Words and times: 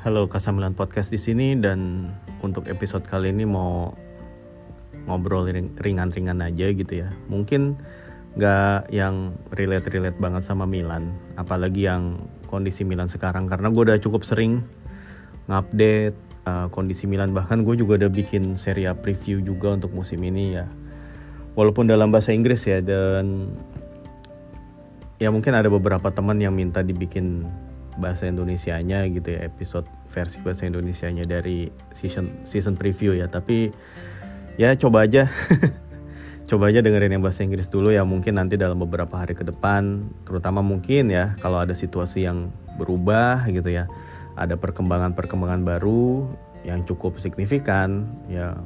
Halo 0.00 0.32
Kasamilan 0.32 0.72
Podcast 0.72 1.12
di 1.12 1.20
sini 1.20 1.60
dan 1.60 2.08
untuk 2.40 2.72
episode 2.72 3.04
kali 3.04 3.36
ini 3.36 3.44
mau 3.44 3.92
ngobrol 5.04 5.44
ring- 5.44 5.76
ringan-ringan 5.76 6.40
aja 6.40 6.72
gitu 6.72 7.04
ya. 7.04 7.12
Mungkin 7.28 7.76
nggak 8.32 8.88
yang 8.96 9.36
relate-relate 9.52 10.16
banget 10.16 10.40
sama 10.40 10.64
Milan, 10.64 11.12
apalagi 11.36 11.84
yang 11.84 12.16
kondisi 12.48 12.80
Milan 12.80 13.12
sekarang 13.12 13.44
karena 13.44 13.68
gue 13.68 13.92
udah 13.92 14.00
cukup 14.00 14.24
sering 14.24 14.64
ngupdate 15.52 16.16
uh, 16.48 16.72
kondisi 16.72 17.04
Milan 17.04 17.36
bahkan 17.36 17.60
gue 17.60 17.76
juga 17.76 18.00
udah 18.00 18.08
bikin 18.08 18.56
seri 18.56 18.88
preview 18.96 19.44
juga 19.44 19.76
untuk 19.76 19.92
musim 19.92 20.24
ini 20.24 20.56
ya. 20.56 20.64
Walaupun 21.60 21.84
dalam 21.84 22.08
bahasa 22.08 22.32
Inggris 22.32 22.64
ya 22.64 22.80
dan 22.80 23.52
ya 25.20 25.28
mungkin 25.28 25.52
ada 25.52 25.68
beberapa 25.68 26.08
teman 26.08 26.40
yang 26.40 26.56
minta 26.56 26.80
dibikin 26.80 27.44
bahasa 28.00 28.26
Indonesianya 28.26 29.04
gitu 29.12 29.36
ya 29.36 29.46
episode 29.46 29.86
versi 30.10 30.42
bahasa 30.42 30.66
Indonesianya 30.66 31.28
dari 31.28 31.70
season 31.94 32.42
season 32.48 32.74
preview 32.74 33.14
ya. 33.14 33.28
Tapi 33.30 33.70
ya 34.58 34.74
coba 34.74 35.06
aja. 35.06 35.28
Coba 36.50 36.66
aja 36.66 36.82
dengerin 36.82 37.14
yang 37.14 37.22
bahasa 37.22 37.46
Inggris 37.46 37.70
dulu 37.70 37.94
ya 37.94 38.02
mungkin 38.02 38.34
nanti 38.34 38.58
dalam 38.58 38.82
beberapa 38.82 39.22
hari 39.22 39.38
ke 39.38 39.46
depan. 39.46 40.10
Terutama 40.26 40.58
mungkin 40.66 41.06
ya 41.06 41.38
kalau 41.38 41.62
ada 41.62 41.70
situasi 41.78 42.26
yang 42.26 42.50
berubah 42.74 43.46
gitu 43.54 43.70
ya. 43.70 43.86
Ada 44.34 44.58
perkembangan-perkembangan 44.58 45.62
baru 45.62 46.26
yang 46.66 46.82
cukup 46.90 47.22
signifikan 47.22 48.02
ya 48.26 48.58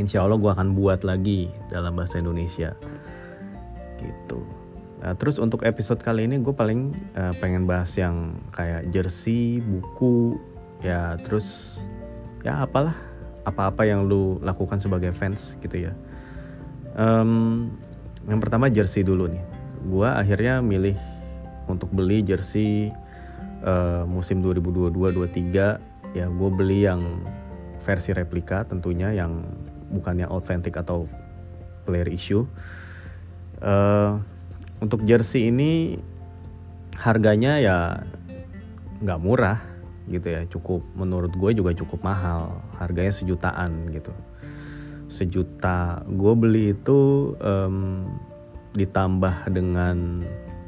insya 0.00 0.24
Allah 0.24 0.40
gue 0.40 0.48
akan 0.48 0.72
buat 0.72 1.04
lagi 1.04 1.52
dalam 1.68 2.00
bahasa 2.00 2.16
Indonesia. 2.16 2.72
Gitu 4.00 4.65
Nah, 4.96 5.12
terus 5.12 5.36
untuk 5.36 5.60
episode 5.68 6.00
kali 6.00 6.24
ini 6.24 6.40
gue 6.40 6.56
paling 6.56 6.96
uh, 7.16 7.32
pengen 7.36 7.68
bahas 7.68 7.92
yang 8.00 8.32
kayak 8.52 8.88
jersey, 8.88 9.60
buku, 9.60 10.40
ya 10.80 11.20
terus 11.20 11.78
ya 12.40 12.64
apalah 12.64 12.96
apa-apa 13.44 13.84
yang 13.84 14.08
lu 14.08 14.40
lakukan 14.40 14.80
sebagai 14.80 15.12
fans 15.12 15.60
gitu 15.60 15.90
ya. 15.90 15.92
Um, 16.96 17.70
yang 18.24 18.40
pertama 18.40 18.72
jersey 18.72 19.04
dulu 19.04 19.28
nih. 19.28 19.44
Gue 19.86 20.08
akhirnya 20.08 20.64
milih 20.64 20.96
untuk 21.68 21.92
beli 21.92 22.24
jersey 22.24 22.90
uh, 23.62 24.08
musim 24.08 24.40
2022-23 24.42 26.16
ya 26.16 26.26
gue 26.26 26.50
beli 26.50 26.88
yang 26.88 27.02
versi 27.84 28.10
replika 28.16 28.64
tentunya 28.64 29.12
yang 29.12 29.44
bukan 29.92 30.24
yang 30.24 30.30
authentic 30.32 30.74
atau 30.74 31.06
player 31.86 32.08
issue. 32.10 32.42
Uh, 33.62 34.18
untuk 34.80 35.08
jersey 35.08 35.48
ini 35.48 35.96
harganya 36.96 37.60
ya 37.60 37.76
nggak 39.00 39.20
murah 39.20 39.60
gitu 40.08 40.32
ya. 40.32 40.42
Cukup 40.48 40.80
menurut 40.96 41.32
gue 41.34 41.50
juga 41.56 41.72
cukup 41.76 42.04
mahal. 42.04 42.60
Harganya 42.76 43.12
sejutaan 43.12 43.90
gitu. 43.92 44.12
Sejuta 45.06 46.02
gue 46.04 46.32
beli 46.34 46.74
itu 46.74 47.32
um, 47.38 48.04
ditambah 48.76 49.48
dengan 49.48 50.26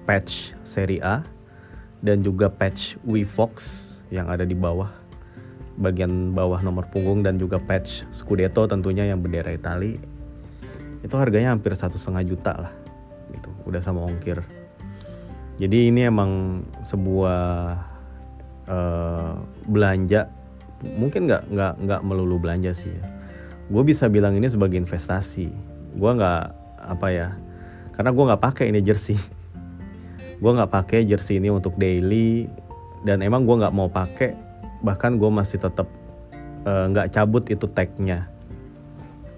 patch 0.09 0.57
seri 0.65 1.03
A 1.05 1.21
dan 2.01 2.23
juga 2.25 2.49
patch 2.49 2.97
Fox 3.27 3.53
yang 4.09 4.31
ada 4.31 4.47
di 4.47 4.57
bawah 4.57 4.89
bagian 5.79 6.35
bawah 6.35 6.59
nomor 6.65 6.91
punggung 6.91 7.23
dan 7.23 7.39
juga 7.39 7.61
patch 7.61 8.09
Scudetto 8.11 8.67
tentunya 8.67 9.07
yang 9.07 9.21
bendera 9.23 9.53
Itali. 9.55 10.01
Itu 10.99 11.15
harganya 11.15 11.55
hampir 11.55 11.77
satu 11.79 11.95
setengah 11.95 12.25
juta 12.27 12.53
lah 12.59 12.73
udah 13.69 13.85
sama 13.85 14.09
ongkir. 14.09 14.41
Jadi 15.61 15.93
ini 15.93 16.09
emang 16.09 16.65
sebuah 16.81 17.43
uh, 18.65 19.35
belanja. 19.69 20.33
Mungkin 20.81 21.29
nggak 21.29 21.43
nggak 21.53 21.73
nggak 21.85 22.01
melulu 22.07 22.41
belanja 22.41 22.73
sih 22.73 22.95
ya. 22.95 23.05
Gue 23.69 23.85
bisa 23.85 24.09
bilang 24.09 24.33
ini 24.39 24.49
sebagai 24.49 24.81
investasi. 24.81 25.51
Gue 25.99 26.11
nggak 26.17 26.45
apa 26.89 27.09
ya 27.13 27.29
karena 27.99 28.15
gue 28.15 28.25
nggak 28.31 28.43
pakai 28.43 28.71
ini 28.71 28.79
jersey. 28.81 29.19
Gue 30.43 30.55
nggak 30.55 30.71
pakai 30.71 31.03
jersey 31.03 31.43
ini 31.43 31.51
untuk 31.51 31.75
daily 31.75 32.47
dan 33.03 33.27
emang 33.27 33.43
gue 33.43 33.59
nggak 33.59 33.75
mau 33.75 33.91
pakai 33.91 34.39
bahkan 34.87 35.19
gue 35.19 35.27
masih 35.27 35.59
tetap 35.59 35.91
nggak 36.63 37.07
uh, 37.07 37.11
cabut 37.11 37.43
itu 37.51 37.67
tagnya. 37.67 38.31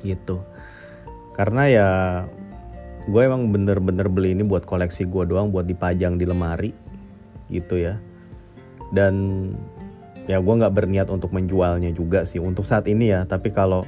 Gitu. 0.04 0.44
Karena 1.32 1.62
ya 1.72 1.88
gue 3.08 3.22
emang 3.24 3.48
bener-bener 3.48 4.10
beli 4.12 4.36
ini 4.36 4.44
buat 4.44 4.68
koleksi 4.68 5.08
gue 5.08 5.24
doang 5.24 5.48
buat 5.48 5.64
dipajang 5.64 6.20
di 6.20 6.28
lemari 6.28 6.70
gitu 7.48 7.80
ya. 7.80 7.96
Dan 8.92 9.14
ya 10.28 10.42
gue 10.42 10.54
nggak 10.54 10.74
berniat 10.74 11.08
untuk 11.08 11.32
menjualnya 11.32 11.94
juga 11.94 12.28
sih. 12.28 12.42
Untuk 12.42 12.68
saat 12.68 12.84
ini 12.90 13.14
ya 13.14 13.24
tapi 13.24 13.48
kalau 13.54 13.86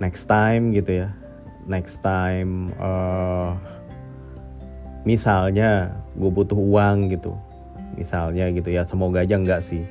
next 0.00 0.24
time 0.24 0.72
gitu 0.72 1.04
ya 1.04 1.08
next 1.68 2.00
time 2.00 2.72
uh, 2.80 3.52
misalnya 5.04 5.92
gue 6.16 6.30
butuh 6.32 6.56
uang 6.56 7.12
gitu 7.12 7.36
misalnya 8.00 8.48
gitu 8.48 8.72
ya 8.72 8.88
semoga 8.88 9.20
aja 9.20 9.36
enggak 9.36 9.60
sih. 9.60 9.84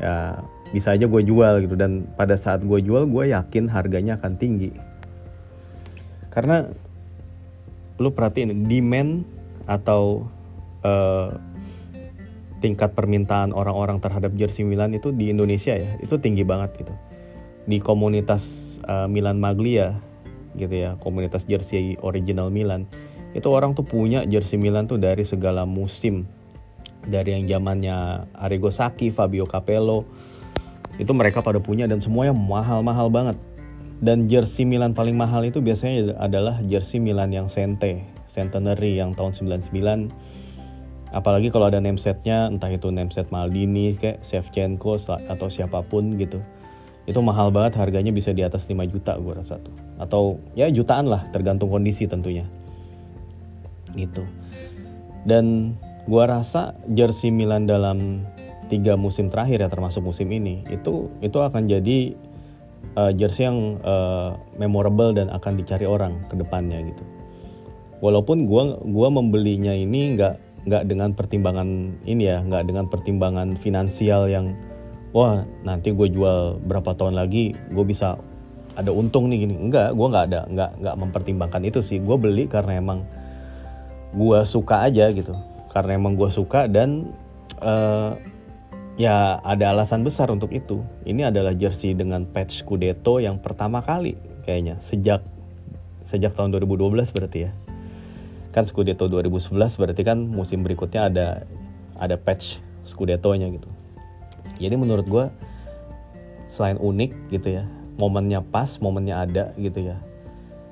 Ya 0.00 0.40
bisa 0.72 0.96
aja 0.96 1.04
gue 1.04 1.22
jual 1.24 1.68
gitu. 1.68 1.74
Dan 1.76 2.08
pada 2.16 2.38
saat 2.40 2.64
gue 2.64 2.80
jual 2.80 3.04
gue 3.04 3.32
yakin 3.32 3.68
harganya 3.68 4.16
akan 4.16 4.40
tinggi. 4.40 4.72
Karena 6.32 6.68
lu 7.98 8.14
perhatiin 8.14 8.70
demand 8.70 9.26
atau 9.66 10.26
uh, 10.86 11.34
tingkat 12.58 12.94
permintaan 12.94 13.54
orang-orang 13.54 14.02
terhadap 14.02 14.34
jersey 14.34 14.66
Milan 14.66 14.94
itu 14.94 15.14
di 15.14 15.30
Indonesia 15.30 15.74
ya 15.78 15.98
itu 16.02 16.18
tinggi 16.18 16.42
banget 16.42 16.86
gitu. 16.86 16.94
Di 17.68 17.78
komunitas 17.82 18.76
uh, 18.88 19.06
Milan 19.06 19.38
Maglia 19.38 19.98
gitu 20.56 20.74
ya 20.74 20.96
komunitas 20.98 21.46
jersey 21.46 22.00
original 22.02 22.50
Milan 22.50 22.88
itu 23.36 23.46
orang 23.52 23.76
tuh 23.76 23.84
punya 23.84 24.24
jersey 24.24 24.56
Milan 24.56 24.88
tuh 24.88 24.98
dari 24.98 25.22
segala 25.22 25.68
musim. 25.68 26.26
Dari 27.08 27.38
yang 27.38 27.46
zamannya 27.46 28.26
Arrigo 28.34 28.74
Sacchi, 28.74 29.08
Fabio 29.14 29.46
Capello 29.46 30.04
itu 30.98 31.14
mereka 31.14 31.44
pada 31.44 31.62
punya 31.62 31.86
dan 31.86 32.02
semuanya 32.02 32.34
mahal-mahal 32.34 33.06
banget 33.06 33.38
dan 33.98 34.30
jersey 34.30 34.62
Milan 34.62 34.94
paling 34.94 35.18
mahal 35.18 35.42
itu 35.42 35.58
biasanya 35.58 36.14
adalah 36.22 36.62
jersey 36.62 37.02
Milan 37.02 37.34
yang 37.34 37.50
Sente, 37.50 38.06
Centenary 38.30 38.94
yang 38.94 39.18
tahun 39.18 39.34
99. 39.34 41.10
Apalagi 41.10 41.48
kalau 41.50 41.66
ada 41.66 41.82
namesetnya, 41.82 42.46
entah 42.46 42.70
itu 42.70 42.92
nameset 42.94 43.32
Maldini, 43.34 43.96
kayak 43.98 44.22
Shevchenko 44.22 45.00
atau 45.08 45.48
siapa 45.50 45.82
pun 45.82 46.14
gitu. 46.14 46.38
Itu 47.08 47.24
mahal 47.24 47.48
banget, 47.50 47.80
harganya 47.80 48.12
bisa 48.12 48.30
di 48.30 48.44
atas 48.44 48.68
5 48.68 48.84
juta 48.86 49.16
gue 49.16 49.34
rasa 49.34 49.58
tuh. 49.58 49.72
Atau 49.98 50.38
ya 50.54 50.68
jutaan 50.68 51.08
lah, 51.08 51.26
tergantung 51.32 51.72
kondisi 51.72 52.04
tentunya. 52.06 52.44
Gitu. 53.96 54.22
Dan 55.24 55.74
gue 56.06 56.24
rasa 56.28 56.78
jersey 56.86 57.34
Milan 57.34 57.66
dalam 57.66 58.28
tiga 58.68 59.00
musim 59.00 59.32
terakhir 59.32 59.64
ya 59.64 59.68
termasuk 59.72 60.04
musim 60.04 60.28
ini 60.28 60.60
itu 60.68 61.08
itu 61.24 61.40
akan 61.40 61.72
jadi 61.72 62.12
uh, 62.96 63.12
jersey 63.12 63.44
yang 63.44 63.76
uh, 63.82 64.38
memorable 64.56 65.12
dan 65.12 65.28
akan 65.28 65.58
dicari 65.58 65.84
orang 65.84 66.24
ke 66.30 66.38
depannya 66.38 66.80
gitu. 66.86 67.04
Walaupun 67.98 68.46
gua 68.46 68.78
gua 68.86 69.10
membelinya 69.10 69.74
ini 69.74 70.14
nggak 70.14 70.34
nggak 70.68 70.82
dengan 70.86 71.10
pertimbangan 71.12 71.98
ini 72.06 72.30
ya, 72.30 72.38
nggak 72.44 72.64
dengan 72.68 72.86
pertimbangan 72.86 73.58
finansial 73.58 74.30
yang 74.30 74.54
wah 75.16 75.44
nanti 75.64 75.92
gue 75.96 76.08
jual 76.12 76.60
berapa 76.68 76.92
tahun 76.92 77.16
lagi 77.16 77.56
gue 77.72 77.84
bisa 77.88 78.20
ada 78.78 78.94
untung 78.94 79.26
nih 79.32 79.48
gini. 79.48 79.54
Enggak, 79.58 79.96
gue 79.96 80.06
nggak 80.06 80.26
ada 80.30 80.40
nggak 80.46 80.70
nggak 80.84 80.96
mempertimbangkan 81.00 81.62
itu 81.66 81.80
sih. 81.82 81.98
Gue 81.98 82.14
beli 82.14 82.46
karena 82.46 82.78
emang 82.78 83.02
gue 84.14 84.38
suka 84.46 84.86
aja 84.86 85.10
gitu. 85.10 85.34
Karena 85.74 85.98
emang 85.98 86.14
gue 86.14 86.30
suka 86.30 86.70
dan 86.70 87.10
uh, 87.58 88.14
ya 88.98 89.38
ada 89.40 89.70
alasan 89.70 90.02
besar 90.02 90.28
untuk 90.28 90.50
itu. 90.50 90.82
Ini 91.06 91.30
adalah 91.30 91.54
jersey 91.54 91.94
dengan 91.94 92.26
patch 92.26 92.66
Scudetto 92.66 93.22
yang 93.22 93.38
pertama 93.38 93.80
kali 93.80 94.18
kayaknya 94.42 94.82
sejak 94.82 95.22
sejak 96.02 96.34
tahun 96.34 96.52
2012 96.58 97.14
berarti 97.14 97.38
ya. 97.48 97.50
Kan 98.50 98.66
Scudetto 98.66 99.06
2011 99.06 99.54
berarti 99.54 100.02
kan 100.02 100.18
musim 100.18 100.66
berikutnya 100.66 101.08
ada 101.08 101.26
ada 101.94 102.18
patch 102.18 102.58
Scudetto-nya 102.82 103.46
gitu. 103.54 103.70
Jadi 104.58 104.74
menurut 104.74 105.06
gue 105.06 105.24
selain 106.50 106.80
unik 106.80 107.30
gitu 107.30 107.62
ya, 107.62 107.64
momennya 108.00 108.42
pas, 108.42 108.82
momennya 108.82 109.22
ada 109.22 109.44
gitu 109.54 109.94
ya. 109.94 109.96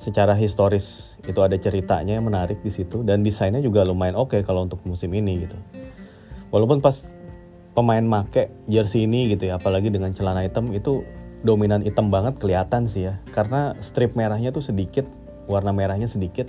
Secara 0.02 0.34
historis 0.34 1.14
itu 1.28 1.38
ada 1.38 1.54
ceritanya 1.54 2.18
yang 2.18 2.26
menarik 2.26 2.58
di 2.64 2.72
situ 2.74 3.06
dan 3.06 3.22
desainnya 3.22 3.62
juga 3.62 3.86
lumayan 3.86 4.18
oke 4.18 4.34
okay 4.34 4.40
kalau 4.42 4.66
untuk 4.66 4.82
musim 4.82 5.14
ini 5.14 5.46
gitu. 5.46 5.54
Walaupun 6.50 6.82
pas 6.82 7.15
pemain 7.76 8.00
make 8.00 8.48
jersey 8.66 9.04
ini 9.04 9.36
gitu 9.36 9.52
ya 9.52 9.60
apalagi 9.60 9.92
dengan 9.92 10.16
celana 10.16 10.48
hitam 10.48 10.72
itu 10.72 11.04
dominan 11.44 11.84
hitam 11.84 12.08
banget 12.08 12.40
kelihatan 12.40 12.88
sih 12.88 13.12
ya. 13.12 13.20
Karena 13.30 13.76
strip 13.84 14.16
merahnya 14.16 14.50
tuh 14.50 14.64
sedikit 14.64 15.04
warna 15.46 15.70
merahnya 15.70 16.08
sedikit. 16.08 16.48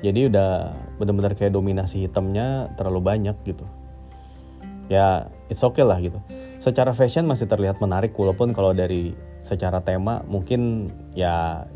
Jadi 0.00 0.32
udah 0.32 0.72
bener-bener 0.96 1.36
kayak 1.36 1.52
dominasi 1.52 2.08
hitamnya 2.08 2.72
terlalu 2.74 3.04
banyak 3.04 3.36
gitu. 3.44 3.62
Ya 4.88 5.28
it's 5.52 5.60
okay 5.60 5.84
lah 5.84 6.00
gitu. 6.00 6.16
Secara 6.58 6.96
fashion 6.96 7.28
masih 7.28 7.46
terlihat 7.46 7.78
menarik 7.78 8.16
walaupun 8.16 8.56
kalau 8.56 8.72
dari 8.72 9.12
secara 9.44 9.78
tema 9.84 10.26
mungkin 10.26 10.90
ya 11.14 11.68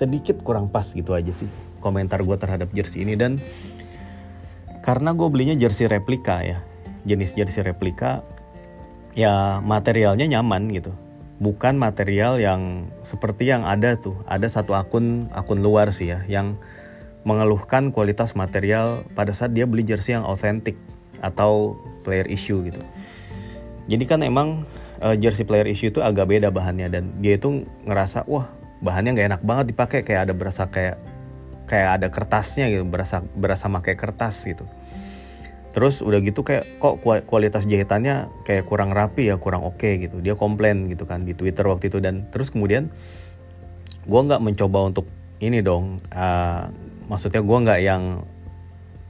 sedikit 0.00 0.40
kurang 0.40 0.72
pas 0.72 0.88
gitu 0.88 1.12
aja 1.12 1.34
sih 1.34 1.50
komentar 1.84 2.24
gue 2.24 2.36
terhadap 2.38 2.70
jersey 2.72 3.02
ini. 3.02 3.18
Dan 3.18 3.36
karena 4.80 5.12
gue 5.12 5.28
belinya 5.28 5.58
jersey 5.58 5.84
replika 5.84 6.40
ya 6.40 6.69
jenis 7.04 7.36
jersey 7.36 7.64
replika 7.64 8.24
ya 9.16 9.58
materialnya 9.64 10.26
nyaman 10.26 10.70
gitu 10.70 10.94
bukan 11.40 11.80
material 11.80 12.36
yang 12.36 12.92
seperti 13.02 13.48
yang 13.48 13.64
ada 13.64 13.96
tuh 13.96 14.14
ada 14.28 14.44
satu 14.46 14.76
akun 14.76 15.32
akun 15.32 15.64
luar 15.64 15.90
sih 15.90 16.12
ya 16.12 16.20
yang 16.28 16.60
mengeluhkan 17.24 17.92
kualitas 17.92 18.32
material 18.32 19.04
pada 19.12 19.32
saat 19.36 19.52
dia 19.52 19.68
beli 19.68 19.84
jersey 19.84 20.16
yang 20.16 20.24
otentik 20.24 20.76
atau 21.20 21.76
player 22.00 22.24
issue 22.32 22.64
gitu. 22.64 22.80
Jadi 23.88 24.04
kan 24.08 24.20
emang 24.24 24.64
uh, 25.04 25.16
jersey 25.16 25.44
player 25.44 25.68
issue 25.68 25.92
itu 25.92 26.00
agak 26.00 26.32
beda 26.32 26.48
bahannya 26.48 26.88
dan 26.88 27.04
dia 27.20 27.36
itu 27.36 27.64
ngerasa 27.84 28.24
wah 28.24 28.48
bahannya 28.80 29.16
nggak 29.16 29.28
enak 29.36 29.42
banget 29.44 29.64
dipakai 29.76 30.00
kayak 30.00 30.30
ada 30.30 30.34
berasa 30.36 30.64
kayak 30.68 30.96
kayak 31.68 32.00
ada 32.00 32.06
kertasnya 32.08 32.72
gitu 32.72 32.84
berasa 32.88 33.20
berasa 33.36 33.68
pakai 33.68 33.94
kertas 33.96 34.40
gitu. 34.44 34.64
Terus 35.70 36.02
udah 36.02 36.18
gitu 36.18 36.42
kayak 36.42 36.82
kok 36.82 36.98
kualitas 37.02 37.62
jahitannya 37.62 38.26
kayak 38.42 38.66
kurang 38.66 38.90
rapi 38.90 39.30
ya 39.30 39.38
kurang 39.38 39.62
oke 39.62 39.78
okay 39.78 40.02
gitu. 40.02 40.18
Dia 40.18 40.34
komplain 40.34 40.90
gitu 40.90 41.06
kan 41.06 41.22
di 41.22 41.32
Twitter 41.32 41.62
waktu 41.62 41.88
itu. 41.88 42.02
Dan 42.02 42.26
terus 42.34 42.50
kemudian 42.50 42.90
gue 44.02 44.20
nggak 44.20 44.42
mencoba 44.42 44.90
untuk 44.90 45.06
ini 45.38 45.62
dong 45.62 46.02
uh, 46.10 46.68
maksudnya 47.06 47.40
gue 47.40 47.58
nggak 47.62 47.80
yang 47.80 48.02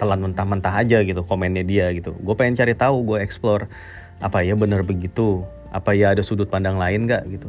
telan 0.00 0.20
mentah-mentah 0.24 0.74
aja 0.84 1.00
gitu 1.00 1.24
komennya 1.24 1.64
dia 1.64 1.92
gitu. 1.96 2.12
Gue 2.20 2.34
pengen 2.36 2.56
cari 2.56 2.76
tahu 2.76 3.04
gue 3.04 3.18
explore 3.24 3.68
apa 4.20 4.44
ya 4.44 4.52
bener 4.52 4.84
begitu 4.84 5.48
apa 5.72 5.96
ya 5.96 6.12
ada 6.12 6.20
sudut 6.20 6.48
pandang 6.52 6.76
lain 6.76 7.08
nggak 7.08 7.24
gitu. 7.40 7.48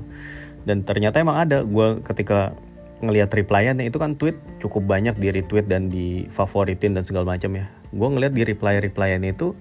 Dan 0.64 0.88
ternyata 0.88 1.20
emang 1.20 1.36
ada. 1.36 1.68
Gue 1.68 2.00
ketika 2.06 2.56
ngelihat 3.02 3.34
replyannya 3.34 3.90
itu 3.90 3.98
kan 3.98 4.16
tweet 4.16 4.38
cukup 4.62 4.86
banyak 4.86 5.18
di 5.18 5.34
retweet 5.34 5.66
dan 5.66 5.90
di 5.90 6.30
favoritin 6.32 6.94
dan 6.94 7.04
segala 7.04 7.36
macam 7.36 7.52
ya. 7.58 7.66
Gue 7.92 8.08
ngelihat 8.08 8.34
di 8.34 8.44
reply 8.46 8.80
replyannya 8.80 9.34
itu 9.34 9.58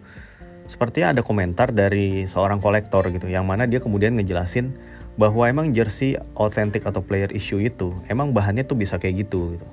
sepertinya 0.70 1.16
ada 1.16 1.22
komentar 1.26 1.75
dari 1.75 2.28
seorang 2.31 2.62
kolektor 2.62 3.02
gitu 3.10 3.26
yang 3.26 3.42
mana 3.42 3.66
dia 3.66 3.82
kemudian 3.82 4.14
ngejelasin 4.14 4.70
bahwa 5.19 5.50
emang 5.50 5.75
jersey 5.75 6.14
authentic 6.38 6.87
atau 6.87 7.02
player 7.02 7.28
issue 7.34 7.58
itu 7.58 7.90
emang 8.06 8.31
bahannya 8.31 8.62
tuh 8.62 8.78
bisa 8.78 9.00
kayak 9.00 9.26
gitu 9.26 9.58
gitu. 9.58 9.66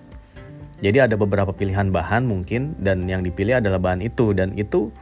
Jadi 0.77 0.97
ada 1.01 1.15
beberapa 1.17 1.53
pilihan 1.53 1.89
bahan 1.89 2.25
mungkin 2.25 2.77
dan 2.81 3.05
yang 3.09 3.25
dipilih 3.25 3.61
adalah 3.61 3.81
bahan 3.81 4.01
itu 4.01 4.33
dan 4.33 4.53
itu 4.57 4.93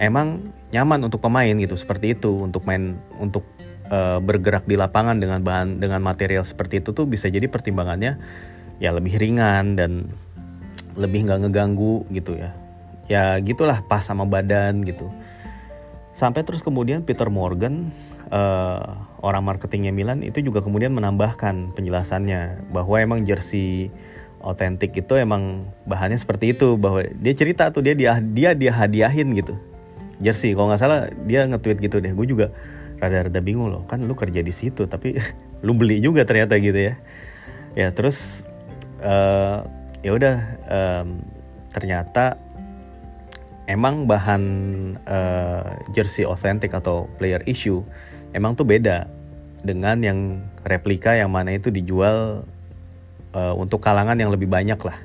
emang 0.00 0.50
nyaman 0.74 1.06
untuk 1.06 1.22
pemain 1.22 1.54
gitu 1.54 1.76
seperti 1.78 2.18
itu 2.18 2.46
untuk 2.46 2.66
main 2.66 2.98
untuk 3.20 3.46
uh, 3.90 4.18
bergerak 4.22 4.64
di 4.64 4.78
lapangan 4.78 5.18
dengan 5.18 5.42
bahan 5.42 5.82
dengan 5.82 6.00
material 6.00 6.46
seperti 6.46 6.80
itu 6.80 6.94
tuh 6.94 7.04
bisa 7.04 7.26
jadi 7.26 7.50
pertimbangannya 7.50 8.16
ya 8.80 8.90
lebih 8.94 9.20
ringan 9.20 9.76
dan 9.76 10.08
lebih 10.96 11.28
nggak 11.28 11.46
ngeganggu 11.46 12.06
gitu 12.14 12.38
ya. 12.38 12.56
Ya 13.10 13.36
gitulah 13.42 13.82
pas 13.84 14.06
sama 14.06 14.24
badan 14.24 14.86
gitu. 14.86 15.10
Sampai 16.14 16.46
terus 16.46 16.62
kemudian 16.62 17.02
Peter 17.02 17.26
Morgan 17.26 17.90
uh, 18.30 18.80
orang 19.20 19.42
marketingnya 19.44 19.92
Milan 19.92 20.22
itu 20.22 20.40
juga 20.40 20.62
kemudian 20.62 20.94
menambahkan 20.94 21.74
penjelasannya 21.74 22.70
bahwa 22.70 22.96
emang 23.02 23.26
jersey 23.26 23.90
otentik 24.40 24.96
itu 24.96 25.20
emang 25.20 25.68
bahannya 25.84 26.16
seperti 26.16 26.56
itu 26.56 26.80
bahwa 26.80 27.04
dia 27.20 27.34
cerita 27.36 27.68
tuh 27.68 27.84
dia 27.84 27.92
dia 27.92 28.16
dia 28.22 28.50
dia 28.56 28.72
hadiahin 28.72 29.36
gitu. 29.36 29.58
Jersey 30.20 30.52
kalau 30.52 30.72
nggak 30.72 30.80
salah 30.80 31.00
dia 31.24 31.44
nge-tweet 31.48 31.78
gitu 31.80 31.96
deh. 32.00 32.12
Gue 32.12 32.28
juga 32.28 32.52
rada-rada 33.00 33.40
bingung 33.40 33.72
loh. 33.72 33.82
Kan 33.88 34.04
lu 34.04 34.12
kerja 34.12 34.44
di 34.44 34.52
situ 34.52 34.84
tapi 34.86 35.16
lu 35.66 35.72
beli 35.72 35.98
juga 35.98 36.22
ternyata 36.28 36.60
gitu 36.60 36.76
ya. 36.76 36.94
Ya 37.74 37.88
terus 37.96 38.20
uh, 39.00 39.64
ya 40.04 40.10
udah 40.12 40.36
um, 40.68 41.08
ternyata 41.72 42.36
emang 43.70 44.04
bahan 44.04 44.42
uh, 45.06 45.64
jersey 45.96 46.26
otentik 46.28 46.74
atau 46.74 47.06
player 47.16 47.40
issue 47.46 47.80
emang 48.34 48.58
tuh 48.58 48.66
beda 48.66 49.06
dengan 49.60 50.00
yang 50.00 50.18
replika 50.66 51.14
yang 51.14 51.30
mana 51.30 51.54
itu 51.54 51.68
dijual 51.70 52.42
uh, 53.32 53.54
untuk 53.54 53.80
kalangan 53.80 54.16
yang 54.18 54.32
lebih 54.32 54.48
banyak 54.50 54.78
lah. 54.80 54.98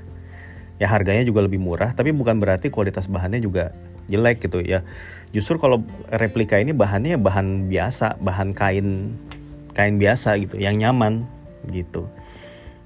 Ya 0.76 0.92
harganya 0.92 1.24
juga 1.24 1.40
lebih 1.46 1.62
murah 1.62 1.96
tapi 1.96 2.12
bukan 2.12 2.36
berarti 2.36 2.68
kualitas 2.68 3.08
bahannya 3.08 3.40
juga 3.40 3.72
jelek 4.06 4.46
gitu 4.46 4.62
ya 4.62 4.86
justru 5.36 5.60
kalau 5.60 5.84
replika 6.08 6.56
ini 6.56 6.72
bahannya 6.72 7.20
bahan 7.20 7.68
biasa 7.68 8.16
bahan 8.24 8.56
kain 8.56 9.20
kain 9.76 10.00
biasa 10.00 10.40
gitu 10.40 10.56
yang 10.56 10.80
nyaman 10.80 11.28
gitu. 11.68 12.08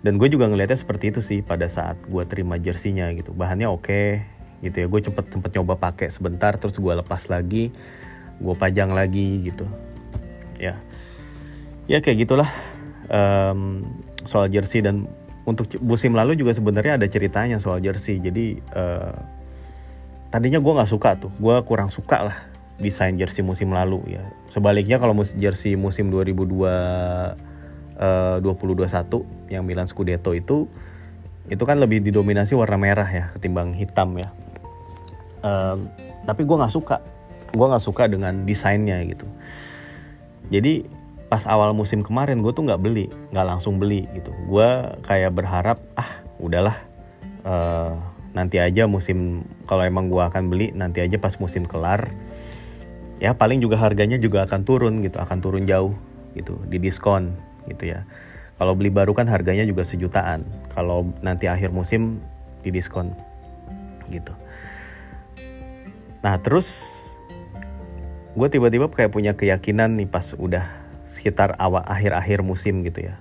Dan 0.01 0.17
gue 0.17 0.31
juga 0.33 0.49
ngelihatnya 0.49 0.79
seperti 0.79 1.13
itu 1.13 1.21
sih 1.21 1.39
pada 1.45 1.69
saat 1.69 2.01
gue 2.09 2.23
terima 2.25 2.57
jersinya 2.57 3.05
gitu. 3.13 3.37
Bahannya 3.37 3.69
oke 3.69 4.25
gitu 4.65 4.75
ya. 4.81 4.87
Gue 4.89 5.05
cepet 5.05 5.29
cepet 5.29 5.51
nyoba 5.61 5.77
pakai 5.77 6.09
sebentar 6.09 6.57
terus 6.57 6.81
gue 6.81 6.93
lepas 6.97 7.29
lagi 7.29 7.69
gue 8.41 8.55
pajang 8.57 8.89
lagi 8.97 9.45
gitu. 9.45 9.69
Ya. 10.57 10.81
Ya 11.85 12.01
kayak 12.01 12.25
gitulah 12.25 12.49
um, 13.13 13.85
soal 14.25 14.49
jersey 14.49 14.81
dan 14.81 15.05
untuk 15.45 15.69
musim 15.85 16.17
lalu 16.17 16.33
juga 16.33 16.57
sebenarnya 16.57 16.97
ada 16.97 17.07
ceritanya 17.09 17.57
soal 17.61 17.81
jersey 17.81 18.21
jadi 18.21 18.61
uh, 18.73 19.38
tadinya 20.29 20.61
gue 20.61 20.73
nggak 20.73 20.89
suka 20.89 21.17
tuh. 21.17 21.31
Gue 21.37 21.57
kurang 21.65 21.89
suka 21.93 22.17
lah 22.25 22.37
desain 22.79 23.13
jersey 23.13 23.43
musim 23.43 23.75
lalu 23.75 24.17
ya. 24.17 24.23
Sebaliknya 24.49 24.97
kalau 24.97 25.13
mus 25.13 25.35
jersey 25.35 25.75
musim 25.75 26.09
2002 26.09 26.39
uh, 27.99 28.37
2021 28.41 29.51
yang 29.51 29.67
Milan 29.67 29.85
Scudetto 29.91 30.31
itu 30.31 30.65
itu 31.49 31.63
kan 31.65 31.81
lebih 31.81 31.99
didominasi 32.05 32.53
warna 32.53 32.77
merah 32.77 33.09
ya 33.09 33.25
ketimbang 33.35 33.75
hitam 33.75 34.15
ya. 34.15 34.29
Uh, 35.43 35.77
tapi 36.23 36.47
gue 36.47 36.55
nggak 36.55 36.73
suka. 36.73 37.03
Gue 37.51 37.65
nggak 37.65 37.83
suka 37.83 38.07
dengan 38.07 38.45
desainnya 38.45 39.01
gitu. 39.03 39.25
Jadi 40.49 40.85
pas 41.29 41.45
awal 41.45 41.77
musim 41.77 42.01
kemarin 42.01 42.41
gue 42.41 42.49
tuh 42.49 42.65
nggak 42.65 42.81
beli 42.81 43.05
nggak 43.33 43.45
langsung 43.45 43.77
beli 43.77 44.07
gitu. 44.15 44.31
Gue 44.49 44.97
kayak 45.05 45.35
berharap 45.35 45.77
ah 45.93 46.21
udahlah 46.39 46.77
uh, 47.43 47.93
nanti 48.33 48.61
aja 48.61 48.85
musim 48.85 49.41
kalau 49.65 49.81
emang 49.81 50.07
gue 50.07 50.21
akan 50.21 50.53
beli 50.53 50.69
nanti 50.77 51.01
aja 51.01 51.17
pas 51.17 51.33
musim 51.41 51.65
kelar 51.65 52.13
ya 53.19 53.35
paling 53.35 53.59
juga 53.59 53.75
harganya 53.81 54.15
juga 54.15 54.45
akan 54.45 54.61
turun 54.63 55.01
gitu 55.01 55.17
akan 55.19 55.37
turun 55.41 55.63
jauh 55.65 55.97
gitu 56.37 56.61
di 56.69 56.77
diskon 56.77 57.35
gitu 57.67 57.93
ya. 57.93 58.05
Kalau 58.59 58.75
beli 58.75 58.91
baru 58.91 59.15
kan 59.15 59.23
harganya 59.31 59.63
juga 59.63 59.87
sejutaan 59.87 60.43
kalau 60.75 61.07
nanti 61.23 61.47
akhir 61.47 61.71
musim 61.71 62.19
di 62.59 62.75
diskon 62.75 63.15
gitu. 64.11 64.35
Nah 66.19 66.35
terus 66.43 66.99
gue 68.35 68.47
tiba-tiba 68.51 68.91
kayak 68.91 69.11
punya 69.15 69.31
keyakinan 69.35 69.95
nih 69.95 70.07
pas 70.11 70.35
udah 70.35 70.67
sekitar 71.07 71.55
awal 71.55 71.83
akhir-akhir 71.87 72.43
musim 72.43 72.83
gitu 72.83 73.09
ya. 73.11 73.15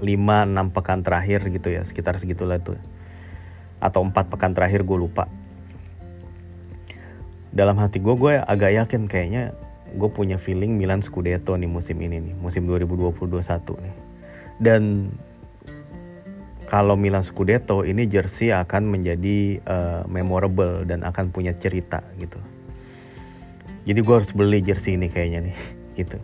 5-6 0.00 0.72
pekan 0.72 1.04
terakhir 1.04 1.44
gitu 1.52 1.68
ya 1.76 1.84
sekitar 1.84 2.16
segitulah 2.16 2.56
tuh 2.56 2.80
atau 3.80 4.04
4 4.04 4.12
pekan 4.12 4.52
terakhir 4.52 4.84
gue 4.84 4.98
lupa. 5.00 5.26
Dalam 7.50 7.80
hati 7.82 7.98
gue 7.98 8.14
gue 8.14 8.38
agak 8.38 8.70
yakin 8.70 9.10
kayaknya 9.10 9.56
gue 9.90 10.10
punya 10.12 10.38
feeling 10.38 10.78
Milan 10.78 11.02
Scudetto 11.02 11.58
nih 11.58 11.66
musim 11.66 11.98
ini 11.98 12.22
nih 12.22 12.34
musim 12.38 12.68
2020-21 12.68 13.82
nih. 13.82 13.94
Dan 14.60 15.10
kalau 16.70 16.94
Milan 16.94 17.26
Scudetto 17.26 17.82
ini 17.82 18.06
jersey 18.06 18.54
akan 18.54 18.86
menjadi 18.86 19.58
uh, 19.66 20.02
memorable 20.06 20.86
dan 20.86 21.02
akan 21.02 21.34
punya 21.34 21.50
cerita 21.50 22.04
gitu. 22.22 22.38
Jadi 23.82 23.98
gue 23.98 24.14
harus 24.14 24.30
beli 24.30 24.62
jersey 24.62 24.94
ini 24.94 25.10
kayaknya 25.10 25.50
nih 25.50 25.56
gitu. 26.04 26.22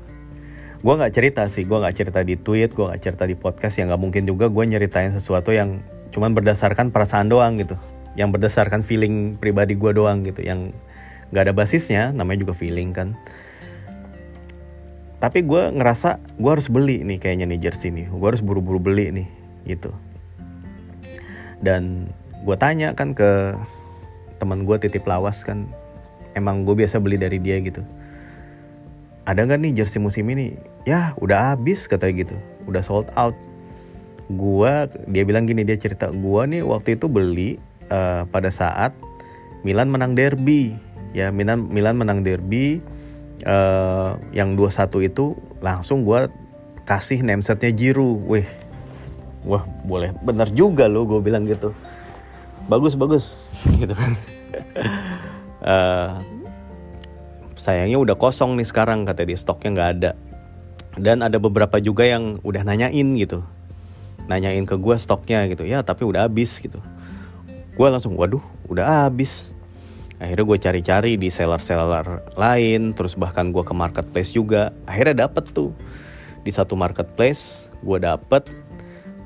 Gue 0.79 0.95
nggak 0.95 1.13
cerita 1.19 1.43
sih 1.51 1.67
gue 1.67 1.75
nggak 1.75 1.97
cerita 1.99 2.21
di 2.23 2.39
tweet 2.39 2.71
gue 2.71 2.87
nggak 2.87 3.03
cerita 3.03 3.25
di 3.27 3.35
podcast 3.35 3.75
yang 3.83 3.91
nggak 3.91 4.03
mungkin 4.07 4.23
juga 4.23 4.47
gue 4.47 4.65
nyeritain 4.71 5.11
sesuatu 5.11 5.51
yang 5.51 5.83
cuman 6.17 6.33
berdasarkan 6.33 6.89
perasaan 6.89 7.29
doang 7.29 7.61
gitu. 7.61 7.77
Yang 8.17 8.41
berdasarkan 8.41 8.81
feeling 8.81 9.37
pribadi 9.37 9.77
gue 9.77 9.93
doang 9.93 10.25
gitu 10.25 10.41
yang 10.41 10.73
nggak 11.29 11.53
ada 11.53 11.53
basisnya 11.53 12.17
namanya 12.17 12.49
juga 12.49 12.57
feeling 12.57 12.97
kan. 12.97 13.13
Tapi 15.21 15.45
gue 15.45 15.77
ngerasa 15.77 16.17
gue 16.41 16.51
harus 16.51 16.73
beli 16.73 17.05
nih 17.05 17.21
kayaknya 17.21 17.45
nih 17.53 17.69
jersey 17.69 17.93
nih. 17.93 18.09
Gue 18.09 18.33
harus 18.33 18.41
buru-buru 18.41 18.81
beli 18.81 19.13
nih 19.13 19.29
gitu. 19.69 19.93
Dan 21.61 22.09
gue 22.41 22.57
tanya 22.57 22.97
kan 22.97 23.13
ke 23.13 23.53
teman 24.41 24.65
gue 24.65 24.77
titip 24.81 25.05
lawas 25.05 25.45
kan 25.45 25.69
emang 26.33 26.65
gue 26.65 26.73
biasa 26.73 26.97
beli 26.97 27.21
dari 27.21 27.37
dia? 27.37 27.61
gitu. 27.61 27.85
Ada 29.29 29.45
nggak 29.45 29.61
nih 29.61 29.73
jersey 29.85 30.01
musim 30.01 30.25
ini? 30.33 30.57
Ya 30.89 31.13
udah 31.21 31.53
habis 31.53 31.85
kata 31.85 32.09
gitu. 32.17 32.37
Udah 32.65 32.81
sold 32.81 33.13
out 33.13 33.37
gua 34.33 34.90
dia 35.06 35.23
bilang 35.23 35.47
gini 35.47 35.62
dia 35.62 35.78
cerita 35.78 36.11
gua 36.11 36.47
nih 36.47 36.66
waktu 36.66 36.99
itu 36.99 37.06
beli 37.06 37.61
uh, 37.90 38.26
pada 38.30 38.50
saat 38.50 38.95
Milan 39.66 39.90
menang 39.90 40.14
derby. 40.14 40.78
Ya 41.11 41.35
Milan 41.35 41.66
Milan 41.66 41.99
menang 41.99 42.23
derby 42.23 42.78
uh, 43.42 44.14
yang 44.30 44.54
21 44.54 45.11
itu 45.11 45.35
langsung 45.59 46.06
gue 46.06 46.30
kasih 46.87 47.26
namesetnya 47.26 47.75
Jiru 47.75 48.23
weh 48.30 48.47
wah 49.42 49.66
boleh. 49.83 50.14
Bener 50.23 50.50
juga 50.54 50.87
lo 50.87 51.02
gue 51.02 51.18
bilang 51.18 51.42
gitu. 51.42 51.75
Bagus 52.71 52.95
bagus. 52.95 53.35
Gitu 53.80 53.95
kan. 53.95 54.12
Uh, 55.62 56.11
sayangnya 57.64 57.99
udah 57.99 58.14
kosong 58.14 58.54
nih 58.54 58.66
sekarang 58.66 59.02
kata 59.02 59.26
dia. 59.26 59.38
Stoknya 59.38 59.71
nggak 59.75 59.90
ada. 59.99 60.11
Dan 60.97 61.21
ada 61.21 61.37
beberapa 61.42 61.76
juga 61.83 62.09
yang 62.09 62.40
udah 62.40 62.64
nanyain 62.64 63.18
gitu 63.21 63.45
nanyain 64.26 64.66
ke 64.66 64.75
gue 64.78 64.97
stoknya 64.99 65.47
gitu. 65.50 65.66
Ya 65.66 65.83
tapi 65.83 66.06
udah 66.06 66.26
habis 66.26 66.59
gitu. 66.59 66.78
Gue 67.75 67.88
langsung 67.90 68.14
waduh 68.18 68.42
udah 68.71 69.06
habis. 69.06 69.54
Akhirnya 70.16 70.45
gue 70.49 70.59
cari-cari 70.59 71.12
di 71.21 71.28
seller-seller 71.28 72.33
lain 72.40 72.97
terus 72.97 73.14
bahkan 73.21 73.52
gue 73.52 73.62
ke 73.62 73.75
marketplace 73.76 74.33
juga. 74.33 74.73
Akhirnya 74.88 75.28
dapet 75.28 75.52
tuh. 75.52 75.76
Di 76.40 76.50
satu 76.54 76.78
marketplace 76.78 77.68
gue 77.85 77.99
dapet 78.00 78.49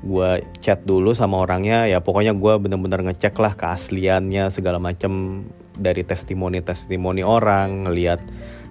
gue 0.01 0.41
chat 0.59 0.83
dulu 0.83 1.15
sama 1.15 1.41
orangnya. 1.41 1.87
Ya 1.87 2.03
pokoknya 2.03 2.35
gue 2.35 2.53
bener-bener 2.59 3.07
ngecek 3.07 3.35
lah 3.39 3.55
keasliannya 3.55 4.51
segala 4.51 4.83
macam 4.83 5.45
dari 5.79 6.03
testimoni-testimoni 6.03 7.23
orang 7.23 7.87
ngelihat 7.87 8.19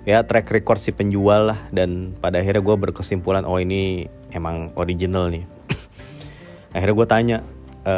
ya 0.04 0.20
track 0.22 0.52
record 0.52 0.76
si 0.76 0.92
penjual 0.92 1.56
lah. 1.56 1.60
Dan 1.72 2.12
pada 2.20 2.44
akhirnya 2.44 2.60
gue 2.60 2.76
berkesimpulan 2.76 3.48
oh 3.48 3.56
ini 3.56 4.12
emang 4.36 4.76
original 4.76 5.32
nih 5.32 5.59
akhirnya 6.70 6.94
gue 6.94 7.08
tanya 7.08 7.38
e, 7.82 7.94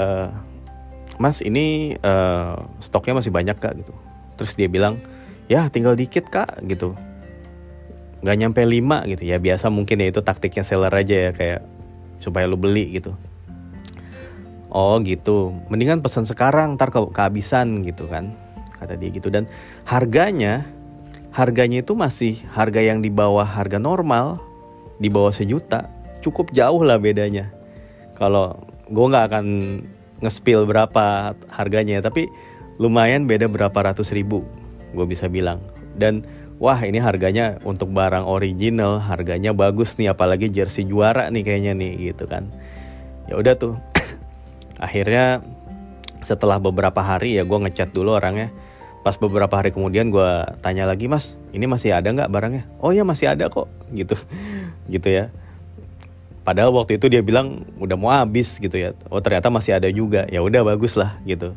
mas 1.20 1.38
ini 1.38 1.94
uh, 2.02 2.58
stoknya 2.82 3.22
masih 3.22 3.30
banyak 3.30 3.54
kak? 3.62 3.78
Gitu. 3.78 3.94
Terus 4.34 4.52
dia 4.58 4.66
bilang 4.66 4.98
ya 5.46 5.70
tinggal 5.70 5.94
dikit 5.94 6.26
kak 6.26 6.58
gitu. 6.66 6.98
Nggak 8.26 8.36
nyampe 8.42 8.60
5 8.66 9.10
gitu. 9.14 9.22
Ya 9.22 9.38
biasa 9.38 9.70
mungkin 9.70 10.02
ya 10.02 10.10
itu 10.10 10.18
taktiknya 10.24 10.66
seller 10.66 10.90
aja 10.90 11.14
ya 11.14 11.30
kayak 11.30 11.60
supaya 12.18 12.50
lu 12.50 12.58
beli 12.58 12.98
gitu. 12.98 13.14
Oh 14.72 14.98
gitu. 14.98 15.54
Mendingan 15.70 16.02
pesan 16.02 16.26
sekarang 16.26 16.74
ntar 16.74 16.90
ke 16.90 16.98
kehabisan 17.14 17.86
gitu 17.86 18.10
kan 18.10 18.34
kata 18.82 18.98
dia 18.98 19.14
gitu. 19.14 19.30
Dan 19.30 19.46
harganya 19.86 20.66
harganya 21.30 21.80
itu 21.80 21.94
masih 21.94 22.42
harga 22.52 22.82
yang 22.82 23.00
di 23.00 23.08
bawah 23.08 23.46
harga 23.46 23.80
normal 23.80 24.42
di 25.00 25.08
bawah 25.08 25.32
sejuta 25.32 25.88
cukup 26.20 26.52
jauh 26.52 26.84
lah 26.84 27.00
bedanya 27.00 27.48
kalau 28.16 28.58
gue 28.92 29.06
nggak 29.08 29.26
akan 29.32 29.46
nge-spill 30.22 30.64
berapa 30.70 31.34
harganya 31.50 31.98
tapi 31.98 32.30
lumayan 32.78 33.26
beda 33.26 33.50
berapa 33.50 33.74
ratus 33.74 34.14
ribu 34.14 34.46
gue 34.92 35.06
bisa 35.08 35.26
bilang. 35.26 35.60
Dan 35.92 36.24
wah 36.62 36.78
ini 36.80 37.02
harganya 37.02 37.58
untuk 37.66 37.90
barang 37.92 38.24
original 38.24 39.02
harganya 39.02 39.52
bagus 39.52 39.98
nih 39.98 40.12
apalagi 40.14 40.48
jersey 40.48 40.86
juara 40.86 41.28
nih 41.28 41.42
kayaknya 41.42 41.72
nih 41.76 42.12
gitu 42.12 42.24
kan. 42.28 42.48
Ya 43.26 43.36
udah 43.36 43.54
tuh 43.58 43.74
akhirnya 44.86 45.42
setelah 46.22 46.62
beberapa 46.62 47.02
hari 47.02 47.36
ya 47.36 47.42
gue 47.42 47.58
ngechat 47.58 47.90
dulu 47.92 48.16
orangnya. 48.16 48.52
Pas 49.02 49.18
beberapa 49.18 49.58
hari 49.58 49.74
kemudian 49.74 50.14
gue 50.14 50.30
tanya 50.62 50.86
lagi 50.86 51.10
mas 51.10 51.34
ini 51.50 51.66
masih 51.66 51.90
ada 51.90 52.06
nggak 52.06 52.30
barangnya? 52.30 52.64
Oh 52.78 52.94
ya 52.94 53.02
masih 53.02 53.34
ada 53.34 53.50
kok 53.50 53.66
gitu. 53.90 54.14
Gitu 54.92 55.08
ya 55.14 55.30
padahal 56.42 56.74
waktu 56.74 56.98
itu 56.98 57.06
dia 57.06 57.22
bilang 57.22 57.66
udah 57.78 57.96
mau 57.96 58.10
habis 58.10 58.58
gitu 58.58 58.74
ya. 58.74 58.94
Oh 59.08 59.22
ternyata 59.22 59.48
masih 59.48 59.78
ada 59.78 59.88
juga. 59.90 60.26
Ya 60.28 60.42
udah 60.42 60.62
bagus 60.66 60.98
lah 60.98 61.18
gitu. 61.26 61.54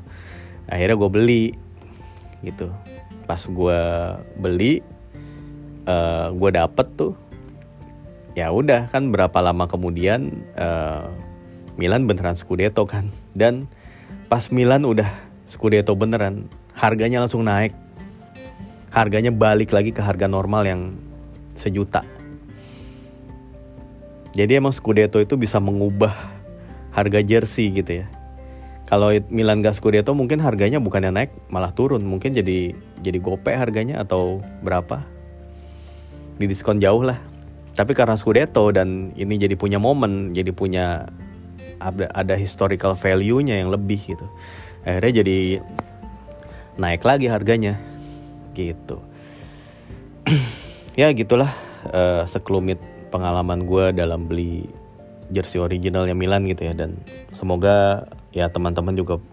Akhirnya 0.70 0.96
gue 0.98 1.10
beli 1.10 1.46
gitu. 2.46 2.70
Pas 3.26 3.42
gue 3.42 3.82
beli 4.38 4.86
uh, 5.86 5.92
eh, 5.92 6.28
gue 6.34 6.50
dapet 6.54 6.88
tuh 6.98 7.14
ya 8.36 8.52
udah 8.52 8.92
kan 8.92 9.10
berapa 9.10 9.40
lama 9.40 9.66
kemudian 9.66 10.44
uh, 10.60 11.10
Milan 11.76 12.06
beneran 12.06 12.38
Scudetto 12.38 12.86
kan. 12.86 13.10
Dan 13.34 13.68
pas 14.30 14.48
Milan 14.54 14.86
udah 14.86 15.10
Scudetto 15.50 15.98
beneran 15.98 16.46
harganya 16.78 17.26
langsung 17.26 17.44
naik. 17.44 17.74
Harganya 18.96 19.28
balik 19.28 19.76
lagi 19.76 19.92
ke 19.92 20.00
harga 20.00 20.24
normal 20.24 20.64
yang 20.64 20.96
sejuta 21.60 22.15
jadi 24.36 24.60
emang 24.60 24.76
Scudetto 24.76 25.24
itu 25.24 25.40
bisa 25.40 25.64
mengubah 25.64 26.12
harga 26.92 27.24
jersey 27.24 27.72
gitu 27.72 28.04
ya. 28.04 28.06
Kalau 28.86 29.10
Milan 29.32 29.64
gak 29.64 29.80
Scudetto 29.80 30.12
mungkin 30.12 30.44
harganya 30.44 30.78
bukannya 30.84 31.10
naik 31.16 31.32
malah 31.48 31.72
turun. 31.72 32.04
Mungkin 32.04 32.36
jadi 32.36 32.76
jadi 33.00 33.18
gope 33.24 33.56
harganya 33.56 34.04
atau 34.04 34.44
berapa. 34.60 35.08
Di 36.36 36.52
diskon 36.52 36.84
jauh 36.84 37.02
lah. 37.02 37.16
Tapi 37.80 37.96
karena 37.96 38.20
Scudetto 38.20 38.76
dan 38.76 39.16
ini 39.16 39.40
jadi 39.40 39.56
punya 39.56 39.80
momen 39.80 40.36
jadi 40.36 40.52
punya 40.52 41.08
ada, 41.80 42.12
ada 42.12 42.36
historical 42.36 42.94
value-nya 42.94 43.56
yang 43.56 43.72
lebih 43.72 44.04
gitu. 44.04 44.28
Akhirnya 44.84 45.24
jadi 45.24 45.38
naik 46.76 47.08
lagi 47.08 47.32
harganya. 47.32 47.80
Gitu. 48.52 49.00
Ya 50.96 51.12
gitulah 51.12 51.52
uh, 51.92 52.24
sekelumit 52.24 52.80
pengalaman 53.16 53.64
gue 53.64 53.96
dalam 53.96 54.28
beli 54.28 54.68
jersey 55.32 55.64
originalnya 55.64 56.12
Milan 56.12 56.44
gitu 56.44 56.68
ya. 56.68 56.76
Dan 56.76 57.00
semoga 57.32 58.04
ya 58.36 58.52
teman-teman 58.52 58.92
juga 59.00 59.24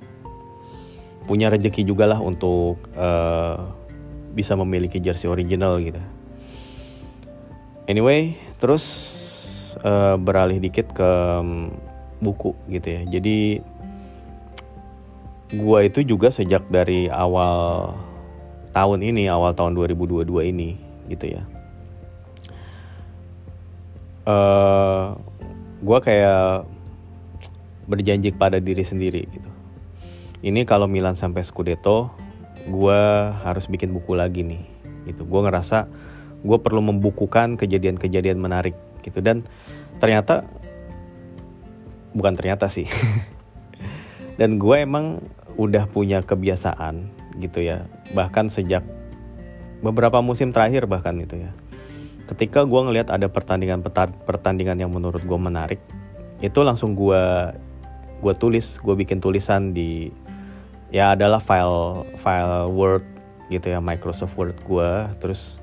punya 1.26 1.50
rezeki 1.50 1.82
juga 1.82 2.06
lah 2.06 2.22
untuk 2.22 2.78
uh, 2.94 3.58
bisa 4.30 4.54
memiliki 4.54 5.02
jersey 5.02 5.26
original 5.26 5.82
gitu. 5.82 5.98
Anyway 7.90 8.38
terus 8.62 8.86
uh, 9.82 10.14
beralih 10.14 10.62
dikit 10.62 10.94
ke 10.94 11.10
um, 11.42 11.74
buku 12.22 12.54
gitu 12.70 12.86
ya. 12.86 13.02
Jadi 13.18 13.58
gua 15.58 15.82
itu 15.82 16.06
juga 16.06 16.30
sejak 16.30 16.64
dari 16.70 17.10
awal 17.10 17.92
tahun 18.72 19.04
ini 19.04 19.28
awal 19.28 19.52
tahun 19.52 19.76
2022 19.76 20.24
ini 20.48 20.80
gitu 21.12 21.36
ya 21.36 21.51
uh, 24.26 25.16
gua 25.82 25.98
kayak 25.98 26.66
berjanji 27.86 28.30
pada 28.34 28.62
diri 28.62 28.82
sendiri 28.86 29.26
gitu. 29.30 29.50
Ini 30.42 30.66
kalau 30.66 30.90
Milan 30.90 31.14
sampai 31.14 31.46
Scudetto 31.46 32.10
gue 32.66 33.00
harus 33.42 33.66
bikin 33.66 33.94
buku 33.94 34.14
lagi 34.14 34.42
nih 34.42 34.62
gitu. 35.10 35.26
Gue 35.26 35.40
ngerasa 35.46 35.86
gue 36.42 36.58
perlu 36.58 36.82
membukukan 36.82 37.58
kejadian-kejadian 37.58 38.38
menarik 38.38 38.74
gitu. 39.06 39.22
Dan 39.22 39.46
ternyata 40.02 40.46
bukan 42.14 42.34
ternyata 42.34 42.66
sih. 42.70 42.86
Dan 44.40 44.58
gue 44.58 44.76
emang 44.82 45.22
udah 45.54 45.86
punya 45.90 46.22
kebiasaan 46.22 47.06
gitu 47.38 47.62
ya. 47.62 47.86
Bahkan 48.14 48.50
sejak 48.50 48.82
beberapa 49.82 50.22
musim 50.22 50.54
terakhir 50.54 50.86
bahkan 50.86 51.18
itu 51.18 51.42
ya 51.42 51.50
ketika 52.32 52.64
gue 52.64 52.80
ngelihat 52.80 53.12
ada 53.12 53.28
pertandingan 53.28 53.84
pertandingan 54.24 54.80
yang 54.80 54.90
menurut 54.90 55.20
gue 55.20 55.38
menarik 55.38 55.80
itu 56.40 56.58
langsung 56.64 56.96
gue 56.96 57.52
gue 58.24 58.34
tulis 58.40 58.80
gue 58.80 58.94
bikin 58.96 59.20
tulisan 59.20 59.76
di 59.76 60.08
ya 60.88 61.12
adalah 61.12 61.38
file 61.38 62.08
file 62.16 62.72
Word 62.72 63.04
gitu 63.52 63.68
ya 63.68 63.78
Microsoft 63.78 64.34
Word 64.34 64.56
gue 64.64 64.90
terus 65.20 65.60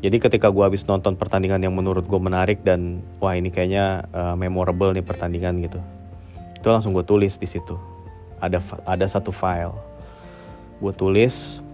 jadi 0.00 0.16
ketika 0.16 0.48
gue 0.48 0.64
habis 0.64 0.82
nonton 0.88 1.14
pertandingan 1.14 1.60
yang 1.60 1.76
menurut 1.76 2.08
gue 2.08 2.20
menarik 2.20 2.64
dan 2.64 3.04
wah 3.20 3.36
ini 3.36 3.52
kayaknya 3.52 4.08
uh, 4.16 4.34
memorable 4.34 4.92
nih 4.96 5.04
pertandingan 5.04 5.60
gitu 5.60 5.80
itu 6.60 6.68
langsung 6.68 6.92
gue 6.92 7.00
tulis 7.00 7.40
di 7.40 7.48
situ. 7.48 7.80
Ada 8.36 8.60
ada 8.84 9.06
satu 9.08 9.32
file. 9.32 9.72
Gue 10.76 10.92
tulis 10.92 11.64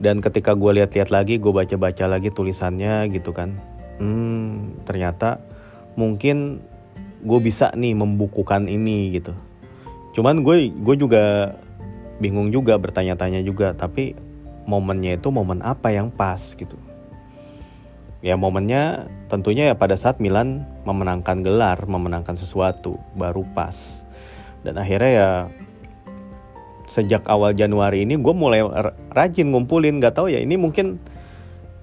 dan 0.00 0.24
ketika 0.24 0.56
gue 0.56 0.80
lihat-lihat 0.80 1.12
lagi 1.12 1.36
gue 1.36 1.52
baca-baca 1.52 2.08
lagi 2.08 2.32
tulisannya 2.32 3.06
gitu 3.12 3.30
kan 3.36 3.54
hmm 4.00 4.84
ternyata 4.88 5.38
mungkin 5.94 6.64
gue 7.20 7.40
bisa 7.44 7.70
nih 7.76 7.92
membukukan 7.92 8.66
ini 8.66 9.12
gitu 9.12 9.36
cuman 10.16 10.40
gue 10.40 10.72
gue 10.72 10.96
juga 10.96 11.54
bingung 12.20 12.52
juga 12.52 12.76
bertanya-tanya 12.76 13.40
juga 13.44 13.72
tapi 13.72 14.16
momennya 14.68 15.18
itu 15.18 15.34
momen 15.34 15.64
apa 15.64 15.90
yang 15.90 16.12
pas 16.12 16.38
gitu. 16.54 16.76
Ya 18.20 18.36
momennya 18.36 19.08
tentunya 19.32 19.72
ya 19.72 19.74
pada 19.74 19.96
saat 19.96 20.20
Milan 20.20 20.68
memenangkan 20.84 21.40
gelar, 21.40 21.80
memenangkan 21.88 22.36
sesuatu 22.36 23.00
baru 23.16 23.48
pas. 23.56 24.04
Dan 24.60 24.76
akhirnya 24.76 25.10
ya 25.10 25.30
sejak 26.90 27.22
awal 27.30 27.54
Januari 27.54 28.02
ini 28.02 28.18
gue 28.18 28.34
mulai 28.34 28.60
rajin 29.14 29.54
ngumpulin. 29.54 30.02
Gak 30.02 30.18
tahu 30.18 30.34
ya 30.34 30.42
ini 30.42 30.58
mungkin 30.58 30.98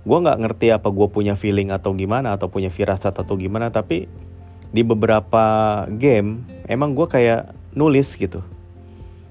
gue 0.07 0.17
nggak 0.19 0.39
ngerti 0.43 0.67
apa 0.75 0.87
gue 0.91 1.07
punya 1.07 1.35
feeling 1.39 1.71
atau 1.71 1.95
gimana 1.95 2.35
atau 2.35 2.47
punya 2.47 2.71
firasat 2.71 3.11
atau 3.11 3.35
gimana 3.35 3.71
tapi 3.71 4.07
di 4.71 4.83
beberapa 4.83 5.83
game 5.91 6.43
emang 6.67 6.91
gue 6.91 7.07
kayak 7.07 7.55
nulis 7.71 8.19
gitu. 8.19 8.43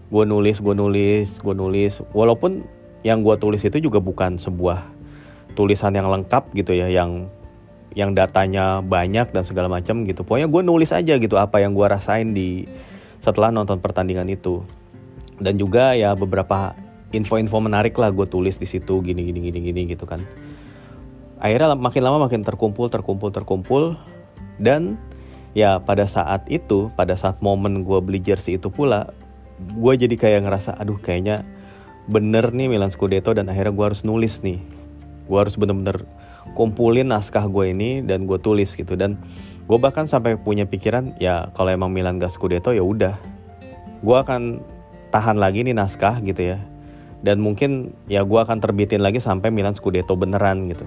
Gue 0.09 0.25
nulis 0.25 0.65
gue 0.65 0.73
nulis 0.73 1.39
gue 1.45 1.55
nulis. 1.55 2.01
Walaupun 2.17 2.65
yang 3.05 3.21
gue 3.21 3.37
tulis 3.37 3.61
itu 3.61 3.77
juga 3.79 4.01
bukan 4.01 4.41
sebuah 4.41 4.83
tulisan 5.53 5.93
yang 5.93 6.09
lengkap 6.09 6.57
gitu 6.57 6.73
ya 6.73 6.89
yang 6.89 7.29
yang 7.97 8.13
datanya 8.13 8.85
banyak 8.85 9.33
dan 9.33 9.45
segala 9.45 9.69
macam 9.69 10.05
gitu. 10.05 10.25
Pokoknya 10.25 10.49
gue 10.49 10.63
nulis 10.65 10.93
aja 10.93 11.17
gitu 11.17 11.37
apa 11.37 11.61
yang 11.61 11.73
gue 11.73 11.85
rasain 11.89 12.33
di 12.37 12.69
setelah 13.25 13.49
nonton 13.49 13.81
pertandingan 13.81 14.29
itu 14.29 14.61
dan 15.41 15.61
juga 15.61 15.93
ya 15.93 16.17
beberapa 16.17 16.73
info-info 17.15 17.63
menarik 17.63 17.95
lah 17.97 18.11
gue 18.11 18.27
tulis 18.27 18.59
di 18.59 18.67
situ 18.67 18.99
gini 19.05 19.23
gini 19.23 19.41
gini 19.51 19.59
gini 19.63 19.81
gitu 19.93 20.09
kan. 20.09 20.21
Akhirnya 21.39 21.77
makin 21.77 22.03
lama 22.03 22.27
makin 22.27 22.43
terkumpul 22.43 22.89
terkumpul 22.89 23.31
terkumpul. 23.31 23.97
Dan 24.57 24.97
ya 25.53 25.77
pada 25.81 26.09
saat 26.09 26.49
itu 26.49 26.89
pada 26.97 27.13
saat 27.17 27.41
momen 27.45 27.85
gue 27.85 27.99
beli 28.01 28.21
jersey 28.21 28.57
itu 28.57 28.73
pula 28.73 29.13
gue 29.57 29.93
jadi 29.97 30.17
kayak 30.17 30.49
ngerasa 30.49 30.77
aduh 30.77 31.01
kayaknya 31.01 31.45
bener 32.09 32.53
nih 32.53 32.69
Milan 32.69 32.93
Scudetto 32.93 33.33
dan 33.33 33.49
akhirnya 33.53 33.73
gue 33.73 33.85
harus 33.85 34.03
nulis 34.03 34.41
nih. 34.41 34.61
Gue 35.27 35.39
harus 35.43 35.59
bener-bener 35.59 36.07
kumpulin 36.55 37.11
naskah 37.11 37.45
gue 37.51 37.73
ini 37.73 38.01
dan 38.01 38.25
gue 38.25 38.39
tulis 38.41 38.73
gitu. 38.73 38.97
Dan 38.97 39.21
gue 39.67 39.79
bahkan 39.79 40.09
sampai 40.09 40.39
punya 40.39 40.65
pikiran 40.65 41.19
ya 41.21 41.51
kalau 41.53 41.75
emang 41.75 41.91
Milan 41.91 42.17
gak 42.17 42.33
Scudetto 42.33 42.73
ya 42.73 42.83
udah. 42.87 43.19
Gue 44.01 44.17
akan 44.17 44.63
tahan 45.17 45.41
lagi 45.41 45.65
nih 45.65 45.73
naskah 45.73 46.21
gitu 46.21 46.53
ya. 46.53 46.61
Dan 47.25 47.41
mungkin 47.41 47.97
ya 48.05 48.21
gue 48.21 48.37
akan 48.37 48.61
terbitin 48.61 49.01
lagi 49.01 49.17
sampai 49.17 49.49
Milan 49.49 49.73
Scudetto 49.73 50.13
beneran 50.13 50.69
gitu. 50.69 50.85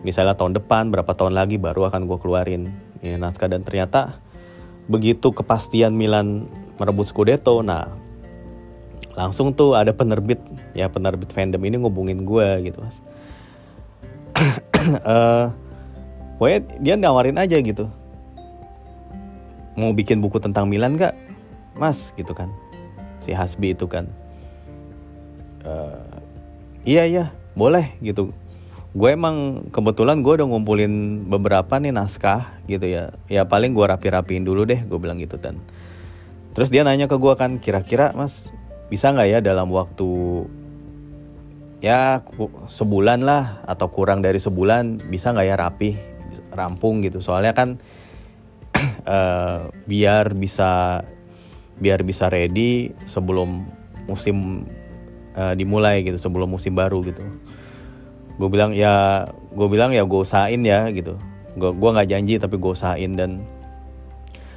Misalnya 0.00 0.32
tahun 0.32 0.56
depan 0.56 0.88
berapa 0.88 1.12
tahun 1.12 1.36
lagi 1.36 1.60
baru 1.60 1.92
akan 1.92 2.08
gue 2.08 2.18
keluarin 2.24 2.72
ya 3.04 3.20
naskah. 3.20 3.52
Dan 3.52 3.68
ternyata 3.68 4.16
begitu 4.88 5.28
kepastian 5.28 5.92
Milan 5.92 6.48
merebut 6.80 7.04
Scudetto 7.12 7.60
nah 7.60 7.92
langsung 9.16 9.52
tuh 9.52 9.76
ada 9.76 9.96
penerbit 9.96 10.40
ya 10.76 10.92
penerbit 10.92 11.32
fandom 11.32 11.60
ini 11.60 11.76
ngubungin 11.76 12.24
gue 12.24 12.72
gitu 12.72 12.80
mas. 12.80 12.96
Uh, 15.02 15.50
dia 16.78 16.94
nawarin 16.94 17.42
aja 17.42 17.58
gitu. 17.58 17.90
Mau 19.74 19.90
bikin 19.90 20.22
buku 20.22 20.38
tentang 20.38 20.70
Milan 20.70 20.94
gak 20.94 21.18
mas? 21.74 22.14
Gitu 22.14 22.30
kan 22.30 22.54
si 23.26 23.34
Hasbi 23.34 23.74
itu 23.74 23.90
kan. 23.90 24.06
Uh, 25.66 25.98
iya 26.86 27.02
iya 27.02 27.34
boleh 27.58 27.98
gitu. 27.98 28.30
Gue 28.94 29.12
emang 29.12 29.68
kebetulan 29.74 30.22
gue 30.22 30.40
udah 30.40 30.46
ngumpulin 30.46 31.26
beberapa 31.26 31.82
nih 31.82 31.90
naskah 31.90 32.62
gitu 32.70 32.86
ya. 32.86 33.10
Ya 33.26 33.42
paling 33.42 33.74
gue 33.74 33.82
rapi-rapiin 33.82 34.46
dulu 34.46 34.62
deh 34.62 34.86
gue 34.86 34.98
bilang 35.02 35.18
gitu 35.18 35.34
dan 35.36 35.58
terus 36.54 36.72
dia 36.72 36.86
nanya 36.86 37.04
ke 37.04 37.20
gue 37.20 37.34
kan 37.36 37.60
kira-kira 37.60 38.16
mas 38.16 38.48
bisa 38.88 39.12
nggak 39.12 39.28
ya 39.28 39.38
dalam 39.44 39.68
waktu 39.68 40.08
ya 41.84 42.24
sebulan 42.70 43.20
lah 43.20 43.60
atau 43.68 43.92
kurang 43.92 44.24
dari 44.24 44.40
sebulan 44.40 45.04
bisa 45.12 45.36
nggak 45.36 45.46
ya 45.50 45.56
rapi 45.58 45.90
rampung 46.54 47.04
gitu? 47.04 47.20
Soalnya 47.20 47.52
kan 47.52 47.76
uh, 49.04 49.68
biar 49.90 50.32
bisa 50.32 51.02
biar 51.76 52.00
bisa 52.02 52.32
ready 52.32 52.92
sebelum 53.04 53.68
musim 54.08 54.64
uh, 55.36 55.52
dimulai 55.52 56.02
gitu 56.06 56.16
sebelum 56.16 56.48
musim 56.48 56.72
baru 56.72 57.04
gitu. 57.04 57.22
Gue 58.36 58.48
bilang 58.52 58.72
ya 58.72 59.26
gue 59.52 59.68
bilang 59.68 59.92
ya 59.92 60.04
gue 60.04 60.20
usahain 60.20 60.60
ya 60.64 60.88
gitu. 60.92 61.16
Gue 61.56 61.72
gue 61.72 61.90
nggak 61.92 62.08
janji 62.08 62.34
tapi 62.40 62.56
gue 62.56 62.72
usahain 62.72 63.12
dan 63.16 63.44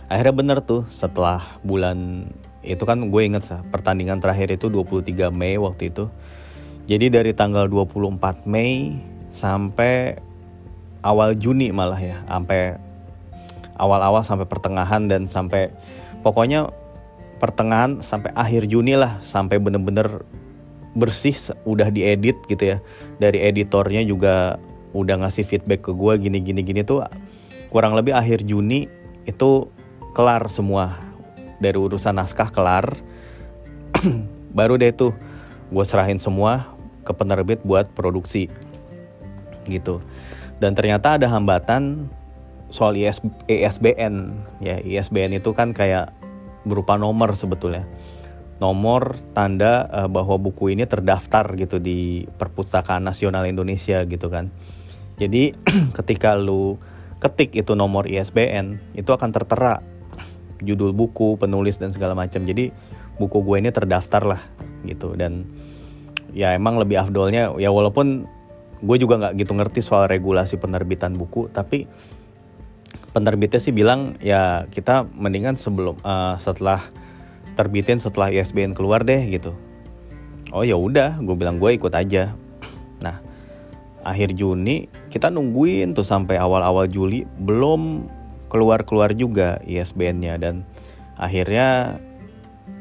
akhirnya 0.09 0.35
bener 0.35 0.57
tuh 0.63 0.87
setelah 0.89 1.59
bulan 1.61 2.27
itu 2.63 2.83
kan 2.83 3.07
gue 3.07 3.21
inget 3.23 3.43
sah 3.45 3.61
pertandingan 3.71 4.19
terakhir 4.19 4.51
itu 4.51 4.67
23 4.67 5.31
Mei 5.31 5.55
waktu 5.55 5.91
itu. 5.91 6.11
Jadi 6.89 7.05
dari 7.13 7.31
tanggal 7.37 7.69
24 7.69 8.49
Mei 8.49 8.97
sampai 9.29 10.17
awal 11.05 11.37
Juni 11.37 11.69
malah 11.71 12.01
ya, 12.01 12.17
sampai 12.25 12.75
awal-awal 13.79 14.25
sampai 14.25 14.49
pertengahan 14.49 15.07
dan 15.07 15.29
sampai 15.29 15.71
pokoknya 16.25 16.67
pertengahan 17.39 18.03
sampai 18.03 18.35
akhir 18.35 18.67
Juni 18.67 18.99
lah 18.99 19.17
sampai 19.23 19.57
bener-bener 19.57 20.27
bersih 20.93 21.35
udah 21.63 21.87
diedit 21.89 22.35
gitu 22.45 22.75
ya. 22.75 22.77
Dari 23.17 23.39
editornya 23.47 24.03
juga 24.03 24.59
udah 24.91 25.25
ngasih 25.25 25.47
feedback 25.47 25.87
ke 25.87 25.91
gue 25.95 26.13
gini 26.19 26.43
gini 26.43 26.61
gini 26.65 26.81
tuh 26.83 27.05
kurang 27.71 27.95
lebih 27.95 28.13
akhir 28.13 28.43
Juni 28.43 28.85
itu 29.23 29.71
kelar 30.13 30.45
semua. 30.51 30.99
Dari 31.59 31.75
urusan 31.75 32.15
naskah 32.15 32.51
kelar 32.51 32.95
baru 34.57 34.75
deh 34.75 34.91
tuh 34.91 35.15
gue 35.69 35.85
serahin 35.85 36.19
semua 36.19 36.75
ke 37.07 37.11
penerbit 37.15 37.63
buat 37.63 37.87
produksi 37.95 38.51
gitu. 39.69 40.03
Dan 40.59 40.75
ternyata 40.75 41.15
ada 41.15 41.31
hambatan 41.31 42.11
soal 42.69 42.93
IS, 42.99 43.23
ISBN 43.49 44.43
ya 44.61 44.77
ISBN 44.81 45.41
itu 45.41 45.55
kan 45.55 45.73
kayak 45.73 46.13
berupa 46.63 46.95
nomor 46.99 47.35
sebetulnya. 47.35 47.87
Nomor 48.59 49.15
tanda 49.31 49.87
uh, 49.87 50.09
bahwa 50.11 50.35
buku 50.35 50.75
ini 50.75 50.83
terdaftar 50.83 51.55
gitu 51.55 51.79
di 51.79 52.27
Perpustakaan 52.27 53.07
Nasional 53.07 53.47
Indonesia 53.47 54.03
gitu 54.03 54.27
kan. 54.27 54.51
Jadi 55.15 55.55
ketika 55.97 56.35
lu 56.35 56.75
ketik 57.19 57.55
itu 57.55 57.75
nomor 57.75 58.07
ISBN 58.07 58.95
itu 58.95 59.11
akan 59.11 59.31
tertera 59.31 59.83
judul 60.59 60.91
buku 60.91 61.39
penulis 61.39 61.79
dan 61.79 61.95
segala 61.95 62.15
macam. 62.15 62.43
Jadi 62.43 62.71
buku 63.15 63.37
gue 63.43 63.55
ini 63.63 63.71
terdaftar 63.71 64.23
lah 64.27 64.41
gitu. 64.83 65.15
Dan 65.15 65.47
ya 66.35 66.53
emang 66.53 66.77
lebih 66.77 66.99
afdolnya 66.99 67.55
ya 67.57 67.71
walaupun 67.71 68.27
gue 68.79 68.97
juga 68.99 69.19
nggak 69.19 69.33
gitu 69.43 69.51
ngerti 69.55 69.79
soal 69.83 70.07
regulasi 70.07 70.55
penerbitan 70.55 71.19
buku 71.19 71.51
tapi 71.51 71.89
penerbitnya 73.11 73.59
sih 73.61 73.73
bilang 73.73 74.15
ya 74.21 74.69
kita 74.69 75.05
mendingan 75.17 75.57
sebelum 75.57 75.97
uh, 76.05 76.37
setelah 76.37 76.85
terbitin 77.57 77.99
setelah 77.99 78.31
ISBN 78.31 78.77
keluar 78.77 79.03
deh 79.03 79.19
gitu. 79.27 79.51
Oh 80.49 80.65
ya 80.65 80.77
udah 80.77 81.19
gue 81.21 81.35
bilang 81.35 81.57
gue 81.57 81.75
ikut 81.75 81.93
aja. 81.93 82.33
Nah 83.03 83.19
akhir 84.03 84.35
Juni 84.35 84.87
kita 85.11 85.27
nungguin 85.27 85.91
tuh 85.91 86.07
sampai 86.07 86.39
awal-awal 86.39 86.87
Juli 86.87 87.27
belum 87.39 88.07
keluar-keluar 88.49 89.13
juga 89.13 89.61
ISBN-nya 89.67 90.41
dan 90.41 90.65
akhirnya 91.19 91.99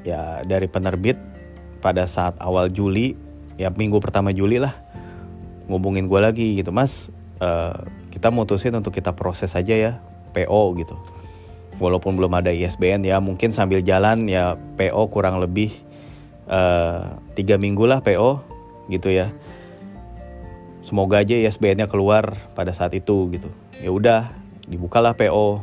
ya 0.07 0.41
dari 0.47 0.71
penerbit 0.71 1.19
pada 1.83 2.07
saat 2.07 2.39
awal 2.41 2.71
Juli 2.71 3.15
ya 3.59 3.69
minggu 3.71 3.99
pertama 3.99 4.31
Juli 4.31 4.63
lah 4.63 4.75
ngubungin 5.69 6.09
gue 6.09 6.21
lagi 6.23 6.57
gitu. 6.57 6.73
Mas 6.73 7.13
uh, 7.43 7.77
kita 8.15 8.31
mutusin 8.33 8.75
untuk 8.79 8.95
kita 8.95 9.13
proses 9.13 9.53
aja 9.59 9.75
ya 9.75 9.93
PO 10.39 10.63
gitu. 10.79 10.95
Walaupun 11.79 12.19
belum 12.19 12.35
ada 12.35 12.51
ISBN 12.55 13.07
ya 13.07 13.19
mungkin 13.19 13.51
sambil 13.51 13.83
jalan 13.83 14.27
ya 14.31 14.55
PO 14.79 15.11
kurang 15.11 15.43
lebih 15.43 15.75
uh, 16.51 17.19
tiga 17.39 17.59
minggu 17.59 17.87
lah 17.87 18.03
PO 18.03 18.43
gitu 18.91 19.11
ya. 19.11 19.31
Semoga 20.83 21.21
aja 21.21 21.37
ISBN-nya 21.37 21.91
keluar 21.91 22.33
pada 22.57 22.73
saat 22.73 22.95
itu 22.97 23.29
gitu. 23.35 23.51
Ya 23.83 23.93
udah 23.93 24.33
dibukalah 24.67 25.15
PO 25.15 25.63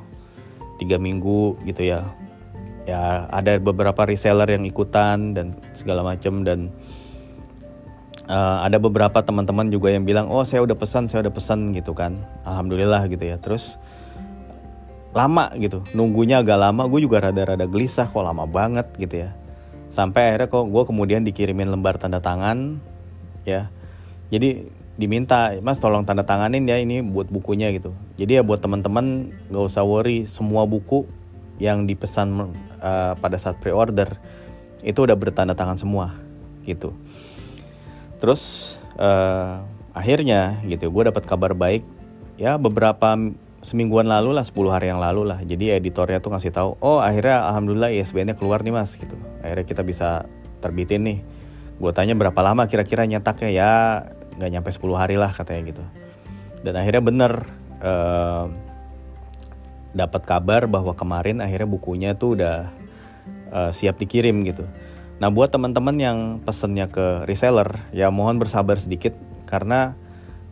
tiga 0.78 1.02
minggu 1.02 1.60
gitu 1.66 1.84
ya. 1.84 2.06
Ya 2.86 3.26
ada 3.34 3.58
beberapa 3.58 4.06
reseller 4.06 4.46
yang 4.54 4.64
ikutan 4.64 5.34
dan 5.34 5.58
segala 5.74 6.06
macam 6.06 6.46
dan 6.46 6.70
uh, 8.30 8.62
ada 8.62 8.78
beberapa 8.78 9.26
teman-teman 9.26 9.74
juga 9.74 9.90
yang 9.90 10.06
bilang 10.06 10.30
oh 10.30 10.46
saya 10.46 10.62
udah 10.62 10.78
pesan 10.78 11.10
saya 11.10 11.26
udah 11.26 11.34
pesan 11.34 11.74
gitu 11.74 11.98
kan. 11.98 12.22
Alhamdulillah 12.46 13.10
gitu 13.10 13.26
ya. 13.26 13.42
Terus 13.42 13.82
lama 15.16 15.48
gitu. 15.56 15.80
Nunggunya 15.96 16.44
agak 16.44 16.60
lama 16.60 16.84
gue 16.92 17.00
juga 17.08 17.24
rada-rada 17.24 17.64
gelisah 17.64 18.12
kok 18.12 18.20
lama 18.20 18.44
banget 18.44 18.92
gitu 19.00 19.24
ya. 19.24 19.32
Sampai 19.88 20.36
akhirnya 20.36 20.52
kok 20.52 20.68
gue 20.68 20.84
kemudian 20.84 21.24
dikirimin 21.24 21.72
lembar 21.72 21.96
tanda 21.96 22.20
tangan 22.20 22.84
ya. 23.48 23.72
Jadi 24.28 24.68
diminta 25.00 25.56
mas 25.64 25.80
tolong 25.80 26.04
tanda 26.04 26.28
tanganin 26.28 26.68
ya 26.68 26.76
ini 26.76 27.00
buat 27.00 27.32
bukunya 27.32 27.72
gitu. 27.72 27.96
Jadi 28.20 28.38
ya 28.38 28.44
buat 28.44 28.60
teman-teman 28.60 29.32
gak 29.48 29.66
usah 29.72 29.88
worry 29.88 30.28
semua 30.28 30.68
buku 30.68 31.08
yang 31.64 31.88
dipesan 31.88 32.52
uh, 32.84 33.16
pada 33.16 33.40
saat 33.40 33.56
pre-order 33.64 34.20
itu 34.84 35.00
udah 35.00 35.16
bertanda 35.16 35.56
tangan 35.56 35.80
semua 35.80 36.12
gitu. 36.68 36.92
Terus 38.20 38.76
uh, 39.00 39.64
akhirnya 39.96 40.60
gitu 40.68 40.92
gue 40.92 41.04
dapat 41.08 41.24
kabar 41.24 41.56
baik. 41.56 41.88
Ya 42.36 42.60
beberapa 42.60 43.16
semingguan 43.66 44.06
lalu 44.06 44.38
lah 44.38 44.46
10 44.46 44.54
hari 44.70 44.94
yang 44.94 45.02
lalu 45.02 45.26
lah. 45.26 45.42
Jadi 45.42 45.74
editornya 45.74 46.22
tuh 46.22 46.38
ngasih 46.38 46.54
tahu 46.54 46.78
oh 46.86 47.02
akhirnya 47.02 47.50
alhamdulillah 47.50 47.90
ISBN-nya 47.98 48.38
keluar 48.38 48.62
nih 48.62 48.72
mas 48.72 48.94
gitu. 48.94 49.18
Akhirnya 49.42 49.66
kita 49.66 49.82
bisa 49.82 50.30
terbitin 50.62 51.02
nih. 51.02 51.20
Gue 51.82 51.92
tanya 51.92 52.14
berapa 52.14 52.38
lama 52.46 52.70
kira-kira 52.70 53.04
nyetaknya? 53.10 53.50
Ya 53.50 53.72
nggak 54.38 54.52
nyampe 54.54 54.70
10 54.70 54.94
hari 54.94 55.18
lah 55.18 55.34
katanya 55.34 55.62
gitu. 55.74 55.84
Dan 56.62 56.78
akhirnya 56.78 57.02
bener 57.02 57.32
uh, 57.82 58.46
dapat 59.98 60.22
kabar 60.30 60.70
bahwa 60.70 60.94
kemarin 60.94 61.42
akhirnya 61.42 61.68
bukunya 61.68 62.14
tuh 62.14 62.38
udah 62.38 62.70
uh, 63.50 63.72
siap 63.74 63.98
dikirim 63.98 64.46
gitu. 64.46 64.68
Nah 65.18 65.32
buat 65.32 65.50
teman-teman 65.50 65.96
yang 65.96 66.18
pesennya 66.44 66.92
ke 66.92 67.24
reseller 67.26 67.82
ya 67.96 68.12
mohon 68.12 68.38
bersabar 68.38 68.76
sedikit 68.78 69.16
karena 69.48 69.96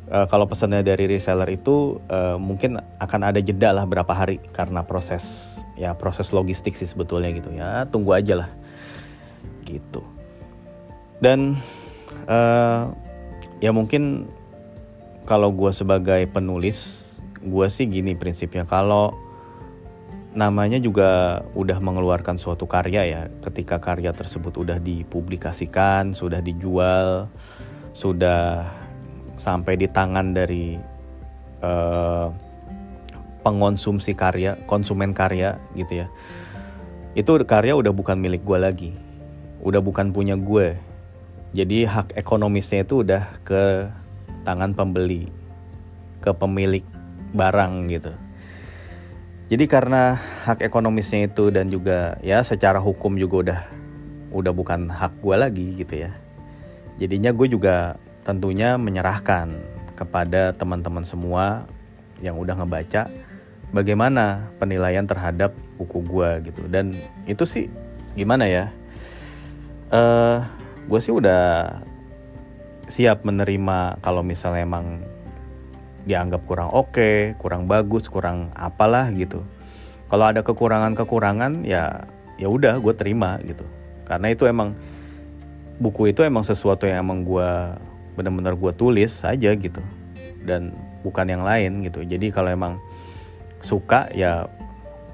uh, 0.10 0.26
kalau 0.28 0.50
pesannya 0.50 0.84
dari 0.84 1.08
reseller 1.08 1.48
itu 1.54 2.02
uh, 2.10 2.36
mungkin 2.36 2.82
akan 3.00 3.22
ada 3.32 3.40
jeda 3.40 3.72
lah 3.72 3.86
berapa 3.88 4.10
hari 4.12 4.42
karena 4.52 4.84
proses 4.84 5.60
ya 5.80 5.96
proses 5.96 6.34
logistik 6.36 6.76
sih 6.76 6.90
sebetulnya 6.90 7.32
gitu 7.32 7.54
ya. 7.54 7.88
Tunggu 7.88 8.18
aja 8.18 8.44
lah. 8.44 8.50
Gitu. 9.64 10.02
Dan 11.24 11.56
uh, 12.28 12.92
ya 13.64 13.72
mungkin 13.72 14.28
kalau 15.24 15.56
gue 15.56 15.72
sebagai 15.72 16.28
penulis 16.28 17.00
gue 17.40 17.68
sih 17.72 17.88
gini 17.88 18.16
prinsipnya. 18.18 18.68
Kalau 18.68 19.16
namanya 20.34 20.82
juga 20.82 21.42
udah 21.54 21.78
mengeluarkan 21.78 22.42
suatu 22.42 22.66
karya 22.66 23.06
ya 23.06 23.22
ketika 23.46 23.78
karya 23.78 24.10
tersebut 24.18 24.66
udah 24.66 24.82
dipublikasikan 24.82 26.18
sudah 26.18 26.42
dijual 26.42 27.30
sudah 27.94 28.66
sampai 29.44 29.76
di 29.76 29.92
tangan 29.92 30.32
dari 30.32 30.80
uh, 31.60 32.32
pengonsumsi 33.44 34.16
karya 34.16 34.56
konsumen 34.64 35.12
karya 35.12 35.60
gitu 35.76 36.08
ya. 36.08 36.08
Itu 37.12 37.36
karya 37.44 37.76
udah 37.76 37.92
bukan 37.92 38.16
milik 38.16 38.48
gue 38.48 38.56
lagi. 38.56 38.92
Udah 39.60 39.84
bukan 39.84 40.16
punya 40.16 40.40
gue 40.40 40.80
jadi 41.54 41.86
hak 41.86 42.18
ekonomisnya 42.18 42.82
itu 42.82 43.06
udah 43.06 43.30
ke 43.46 43.86
tangan 44.42 44.74
pembeli 44.74 45.30
ke 46.18 46.34
pemilik 46.34 46.82
barang 47.38 47.94
gitu. 47.94 48.10
Jadi 49.54 49.70
karena 49.70 50.18
hak 50.50 50.66
ekonomisnya 50.66 51.30
itu 51.30 51.54
dan 51.54 51.70
juga 51.70 52.18
ya 52.26 52.42
secara 52.42 52.82
hukum 52.82 53.22
juga 53.22 53.36
udah 53.46 53.60
udah 54.34 54.50
bukan 54.50 54.90
hak 54.90 55.14
gue 55.22 55.36
lagi 55.38 55.68
gitu 55.78 56.10
ya. 56.10 56.12
Jadinya 56.98 57.30
gue 57.30 57.46
juga 57.46 58.02
tentunya 58.24 58.80
menyerahkan 58.80 59.52
kepada 59.94 60.56
teman-teman 60.56 61.04
semua 61.04 61.68
yang 62.24 62.40
udah 62.40 62.56
ngebaca 62.56 63.12
bagaimana 63.76 64.48
penilaian 64.58 65.04
terhadap 65.04 65.52
buku 65.76 66.00
gue 66.06 66.52
gitu. 66.52 66.64
Dan 66.72 66.96
itu 67.28 67.44
sih 67.44 67.68
gimana 68.16 68.48
ya? 68.48 68.66
Uh, 69.92 69.98
eh, 70.00 70.38
gue 70.88 71.00
sih 71.04 71.14
udah 71.14 71.78
siap 72.88 73.24
menerima 73.28 74.00
kalau 74.04 74.22
misalnya 74.22 74.64
emang 74.64 75.04
dianggap 76.04 76.44
kurang 76.44 76.70
oke, 76.72 76.94
okay, 76.94 77.18
kurang 77.40 77.68
bagus, 77.68 78.08
kurang 78.08 78.52
apalah 78.56 79.12
gitu. 79.12 79.44
Kalau 80.12 80.30
ada 80.30 80.46
kekurangan-kekurangan 80.46 81.66
ya 81.66 82.06
ya 82.38 82.48
udah 82.52 82.78
gue 82.80 82.94
terima 82.94 83.40
gitu. 83.44 83.66
Karena 84.04 84.30
itu 84.30 84.46
emang 84.46 84.76
buku 85.80 86.14
itu 86.14 86.22
emang 86.22 86.46
sesuatu 86.46 86.86
yang 86.86 87.02
emang 87.02 87.26
gue 87.26 87.50
benar-benar 88.14 88.56
gue 88.58 88.72
tulis 88.74 89.12
aja 89.26 89.52
gitu. 89.54 89.82
Dan 90.44 90.74
bukan 91.02 91.28
yang 91.28 91.44
lain 91.44 91.84
gitu. 91.86 92.04
Jadi 92.04 92.32
kalau 92.32 92.50
emang 92.52 92.74
suka 93.64 94.12
ya 94.12 94.48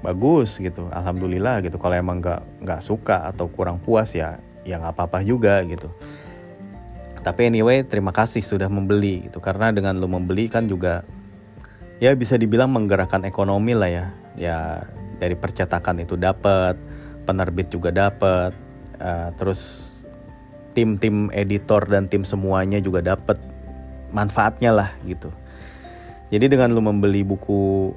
bagus 0.00 0.56
gitu, 0.58 0.88
alhamdulillah 0.90 1.60
gitu. 1.64 1.76
Kalau 1.76 1.94
emang 1.94 2.22
nggak 2.22 2.64
nggak 2.64 2.80
suka 2.80 3.30
atau 3.30 3.50
kurang 3.50 3.82
puas 3.82 4.12
ya 4.16 4.38
ya 4.64 4.80
nggak 4.80 4.94
apa-apa 4.96 5.24
juga 5.24 5.60
gitu. 5.66 5.90
Tapi 7.20 7.52
anyway 7.52 7.84
terima 7.84 8.12
kasih 8.16 8.40
sudah 8.40 8.68
membeli 8.72 9.28
gitu. 9.28 9.38
Karena 9.44 9.68
dengan 9.70 9.96
lo 10.00 10.08
membeli 10.08 10.48
kan 10.48 10.64
juga 10.64 11.04
ya 12.00 12.16
bisa 12.16 12.40
dibilang 12.40 12.72
menggerakkan 12.72 13.28
ekonomi 13.28 13.76
lah 13.76 13.90
ya. 13.92 14.06
Ya 14.40 14.58
dari 15.20 15.36
percetakan 15.36 16.00
itu 16.00 16.16
dapat 16.16 16.80
penerbit 17.28 17.68
juga 17.68 17.92
dapat 17.92 18.56
uh, 18.96 19.28
terus 19.36 19.89
tim-tim 20.72 21.28
editor 21.34 21.82
dan 21.86 22.06
tim 22.06 22.22
semuanya 22.22 22.78
juga 22.78 23.02
dapat 23.02 23.36
manfaatnya 24.14 24.70
lah 24.74 24.90
gitu. 25.06 25.30
Jadi 26.30 26.46
dengan 26.46 26.70
lo 26.70 26.82
membeli 26.82 27.26
buku 27.26 27.90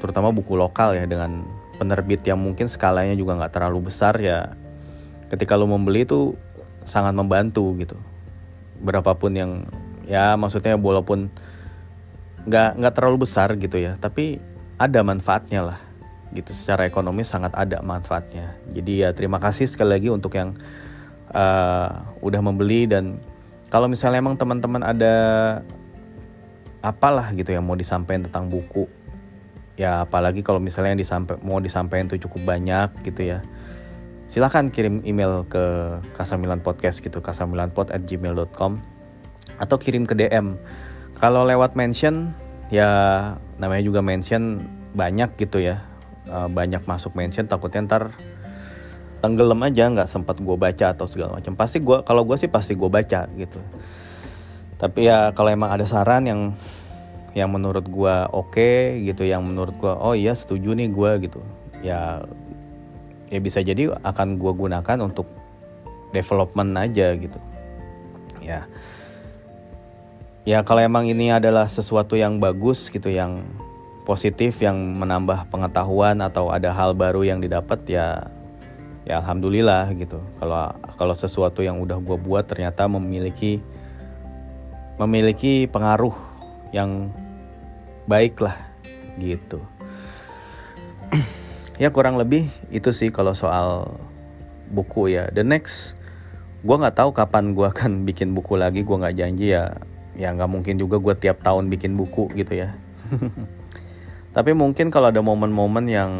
terutama 0.00 0.32
buku 0.32 0.56
lokal 0.56 0.96
ya 0.96 1.04
dengan 1.04 1.44
penerbit 1.76 2.24
yang 2.24 2.40
mungkin 2.40 2.68
skalanya 2.68 3.12
juga 3.16 3.36
nggak 3.36 3.52
terlalu 3.52 3.92
besar 3.92 4.16
ya 4.20 4.56
ketika 5.28 5.56
lo 5.56 5.68
membeli 5.68 6.08
itu 6.08 6.32
sangat 6.88 7.12
membantu 7.12 7.76
gitu. 7.76 7.96
Berapapun 8.80 9.36
yang 9.36 9.52
ya 10.08 10.36
maksudnya 10.36 10.76
walaupun 10.76 11.28
nggak 12.44 12.76
nggak 12.76 12.94
terlalu 12.96 13.24
besar 13.24 13.56
gitu 13.56 13.80
ya 13.80 13.96
tapi 13.96 14.40
ada 14.80 15.00
manfaatnya 15.04 15.60
lah 15.60 15.80
gitu. 16.32 16.56
Secara 16.56 16.88
ekonomi 16.88 17.20
sangat 17.20 17.52
ada 17.52 17.84
manfaatnya. 17.84 18.56
Jadi 18.72 19.04
ya 19.04 19.12
terima 19.12 19.36
kasih 19.40 19.68
sekali 19.68 20.00
lagi 20.00 20.08
untuk 20.08 20.32
yang 20.36 20.56
uh, 21.34 22.06
udah 22.22 22.40
membeli 22.40 22.86
dan 22.88 23.18
kalau 23.68 23.90
misalnya 23.90 24.22
emang 24.22 24.38
teman-teman 24.38 24.86
ada 24.86 25.14
apalah 26.80 27.34
gitu 27.34 27.50
yang 27.50 27.66
mau 27.66 27.74
disampaikan 27.74 28.30
tentang 28.30 28.46
buku 28.46 28.86
ya 29.74 30.06
apalagi 30.06 30.46
kalau 30.46 30.62
misalnya 30.62 30.94
yang 30.94 31.02
disampai, 31.02 31.34
mau 31.42 31.58
disampaikan 31.58 32.06
itu 32.06 32.24
cukup 32.30 32.54
banyak 32.54 32.94
gitu 33.02 33.34
ya 33.34 33.42
silahkan 34.30 34.70
kirim 34.70 35.02
email 35.02 35.44
ke 35.50 35.98
kasamilan 36.16 36.62
podcast 36.62 37.02
gitu 37.02 37.18
kasamilanpod 37.18 37.90
at 37.90 38.06
gmail.com 38.06 38.78
atau 39.58 39.76
kirim 39.76 40.06
ke 40.06 40.14
DM 40.16 40.56
kalau 41.18 41.42
lewat 41.44 41.74
mention 41.74 42.32
ya 42.72 42.88
namanya 43.60 43.82
juga 43.84 44.00
mention 44.00 44.62
banyak 44.94 45.34
gitu 45.36 45.60
ya 45.60 45.82
uh, 46.30 46.48
banyak 46.48 46.82
masuk 46.86 47.12
mention 47.18 47.50
takutnya 47.50 47.84
ntar 47.84 48.02
tenggelam 49.24 49.56
aja 49.64 49.88
nggak 49.88 50.04
sempat 50.04 50.36
gue 50.36 50.52
baca 50.52 50.92
atau 50.92 51.08
segala 51.08 51.40
macam. 51.40 51.56
Pasti 51.56 51.80
gue 51.80 52.04
kalau 52.04 52.28
gue 52.28 52.36
sih 52.36 52.52
pasti 52.52 52.76
gue 52.76 52.92
baca 52.92 53.24
gitu. 53.40 53.56
Tapi 54.76 55.08
ya 55.08 55.32
kalau 55.32 55.48
emang 55.48 55.72
ada 55.72 55.88
saran 55.88 56.28
yang 56.28 56.52
yang 57.32 57.48
menurut 57.48 57.88
gue 57.88 58.16
oke 58.36 58.52
okay, 58.52 59.00
gitu 59.08 59.24
yang 59.24 59.40
menurut 59.42 59.72
gue 59.80 59.90
oh 59.90 60.12
iya 60.12 60.36
setuju 60.36 60.70
nih 60.76 60.86
gue 60.86 61.10
gitu 61.26 61.42
ya 61.82 62.22
ya 63.26 63.38
bisa 63.42 63.58
jadi 63.58 63.90
akan 64.06 64.38
gue 64.38 64.52
gunakan 64.54 64.98
untuk 65.00 65.26
development 66.12 66.76
aja 66.78 67.16
gitu. 67.16 67.40
Ya. 68.44 68.68
Ya 70.44 70.60
kalau 70.60 70.84
emang 70.84 71.08
ini 71.08 71.32
adalah 71.32 71.66
sesuatu 71.72 72.14
yang 72.20 72.36
bagus 72.38 72.92
gitu 72.92 73.08
yang 73.08 73.42
positif 74.04 74.60
yang 74.60 74.76
menambah 74.76 75.48
pengetahuan 75.48 76.20
atau 76.20 76.52
ada 76.52 76.70
hal 76.76 76.92
baru 76.92 77.24
yang 77.24 77.40
didapat 77.40 77.80
ya 77.88 78.28
ya 79.04 79.20
alhamdulillah 79.20 79.92
gitu. 79.96 80.20
Kalau 80.40 80.72
kalau 80.96 81.14
sesuatu 81.14 81.60
yang 81.60 81.80
udah 81.80 82.00
gue 82.00 82.16
buat 82.16 82.48
ternyata 82.48 82.88
memiliki 82.88 83.60
memiliki 84.96 85.68
pengaruh 85.68 86.16
yang 86.72 87.12
baik 88.08 88.40
lah 88.40 88.56
gitu. 89.20 89.60
Ya 91.74 91.90
kurang 91.90 92.14
lebih 92.14 92.46
itu 92.70 92.94
sih 92.94 93.10
kalau 93.10 93.34
soal 93.34 93.98
buku 94.70 95.10
ya. 95.10 95.26
The 95.34 95.42
next 95.42 95.98
gue 96.62 96.76
nggak 96.78 97.02
tahu 97.02 97.10
kapan 97.10 97.50
gue 97.50 97.66
akan 97.66 97.92
bikin 98.08 98.30
buku 98.30 98.54
lagi. 98.54 98.86
Gue 98.86 98.96
nggak 99.02 99.18
janji 99.18 99.52
ya 99.52 99.74
ya 100.14 100.30
nggak 100.30 100.46
mungkin 100.46 100.78
juga 100.78 101.02
gue 101.02 101.14
tiap 101.18 101.42
tahun 101.42 101.66
bikin 101.68 101.98
buku 101.98 102.30
gitu 102.38 102.62
ya. 102.62 102.78
Tapi 104.36 104.50
mungkin 104.54 104.90
kalau 104.90 105.10
ada 105.10 105.18
momen-momen 105.18 105.84
yang 105.90 106.10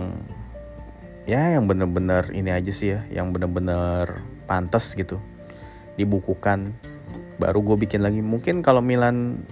ya 1.25 1.57
yang 1.57 1.65
bener-bener 1.65 2.29
ini 2.37 2.53
aja 2.53 2.69
sih 2.69 2.93
ya 2.97 3.01
yang 3.09 3.33
bener-bener 3.33 4.25
pantas 4.45 4.93
gitu 4.93 5.21
dibukukan. 5.97 6.75
Baru 7.41 7.65
gue 7.67 7.77
bikin 7.87 8.05
lagi. 8.05 8.23
Mungkin 8.23 8.63
kalau 8.63 8.85
Milan 8.85 9.43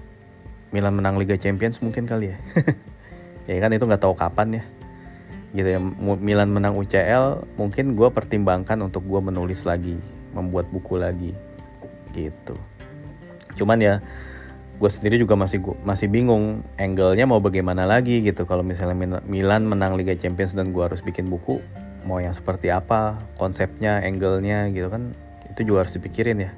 Milan 0.72 0.94
menang 0.96 1.18
Liga 1.20 1.36
Champions 1.36 1.80
mungkin 1.82 2.06
kali 2.06 2.34
ya. 2.34 2.38
Ya 3.42 3.58
kan 3.58 3.74
itu 3.74 3.82
nggak 3.82 4.06
tahu 4.06 4.14
kapan 4.14 4.62
ya. 4.62 4.64
Gitu 5.50 5.68
ya 5.74 5.82
Milan 5.98 6.54
menang 6.54 6.78
UCL 6.78 7.42
mungkin 7.58 7.98
gue 7.98 8.06
pertimbangkan 8.06 8.78
untuk 8.86 9.02
gue 9.02 9.18
menulis 9.18 9.66
lagi 9.66 9.98
membuat 10.30 10.70
buku 10.70 10.94
lagi. 10.94 11.34
Gitu. 12.14 12.54
Cuman 13.58 13.82
ya 13.82 13.98
gue 14.82 14.90
sendiri 14.90 15.14
juga 15.22 15.38
masih 15.38 15.62
masih 15.86 16.10
bingung 16.10 16.66
angle-nya 16.74 17.22
mau 17.22 17.38
bagaimana 17.38 17.86
lagi 17.86 18.18
gitu. 18.18 18.42
Kalau 18.50 18.66
misalnya 18.66 19.22
Milan 19.22 19.62
menang 19.70 19.94
Liga 19.94 20.18
Champions 20.18 20.58
dan 20.58 20.74
gue 20.74 20.82
harus 20.82 20.98
bikin 20.98 21.30
buku 21.30 21.62
mau 22.02 22.18
yang 22.18 22.34
seperti 22.34 22.66
apa 22.66 23.14
konsepnya 23.38 24.02
angle-nya 24.02 24.74
gitu 24.74 24.90
kan 24.90 25.14
itu 25.54 25.70
juga 25.70 25.86
harus 25.86 25.94
dipikirin 25.94 26.50
ya. 26.50 26.52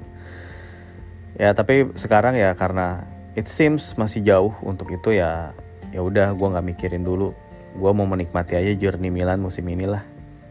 Ya 1.37 1.53
tapi 1.53 1.93
sekarang 1.93 2.33
ya 2.33 2.57
karena 2.57 3.05
it 3.37 3.45
seems 3.45 3.93
masih 3.93 4.25
jauh 4.25 4.57
untuk 4.65 4.89
itu 4.89 5.13
ya 5.13 5.53
ya 5.93 6.01
udah 6.01 6.33
gue 6.33 6.47
nggak 6.49 6.65
mikirin 6.65 7.05
dulu. 7.05 7.29
Gue 7.77 7.91
mau 7.93 8.09
menikmati 8.09 8.57
aja 8.57 8.73
journey 8.73 9.13
Milan 9.13 9.37
musim 9.37 9.69
inilah 9.69 10.01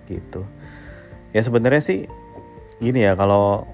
gitu. 0.06 0.46
Ya 1.34 1.42
sebenarnya 1.42 1.82
sih 1.82 2.06
gini 2.78 3.02
ya 3.02 3.18
kalau 3.18 3.66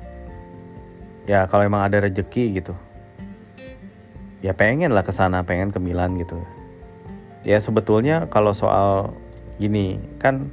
ya 1.29 1.45
kalau 1.53 1.69
emang 1.69 1.85
ada 1.85 2.01
rejeki 2.01 2.65
gitu 2.65 2.73
ya 4.41 4.57
pengen 4.57 4.93
lah 4.93 5.05
ke 5.05 5.13
sana 5.13 5.45
pengen 5.45 5.69
ke 5.73 5.79
Milan 5.81 6.17
gitu. 6.17 6.41
Ya 7.45 7.61
sebetulnya 7.61 8.29
kalau 8.29 8.53
soal 8.53 9.17
gini 9.61 10.01
kan 10.21 10.49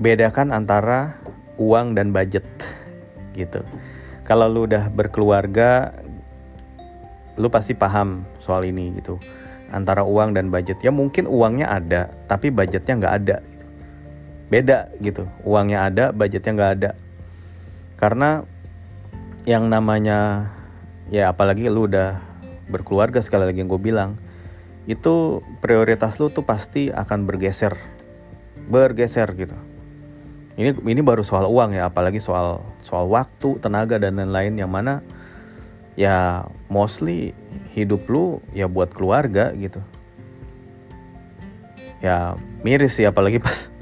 bedakan 0.00 0.52
antara 0.52 1.16
uang 1.56 1.96
dan 1.96 2.12
budget 2.12 2.44
gitu. 3.36 3.64
Kalau 4.24 4.48
lu 4.48 4.68
udah 4.68 4.92
berkeluarga 4.92 5.96
lu 7.40 7.48
pasti 7.48 7.72
paham 7.72 8.24
soal 8.40 8.68
ini 8.68 8.92
gitu. 9.00 9.16
Antara 9.68 10.04
uang 10.04 10.32
dan 10.32 10.48
budget. 10.48 10.80
Ya 10.80 10.92
mungkin 10.92 11.28
uangnya 11.28 11.68
ada 11.68 12.12
tapi 12.28 12.48
budgetnya 12.48 12.96
nggak 12.96 13.14
ada 13.24 13.36
gitu. 13.40 13.66
beda 14.48 14.78
gitu. 15.00 15.24
Uangnya 15.44 15.88
ada 15.88 16.04
budgetnya 16.12 16.52
nggak 16.56 16.72
ada. 16.80 16.90
Karena 17.96 18.44
yang 19.48 19.72
namanya 19.72 20.52
ya 21.08 21.32
apalagi 21.32 21.72
lu 21.72 21.88
udah 21.88 22.20
berkeluarga 22.68 23.24
sekali 23.24 23.48
lagi 23.48 23.64
yang 23.64 23.70
gue 23.72 23.80
bilang 23.80 24.20
itu 24.88 25.44
prioritas 25.60 26.16
lu 26.16 26.32
tuh 26.32 26.44
pasti 26.44 26.88
akan 26.88 27.28
bergeser 27.28 27.76
bergeser 28.68 29.28
gitu. 29.36 29.56
Ini 30.58 30.76
ini 30.84 31.00
baru 31.00 31.24
soal 31.24 31.48
uang 31.48 31.72
ya 31.76 31.88
apalagi 31.88 32.20
soal 32.20 32.60
soal 32.84 33.08
waktu 33.08 33.56
tenaga 33.64 33.96
dan 33.96 34.20
lain-lain. 34.20 34.60
Yang 34.60 34.70
mana 34.70 34.94
ya 35.96 36.48
mostly 36.68 37.32
hidup 37.72 38.04
lu 38.06 38.44
ya 38.52 38.68
buat 38.68 38.92
keluarga 38.92 39.50
gitu. 39.56 39.80
Ya 42.04 42.36
miris 42.62 42.96
sih 42.96 43.08
apalagi 43.08 43.40
pas 43.40 43.72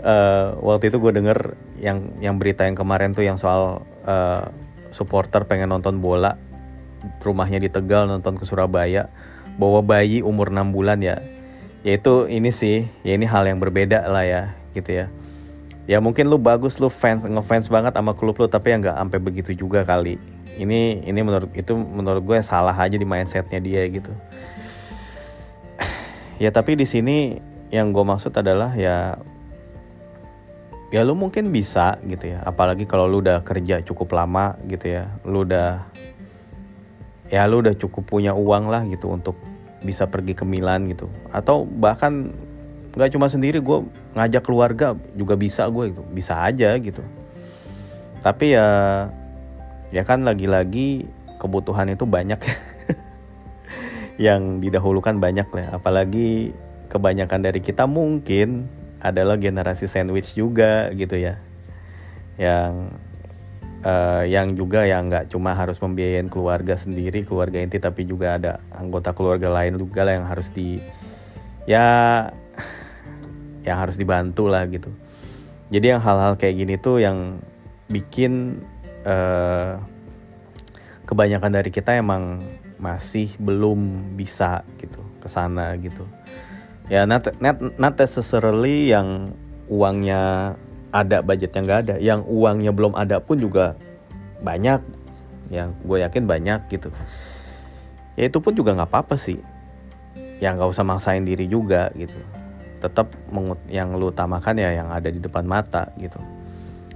uh, 0.00 0.56
waktu 0.68 0.94
itu 0.94 0.98
gue 1.02 1.12
denger 1.12 1.58
yang 1.82 2.10
yang 2.22 2.38
berita 2.38 2.64
yang 2.64 2.78
kemarin 2.78 3.12
tuh 3.12 3.26
yang 3.26 3.36
soal 3.36 3.86
uh, 4.06 4.48
supporter 4.94 5.42
pengen 5.44 5.74
nonton 5.74 5.98
bola 5.98 6.38
rumahnya 7.22 7.60
di 7.60 7.68
Tegal 7.72 8.08
nonton 8.08 8.36
ke 8.36 8.44
Surabaya 8.44 9.08
bawa 9.56 9.80
bayi 9.80 10.20
umur 10.20 10.50
6 10.50 10.74
bulan 10.74 10.98
ya. 11.00 11.22
Yaitu 11.84 12.26
ini 12.32 12.48
sih 12.48 12.88
ya 13.04 13.12
ini 13.14 13.28
hal 13.28 13.44
yang 13.44 13.60
berbeda 13.60 14.08
lah 14.08 14.24
ya 14.24 14.42
gitu 14.72 15.04
ya. 15.04 15.06
Ya 15.84 16.00
mungkin 16.00 16.32
lu 16.32 16.40
bagus 16.40 16.80
lu 16.80 16.88
fans 16.88 17.28
ngefans 17.28 17.68
banget 17.68 17.92
sama 17.92 18.16
klub 18.16 18.40
lu 18.40 18.48
tapi 18.48 18.72
ya 18.72 18.80
nggak 18.80 18.96
sampai 18.96 19.18
begitu 19.20 19.50
juga 19.52 19.84
kali. 19.84 20.16
Ini 20.56 21.04
ini 21.04 21.20
menurut 21.20 21.52
itu 21.52 21.76
menurut 21.76 22.24
gue 22.24 22.38
salah 22.40 22.72
aja 22.72 22.96
di 22.96 23.04
mindsetnya 23.04 23.60
dia 23.60 23.84
gitu. 23.88 24.12
Ya 26.42 26.50
tapi 26.50 26.74
di 26.74 26.82
sini 26.82 27.38
yang 27.70 27.94
gue 27.94 28.02
maksud 28.02 28.34
adalah 28.34 28.74
ya 28.74 29.22
ya 30.90 31.06
lu 31.06 31.14
mungkin 31.14 31.52
bisa 31.52 32.00
gitu 32.08 32.32
ya. 32.32 32.40
Apalagi 32.48 32.88
kalau 32.88 33.04
lu 33.04 33.20
udah 33.20 33.44
kerja 33.44 33.84
cukup 33.84 34.16
lama 34.16 34.56
gitu 34.64 34.88
ya 34.88 35.04
lu 35.28 35.44
udah 35.44 35.84
ya 37.34 37.50
lu 37.50 37.66
udah 37.66 37.74
cukup 37.74 38.06
punya 38.06 38.30
uang 38.30 38.70
lah 38.70 38.86
gitu 38.86 39.10
untuk 39.10 39.34
bisa 39.82 40.06
pergi 40.06 40.38
ke 40.38 40.46
Milan 40.46 40.86
gitu. 40.86 41.10
Atau 41.34 41.66
bahkan 41.66 42.30
nggak 42.94 43.10
cuma 43.10 43.26
sendiri 43.26 43.58
gue 43.58 43.82
ngajak 44.14 44.46
keluarga 44.46 44.94
juga 45.18 45.34
bisa 45.34 45.66
gue 45.66 45.90
itu 45.90 46.02
bisa 46.14 46.38
aja 46.46 46.78
gitu. 46.78 47.02
Tapi 48.22 48.54
ya 48.54 48.68
ya 49.90 50.06
kan 50.06 50.22
lagi-lagi 50.22 51.10
kebutuhan 51.42 51.90
itu 51.90 52.06
banyak. 52.06 52.38
Yang 54.30 54.62
didahulukan 54.62 55.18
banyak 55.18 55.50
lah. 55.50 55.74
Apalagi 55.74 56.54
kebanyakan 56.86 57.50
dari 57.50 57.58
kita 57.58 57.90
mungkin 57.90 58.70
adalah 59.02 59.34
generasi 59.34 59.90
sandwich 59.90 60.38
juga 60.38 60.86
gitu 60.94 61.18
ya. 61.18 61.42
Yang 62.38 62.94
uh, 63.84 64.24
yang 64.24 64.56
juga 64.56 64.88
yang 64.88 65.12
nggak 65.12 65.30
cuma 65.30 65.52
harus 65.52 65.78
membiayain 65.78 66.26
keluarga 66.32 66.74
sendiri 66.74 67.22
keluarga 67.22 67.60
inti 67.60 67.78
tapi 67.78 68.08
juga 68.08 68.40
ada 68.40 68.52
anggota 68.72 69.12
keluarga 69.12 69.52
lain 69.52 69.76
juga 69.78 70.02
lah 70.02 70.18
yang 70.18 70.26
harus 70.26 70.48
di 70.50 70.80
ya 71.68 71.86
yang 73.64 73.76
harus 73.80 73.96
dibantu 73.96 74.48
lah 74.48 74.68
gitu. 74.68 74.92
Jadi 75.72 75.96
yang 75.96 76.00
hal-hal 76.04 76.36
kayak 76.36 76.60
gini 76.60 76.74
tuh 76.76 77.00
yang 77.00 77.40
bikin 77.88 78.60
uh, 79.08 79.80
kebanyakan 81.08 81.52
dari 81.56 81.72
kita 81.72 81.96
emang 81.96 82.44
masih 82.76 83.32
belum 83.40 84.12
bisa 84.16 84.60
gitu 84.76 85.00
ke 85.24 85.28
sana 85.32 85.72
gitu. 85.80 86.04
Ya 86.92 87.08
not, 87.08 87.24
not, 87.40 87.56
not 87.80 87.96
necessarily 87.96 88.92
yang 88.92 89.32
uangnya 89.72 90.52
ada 90.94 91.18
budgetnya 91.26 91.60
nggak 91.66 91.80
ada. 91.90 91.94
Yang 91.98 92.22
uangnya 92.30 92.70
belum 92.70 92.94
ada 92.94 93.18
pun 93.18 93.42
juga 93.42 93.74
banyak. 94.46 94.78
Yang 95.50 95.74
gue 95.82 95.98
yakin 96.06 96.24
banyak 96.30 96.60
gitu. 96.70 96.88
Ya 98.14 98.30
itu 98.30 98.38
pun 98.38 98.54
juga 98.54 98.78
nggak 98.78 98.88
apa-apa 98.94 99.18
sih. 99.18 99.42
Ya 100.38 100.54
nggak 100.54 100.70
usah 100.70 100.86
maksain 100.86 101.26
diri 101.26 101.50
juga 101.50 101.90
gitu. 101.98 102.14
Tetap 102.78 103.10
yang 103.66 103.98
lu 103.98 104.14
utamakan 104.14 104.54
ya 104.62 104.70
yang 104.70 104.94
ada 104.94 105.10
di 105.10 105.18
depan 105.18 105.42
mata 105.42 105.90
gitu. 105.98 106.22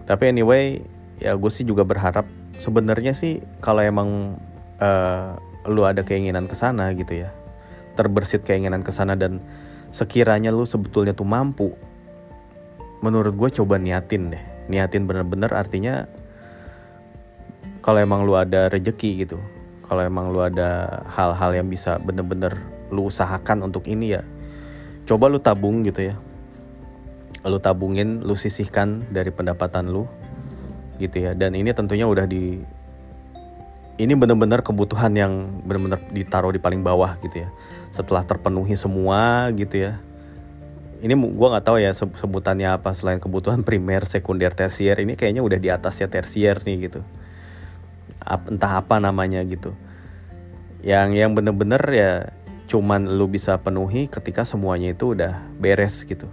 Tapi 0.06 0.30
anyway 0.30 0.78
ya 1.18 1.34
gue 1.34 1.50
sih 1.50 1.66
juga 1.66 1.82
berharap 1.82 2.24
sebenarnya 2.62 3.10
sih 3.18 3.42
kalau 3.58 3.82
emang 3.82 4.38
uh, 4.78 5.34
lu 5.66 5.82
ada 5.82 6.06
keinginan 6.06 6.46
ke 6.46 6.54
sana 6.54 6.94
gitu 6.94 7.26
ya. 7.26 7.34
Terbersit 7.98 8.46
keinginan 8.46 8.86
ke 8.86 8.94
sana 8.94 9.18
dan 9.18 9.42
sekiranya 9.90 10.54
lu 10.54 10.62
sebetulnya 10.62 11.16
tuh 11.16 11.26
mampu 11.26 11.74
menurut 13.00 13.34
gue 13.34 13.48
coba 13.62 13.78
niatin 13.78 14.34
deh. 14.34 14.42
Niatin 14.68 15.08
bener-bener 15.08 15.48
artinya 15.54 16.04
kalau 17.80 17.98
emang 18.02 18.26
lu 18.28 18.36
ada 18.36 18.68
rejeki 18.68 19.24
gitu 19.24 19.40
kalau 19.88 20.04
emang 20.04 20.28
lu 20.28 20.44
ada 20.44 21.00
hal-hal 21.08 21.56
yang 21.56 21.68
bisa 21.72 21.96
bener-bener 21.96 22.52
lu 22.92 23.08
usahakan 23.08 23.64
untuk 23.64 23.88
ini 23.88 24.12
ya 24.12 24.22
coba 25.08 25.32
lu 25.32 25.40
tabung 25.40 25.80
gitu 25.88 26.12
ya. 26.12 26.14
Lu 27.48 27.56
tabungin 27.56 28.20
lu 28.20 28.36
sisihkan 28.36 29.08
dari 29.08 29.32
pendapatan 29.32 29.88
lu 29.88 30.04
gitu 31.00 31.24
ya. 31.24 31.32
Dan 31.32 31.56
ini 31.56 31.72
tentunya 31.72 32.04
udah 32.04 32.28
di 32.28 32.60
ini 33.98 34.12
benar-benar 34.12 34.60
kebutuhan 34.60 35.16
yang 35.16 35.64
benar-benar 35.64 36.04
ditaruh 36.12 36.52
di 36.52 36.60
paling 36.60 36.84
bawah 36.84 37.16
gitu 37.24 37.48
ya. 37.48 37.48
Setelah 37.88 38.28
terpenuhi 38.28 38.76
semua 38.76 39.48
gitu 39.56 39.88
ya 39.88 39.96
ini 40.98 41.14
gue 41.14 41.48
nggak 41.48 41.66
tahu 41.66 41.78
ya 41.78 41.94
sebutannya 41.94 42.74
apa 42.74 42.90
selain 42.90 43.22
kebutuhan 43.22 43.62
primer 43.62 44.02
sekunder 44.06 44.50
tersier. 44.50 44.98
Ini 44.98 45.14
kayaknya 45.14 45.46
udah 45.46 45.58
di 45.58 45.70
atasnya 45.70 46.10
tersier 46.10 46.58
nih 46.66 46.90
gitu. 46.90 47.00
Entah 48.26 48.82
apa 48.82 48.98
namanya 48.98 49.38
gitu. 49.46 49.78
Yang 50.82 51.08
yang 51.14 51.30
bener-bener 51.38 51.82
ya 51.94 52.12
cuman 52.68 53.08
lu 53.14 53.30
bisa 53.30 53.56
penuhi 53.62 54.10
ketika 54.10 54.42
semuanya 54.42 54.90
itu 54.90 55.14
udah 55.14 55.38
beres 55.62 56.02
gitu. 56.02 56.26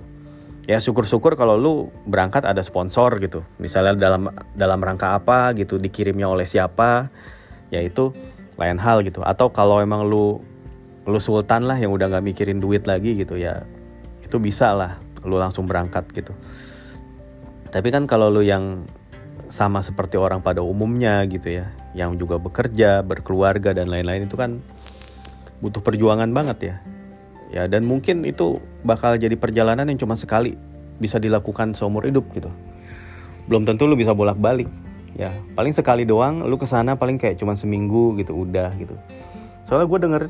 Ya 0.66 0.82
syukur-syukur 0.82 1.38
kalau 1.38 1.62
lu 1.62 1.74
berangkat 2.10 2.42
ada 2.42 2.66
sponsor 2.66 3.22
gitu. 3.22 3.46
Misalnya 3.62 3.94
dalam 3.94 4.34
dalam 4.58 4.80
rangka 4.82 5.14
apa 5.14 5.54
gitu 5.54 5.78
dikirimnya 5.78 6.26
oleh 6.26 6.50
siapa 6.50 7.14
ya 7.70 7.86
itu 7.86 8.18
lain 8.58 8.82
hal 8.82 9.06
gitu. 9.06 9.22
Atau 9.22 9.54
kalau 9.54 9.78
emang 9.78 10.10
lu 10.10 10.42
lu 11.06 11.22
sultan 11.22 11.70
lah 11.70 11.78
yang 11.78 11.94
udah 11.94 12.10
nggak 12.10 12.26
mikirin 12.26 12.58
duit 12.58 12.90
lagi 12.90 13.14
gitu 13.14 13.38
ya 13.38 13.62
itu 14.26 14.42
bisa 14.42 14.74
lah 14.74 14.98
lu 15.26 15.38
langsung 15.38 15.70
berangkat 15.70 16.10
gitu. 16.14 16.34
Tapi 17.70 17.88
kan 17.94 18.10
kalau 18.10 18.34
lu 18.34 18.42
yang 18.42 18.86
sama 19.50 19.86
seperti 19.86 20.18
orang 20.18 20.42
pada 20.42 20.66
umumnya 20.66 21.22
gitu 21.30 21.62
ya 21.62 21.70
yang 21.94 22.18
juga 22.18 22.42
bekerja 22.42 23.06
berkeluarga 23.06 23.78
dan 23.78 23.94
lain-lain 23.94 24.26
itu 24.26 24.36
kan 24.36 24.58
butuh 25.62 25.82
perjuangan 25.86 26.30
banget 26.34 26.58
ya. 26.62 26.76
Ya 27.54 27.64
dan 27.70 27.86
mungkin 27.86 28.26
itu 28.26 28.58
bakal 28.82 29.16
jadi 29.22 29.38
perjalanan 29.38 29.86
yang 29.86 30.02
cuma 30.02 30.18
sekali 30.18 30.58
bisa 30.98 31.22
dilakukan 31.22 31.78
seumur 31.78 32.10
hidup 32.10 32.26
gitu. 32.34 32.50
Belum 33.46 33.64
tentu 33.64 33.86
lu 33.86 33.94
bisa 33.94 34.12
bolak 34.18 34.42
balik 34.42 34.68
ya 35.16 35.32
paling 35.56 35.72
sekali 35.72 36.04
doang 36.04 36.44
lu 36.44 36.60
ke 36.60 36.68
sana 36.68 37.00
paling 37.00 37.16
kayak 37.16 37.40
cuma 37.40 37.56
seminggu 37.56 38.18
gitu 38.20 38.36
udah 38.36 38.74
gitu. 38.76 38.98
Soalnya 39.70 39.88
gue 39.88 40.00
denger 40.10 40.24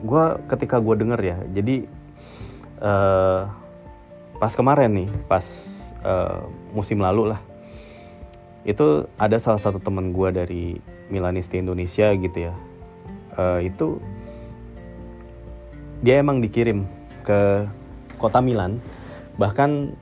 gue 0.00 0.24
ketika 0.48 0.80
gue 0.80 0.94
denger 0.96 1.20
ya 1.20 1.36
jadi 1.52 1.84
uh, 2.80 3.46
pas 4.40 4.52
kemarin 4.56 4.90
nih 4.90 5.08
pas 5.28 5.44
uh, 6.04 6.44
musim 6.72 7.00
lalu 7.00 7.32
lah. 7.32 7.40
Itu 8.64 9.08
ada 9.16 9.40
salah 9.40 9.60
satu 9.60 9.80
temen 9.80 10.12
gue 10.12 10.28
dari 10.32 10.64
Milanisti 11.08 11.60
Indonesia 11.60 12.12
gitu 12.12 12.38
ya. 12.50 12.54
Uh, 13.36 13.60
itu 13.64 14.00
dia 16.00 16.20
emang 16.20 16.40
dikirim 16.40 16.84
ke 17.24 17.68
kota 18.16 18.40
Milan. 18.40 18.80
Bahkan 19.36 19.96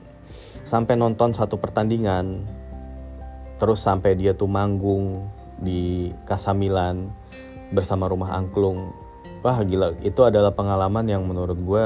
sampai 0.67 0.95
nonton 0.99 1.31
satu 1.31 1.55
pertandingan 1.55 2.45
terus 3.59 3.83
sampai 3.83 4.15
dia 4.15 4.31
tuh 4.31 4.47
manggung 4.47 5.27
di 5.59 6.15
Casa 6.23 6.55
Milan 6.55 7.11
bersama 7.75 8.07
rumah 8.07 8.35
angklung. 8.35 8.95
Wah 9.43 9.59
gila. 9.63 9.95
Itu 10.03 10.23
adalah 10.27 10.51
pengalaman 10.55 11.07
yang 11.07 11.23
menurut 11.27 11.59
gue 11.59 11.85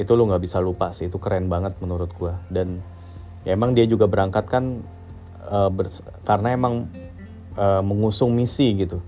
itu 0.00 0.16
lo 0.16 0.24
nggak 0.24 0.40
bisa 0.40 0.64
lupa 0.64 0.96
sih 0.96 1.12
itu 1.12 1.20
keren 1.20 1.52
banget 1.52 1.76
menurut 1.84 2.08
gue 2.16 2.32
dan 2.48 2.80
ya 3.44 3.52
emang 3.52 3.76
dia 3.76 3.84
juga 3.84 4.08
berangkat 4.08 4.48
kan 4.48 4.80
uh, 5.44 5.68
karena 6.24 6.56
emang 6.56 6.88
uh, 7.56 7.82
mengusung 7.84 8.32
misi 8.32 8.72
gitu. 8.76 9.00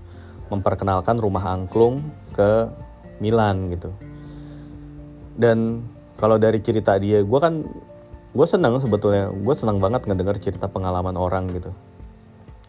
Memperkenalkan 0.51 1.17
rumah 1.17 1.49
angklung 1.49 2.05
ke 2.35 2.69
Milan 3.17 3.73
gitu. 3.73 3.89
Dan 5.33 5.87
kalau 6.19 6.37
dari 6.37 6.61
cerita 6.61 6.97
dia 7.01 7.25
gue 7.25 7.39
kan 7.41 7.65
gue 8.33 8.47
senang 8.49 8.77
sebetulnya 8.77 9.33
gue 9.33 9.55
senang 9.57 9.81
banget 9.81 10.05
ngedenger 10.05 10.37
cerita 10.37 10.69
pengalaman 10.69 11.17
orang 11.17 11.49
gitu. 11.49 11.73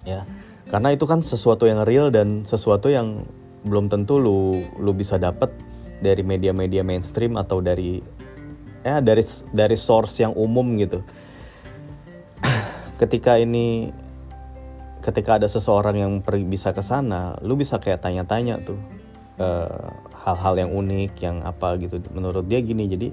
Ya 0.04 0.24
karena 0.72 0.96
itu 0.96 1.04
kan 1.04 1.20
sesuatu 1.20 1.68
yang 1.68 1.84
real 1.84 2.08
dan 2.08 2.48
sesuatu 2.48 2.88
yang 2.88 3.28
belum 3.68 3.92
tentu 3.92 4.16
lu 4.16 4.64
lu 4.80 4.92
bisa 4.96 5.20
dapet 5.20 5.52
dari 6.02 6.22
media-media 6.26 6.82
mainstream 6.82 7.36
atau 7.38 7.62
dari 7.62 8.02
ya 8.82 8.98
dari 8.98 9.22
dari 9.52 9.76
source 9.78 10.22
yang 10.22 10.32
umum 10.36 10.66
gitu 10.78 11.00
ketika 12.98 13.36
ini 13.36 13.90
ketika 15.04 15.36
ada 15.36 15.48
seseorang 15.50 16.00
yang 16.00 16.12
pergi 16.24 16.48
bisa 16.48 16.72
ke 16.72 16.80
sana, 16.80 17.36
lu 17.44 17.60
bisa 17.60 17.76
kayak 17.76 18.00
tanya-tanya 18.00 18.64
tuh 18.64 18.80
hal 19.36 20.00
hal-hal 20.24 20.54
yang 20.56 20.70
unik, 20.72 21.12
yang 21.20 21.44
apa 21.44 21.76
gitu. 21.76 22.00
Menurut 22.08 22.48
dia 22.48 22.64
gini, 22.64 22.88
jadi 22.88 23.08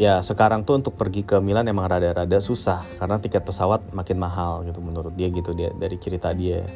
ya 0.00 0.18
sekarang 0.24 0.66
tuh 0.66 0.82
untuk 0.82 0.98
pergi 0.98 1.22
ke 1.22 1.38
Milan 1.38 1.70
emang 1.70 1.86
rada-rada 1.86 2.42
susah 2.42 2.82
karena 2.98 3.22
tiket 3.22 3.46
pesawat 3.46 3.84
makin 3.94 4.16
mahal 4.18 4.64
gitu 4.64 4.80
menurut 4.80 5.12
dia 5.14 5.28
gitu 5.30 5.54
dia 5.54 5.70
dari 5.76 5.94
cerita 6.00 6.34
dia. 6.34 6.66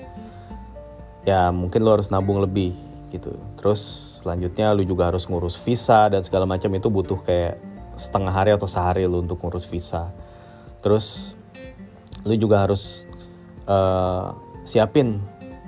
Ya 1.26 1.50
mungkin 1.50 1.82
lu 1.82 1.90
harus 1.90 2.12
nabung 2.12 2.38
lebih 2.38 2.76
gitu. 3.14 3.38
Terus 3.54 3.80
selanjutnya 4.20 4.74
lu 4.74 4.82
juga 4.82 5.14
harus 5.14 5.30
ngurus 5.30 5.54
visa 5.62 6.10
dan 6.10 6.26
segala 6.26 6.44
macam 6.44 6.68
itu 6.74 6.90
butuh 6.90 7.22
kayak 7.22 7.62
setengah 7.94 8.34
hari 8.34 8.50
atau 8.50 8.66
sehari 8.66 9.06
lu 9.06 9.22
untuk 9.22 9.38
ngurus 9.38 9.70
visa. 9.70 10.10
Terus 10.82 11.38
lu 12.26 12.34
juga 12.34 12.66
harus 12.66 13.06
uh, 13.70 14.34
siapin 14.66 15.22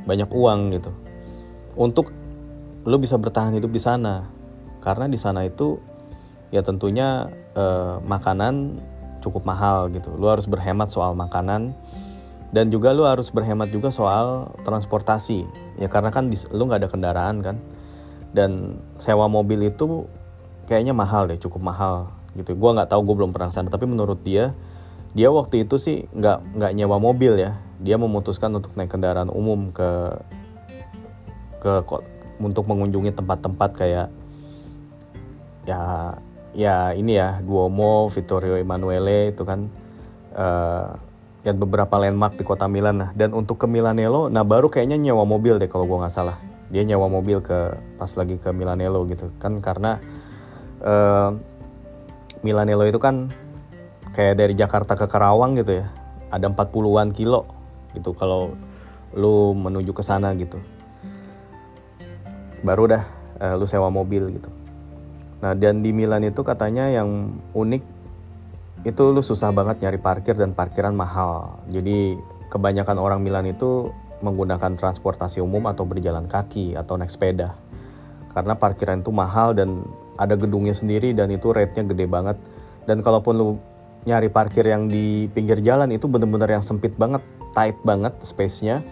banyak 0.04 0.28
uang 0.28 0.60
gitu. 0.74 0.90
Untuk 1.78 2.10
lu 2.82 2.96
bisa 2.98 3.14
bertahan 3.14 3.54
hidup 3.54 3.70
di 3.70 3.82
sana. 3.82 4.26
Karena 4.82 5.06
di 5.06 5.18
sana 5.18 5.46
itu 5.46 5.78
ya 6.50 6.62
tentunya 6.62 7.30
uh, 7.54 7.98
makanan 8.02 8.82
cukup 9.22 9.42
mahal 9.46 9.90
gitu. 9.90 10.14
Lu 10.14 10.30
harus 10.30 10.46
berhemat 10.46 10.90
soal 10.90 11.14
makanan 11.14 11.74
dan 12.56 12.72
juga 12.72 12.96
lu 12.96 13.04
harus 13.04 13.28
berhemat 13.28 13.68
juga 13.68 13.92
soal 13.92 14.48
transportasi. 14.64 15.44
Ya 15.76 15.92
karena 15.92 16.08
kan 16.08 16.32
lu 16.32 16.62
nggak 16.64 16.80
ada 16.80 16.88
kendaraan 16.88 17.44
kan? 17.44 17.60
Dan 18.32 18.80
sewa 18.96 19.28
mobil 19.28 19.68
itu 19.68 20.08
kayaknya 20.64 20.96
mahal 20.96 21.28
deh 21.28 21.36
cukup 21.36 21.60
mahal 21.60 22.08
gitu. 22.32 22.56
Gue 22.56 22.70
nggak 22.72 22.88
tahu 22.88 23.04
gue 23.12 23.14
belum 23.20 23.36
pernah 23.36 23.52
sana 23.52 23.68
tapi 23.68 23.84
menurut 23.84 24.24
dia 24.24 24.56
dia 25.12 25.28
waktu 25.28 25.68
itu 25.68 25.76
sih 25.76 26.08
nggak 26.16 26.56
nggak 26.56 26.72
nyewa 26.72 26.96
mobil 26.96 27.36
ya. 27.36 27.60
Dia 27.76 28.00
memutuskan 28.00 28.56
untuk 28.56 28.72
naik 28.72 28.88
kendaraan 28.88 29.28
umum 29.28 29.68
ke 29.68 30.16
ke 31.60 31.84
untuk 32.40 32.64
mengunjungi 32.64 33.12
tempat-tempat 33.12 33.70
kayak 33.76 34.08
ya 35.68 36.16
ya 36.56 36.96
ini 36.96 37.20
ya 37.20 37.44
Duomo 37.44 38.08
Vittorio 38.08 38.56
Emanuele 38.56 39.36
itu 39.36 39.44
kan. 39.44 39.68
Uh, 40.36 41.05
dan 41.46 41.62
beberapa 41.62 41.94
landmark 41.94 42.34
di 42.34 42.42
kota 42.42 42.66
Milan. 42.66 42.98
Nah 42.98 43.10
dan 43.14 43.30
untuk 43.30 43.62
ke 43.62 43.70
Milanello 43.70 44.26
nah 44.26 44.42
baru 44.42 44.66
kayaknya 44.66 44.98
nyewa 44.98 45.22
mobil 45.22 45.62
deh 45.62 45.70
kalau 45.70 45.86
gue 45.86 45.94
nggak 45.94 46.10
salah. 46.10 46.42
Dia 46.74 46.82
nyewa 46.82 47.06
mobil 47.06 47.38
ke 47.38 47.78
pas 47.94 48.10
lagi 48.18 48.34
ke 48.42 48.50
Milanello 48.50 49.06
gitu. 49.06 49.30
Kan 49.38 49.62
karena 49.62 50.02
uh, 50.82 51.30
Milanello 52.42 52.82
itu 52.90 52.98
kan 52.98 53.30
kayak 54.10 54.42
dari 54.42 54.58
Jakarta 54.58 54.98
ke 54.98 55.06
Karawang 55.06 55.54
gitu 55.54 55.78
ya. 55.78 55.86
Ada 56.34 56.50
40-an 56.50 57.14
kilo 57.14 57.46
gitu 57.94 58.10
kalau 58.18 58.58
lu 59.14 59.54
menuju 59.54 59.94
ke 59.94 60.02
sana 60.02 60.34
gitu. 60.34 60.58
Baru 62.66 62.90
dah 62.90 63.06
uh, 63.38 63.54
lu 63.54 63.70
sewa 63.70 63.86
mobil 63.86 64.34
gitu. 64.34 64.50
Nah 65.38 65.54
dan 65.54 65.78
di 65.78 65.94
Milan 65.94 66.26
itu 66.26 66.42
katanya 66.42 66.90
yang 66.90 67.38
unik 67.54 67.95
itu 68.84 69.02
lu 69.14 69.22
susah 69.24 69.54
banget 69.54 69.80
nyari 69.80 69.96
parkir 69.96 70.36
dan 70.36 70.52
parkiran 70.52 70.92
mahal 70.92 71.62
jadi 71.70 72.18
kebanyakan 72.52 72.98
orang 73.00 73.20
Milan 73.24 73.48
itu 73.48 73.94
menggunakan 74.20 74.76
transportasi 74.76 75.40
umum 75.40 75.68
atau 75.68 75.84
berjalan 75.88 76.28
kaki 76.28 76.76
atau 76.76 76.98
naik 76.98 77.12
sepeda 77.12 77.56
karena 78.36 78.52
parkiran 78.58 79.00
itu 79.00 79.12
mahal 79.12 79.56
dan 79.56 79.84
ada 80.16 80.36
gedungnya 80.36 80.76
sendiri 80.76 81.16
dan 81.16 81.32
itu 81.32 81.52
rate-nya 81.52 81.84
gede 81.88 82.06
banget 82.08 82.36
dan 82.86 83.02
kalaupun 83.02 83.34
lu 83.36 83.48
nyari 84.06 84.30
parkir 84.30 84.62
yang 84.62 84.86
di 84.86 85.26
pinggir 85.34 85.58
jalan 85.60 85.90
itu 85.90 86.06
bener-bener 86.06 86.56
yang 86.56 86.64
sempit 86.64 86.94
banget, 86.94 87.20
tight 87.52 87.76
banget 87.82 88.14
space-nya. 88.22 88.86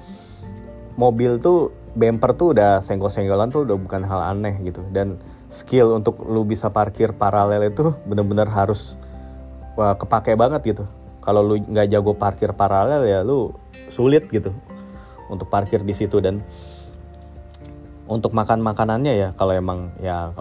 Mobil 0.99 1.39
tuh 1.39 1.71
bumper 1.95 2.35
tuh 2.35 2.59
udah 2.59 2.83
senggol-senggolan 2.83 3.55
tuh 3.55 3.63
udah 3.63 3.79
bukan 3.79 4.03
hal 4.03 4.35
aneh 4.35 4.59
gitu. 4.67 4.83
Dan 4.91 5.23
skill 5.55 5.95
untuk 5.95 6.19
lu 6.27 6.43
bisa 6.43 6.67
parkir 6.75 7.15
paralel 7.15 7.71
itu 7.71 7.95
bener-bener 8.03 8.51
harus 8.51 8.99
wah, 9.79 9.95
kepake 9.99 10.35
banget 10.35 10.63
gitu. 10.75 10.85
Kalau 11.25 11.41
lu 11.41 11.57
nggak 11.57 11.89
jago 11.89 12.13
parkir 12.15 12.53
paralel 12.53 13.09
ya 13.09 13.25
lu 13.25 13.55
sulit 13.89 14.29
gitu 14.29 14.53
untuk 15.33 15.49
parkir 15.49 15.81
di 15.81 15.95
situ. 15.97 16.21
Dan 16.21 16.45
untuk 18.05 18.37
makan 18.37 18.61
makanannya 18.61 19.13
ya 19.17 19.29
kalau 19.33 19.57
emang 19.57 19.97
ya 20.01 20.37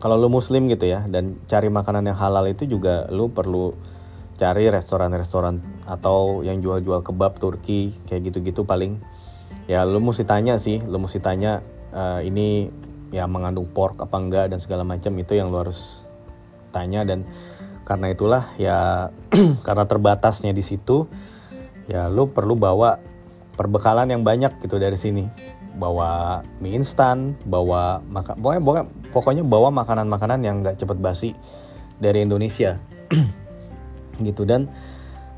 kalau 0.00 0.16
lu 0.18 0.32
muslim 0.32 0.66
gitu 0.66 0.88
ya 0.88 1.04
dan 1.06 1.38
cari 1.46 1.68
makanan 1.68 2.08
yang 2.08 2.18
halal 2.18 2.48
itu 2.48 2.64
juga 2.64 3.06
lu 3.12 3.30
perlu 3.30 3.76
cari 4.40 4.66
restoran-restoran 4.66 5.62
atau 5.86 6.42
yang 6.42 6.58
jual-jual 6.58 7.04
kebab 7.06 7.38
Turki 7.38 7.94
kayak 8.08 8.32
gitu-gitu 8.32 8.66
paling. 8.66 8.98
Ya 9.70 9.86
lu 9.86 10.02
mesti 10.02 10.26
tanya 10.26 10.58
sih 10.58 10.82
lu 10.82 10.98
mesti 10.98 11.22
tanya 11.22 11.62
uh, 11.94 12.18
ini 12.24 12.66
ya 13.14 13.28
mengandung 13.28 13.68
pork 13.70 14.00
apa 14.02 14.16
enggak 14.18 14.50
dan 14.50 14.58
segala 14.58 14.82
macam 14.82 15.12
itu 15.20 15.38
yang 15.38 15.52
lu 15.52 15.62
harus 15.62 16.08
tanya. 16.74 17.06
Dan 17.06 17.28
karena 17.92 18.08
itulah 18.08 18.44
ya 18.56 19.12
karena 19.68 19.84
terbatasnya 19.84 20.56
di 20.56 20.64
situ 20.64 21.04
ya 21.84 22.08
lu 22.08 22.32
perlu 22.32 22.56
bawa 22.56 22.96
perbekalan 23.52 24.08
yang 24.08 24.24
banyak 24.24 24.56
gitu 24.64 24.80
dari 24.80 24.96
sini. 24.96 25.28
Bawa 25.72 26.40
mie 26.60 26.80
instan 26.80 27.36
bawa 27.44 28.00
maka 28.04 28.32
pokoknya, 28.36 28.88
pokoknya 29.12 29.44
bawa 29.44 29.68
makanan-makanan 29.68 30.40
yang 30.40 30.64
nggak 30.64 30.80
cepet 30.80 30.98
basi 31.04 31.30
dari 32.00 32.24
Indonesia. 32.24 32.80
Gitu 34.24 34.44
dan 34.48 34.72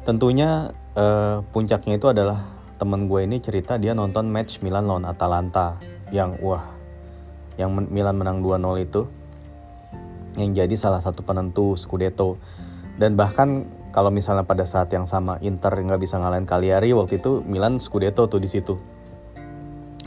tentunya 0.07 0.75
uh, 0.95 1.43
puncaknya 1.51 1.99
itu 1.99 2.07
adalah 2.11 2.43
temen 2.79 3.07
gue 3.07 3.23
ini 3.23 3.39
cerita 3.39 3.79
dia 3.79 3.95
nonton 3.95 4.27
match 4.31 4.63
Milan 4.63 4.91
lawan 4.91 5.07
Atalanta 5.07 5.79
yang 6.11 6.35
wah 6.43 6.75
yang 7.55 7.71
Milan 7.71 8.19
menang 8.19 8.43
2-0 8.43 8.83
itu 8.83 9.07
yang 10.35 10.51
jadi 10.55 10.75
salah 10.75 11.01
satu 11.03 11.23
penentu 11.23 11.79
Scudetto. 11.79 12.39
Dan 12.95 13.19
bahkan 13.19 13.67
kalau 13.95 14.11
misalnya 14.11 14.43
pada 14.43 14.67
saat 14.67 14.91
yang 14.91 15.07
sama 15.07 15.39
Inter 15.43 15.71
nggak 15.75 16.03
bisa 16.03 16.19
ngalahin 16.19 16.47
Cagliari 16.47 16.91
waktu 16.95 17.23
itu 17.23 17.43
Milan 17.47 17.79
Scudetto 17.79 18.27
tuh 18.27 18.43
di 18.43 18.51
situ. 18.51 18.75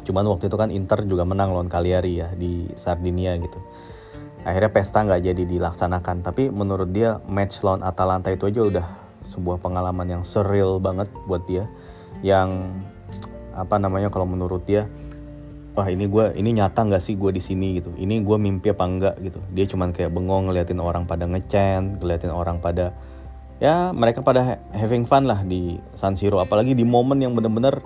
Cuman 0.03 0.23
waktu 0.27 0.47
itu 0.47 0.55
kan 0.55 0.71
Inter 0.71 1.03
juga 1.03 1.27
menang 1.27 1.51
lawan 1.51 1.67
Cagliari 1.71 2.19
ya 2.19 2.31
di 2.35 2.67
Sardinia 2.79 3.35
gitu. 3.39 3.59
Akhirnya 4.47 4.71
pesta 4.71 5.03
nggak 5.03 5.23
jadi 5.23 5.43
dilaksanakan. 5.43 6.23
Tapi 6.23 6.47
menurut 6.47 6.91
dia 6.91 7.19
match 7.27 7.59
lawan 7.63 7.83
Atalanta 7.83 8.31
itu 8.31 8.47
aja 8.47 8.61
udah 8.63 8.87
sebuah 9.27 9.59
pengalaman 9.59 10.07
yang 10.07 10.23
surreal 10.23 10.79
banget 10.79 11.11
buat 11.27 11.43
dia. 11.43 11.67
Yang 12.23 12.71
apa 13.51 13.75
namanya 13.81 14.07
kalau 14.07 14.29
menurut 14.29 14.63
dia 14.63 14.87
wah 15.77 15.85
ini 15.93 16.09
gue 16.09 16.33
ini 16.33 16.57
nyata 16.57 16.89
nggak 16.89 17.03
sih 17.05 17.13
gue 17.13 17.29
di 17.29 17.37
sini? 17.37 17.77
Gitu. 17.77 17.93
Ini 17.93 18.25
gue 18.25 18.37
mimpi 18.41 18.73
apa 18.73 18.83
enggak 18.89 19.15
gitu. 19.21 19.37
Dia 19.53 19.69
cuman 19.69 19.93
kayak 19.93 20.09
bengong 20.09 20.49
ngeliatin 20.49 20.81
orang 20.81 21.05
pada 21.05 21.29
ngecen 21.29 22.01
ngeliatin 22.01 22.33
orang 22.33 22.57
pada 22.57 22.97
ya 23.61 23.93
mereka 23.93 24.25
pada 24.25 24.57
having 24.73 25.05
fun 25.05 25.29
lah 25.29 25.45
di 25.45 25.77
San 25.93 26.17
Siro. 26.17 26.41
Apalagi 26.41 26.73
di 26.73 26.81
momen 26.81 27.21
yang 27.21 27.37
bener-bener 27.37 27.77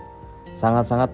sangat-sangat 0.55 1.11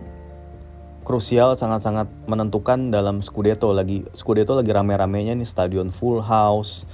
krusial 1.01 1.57
sangat-sangat 1.57 2.05
menentukan 2.29 2.93
dalam 2.93 3.25
Scudetto. 3.25 3.73
Lagi 3.73 4.05
Scudetto 4.13 4.53
lagi 4.53 4.69
rame-ramenya 4.69 5.33
nih 5.33 5.49
stadion 5.49 5.89
full 5.89 6.21
house 6.21 6.85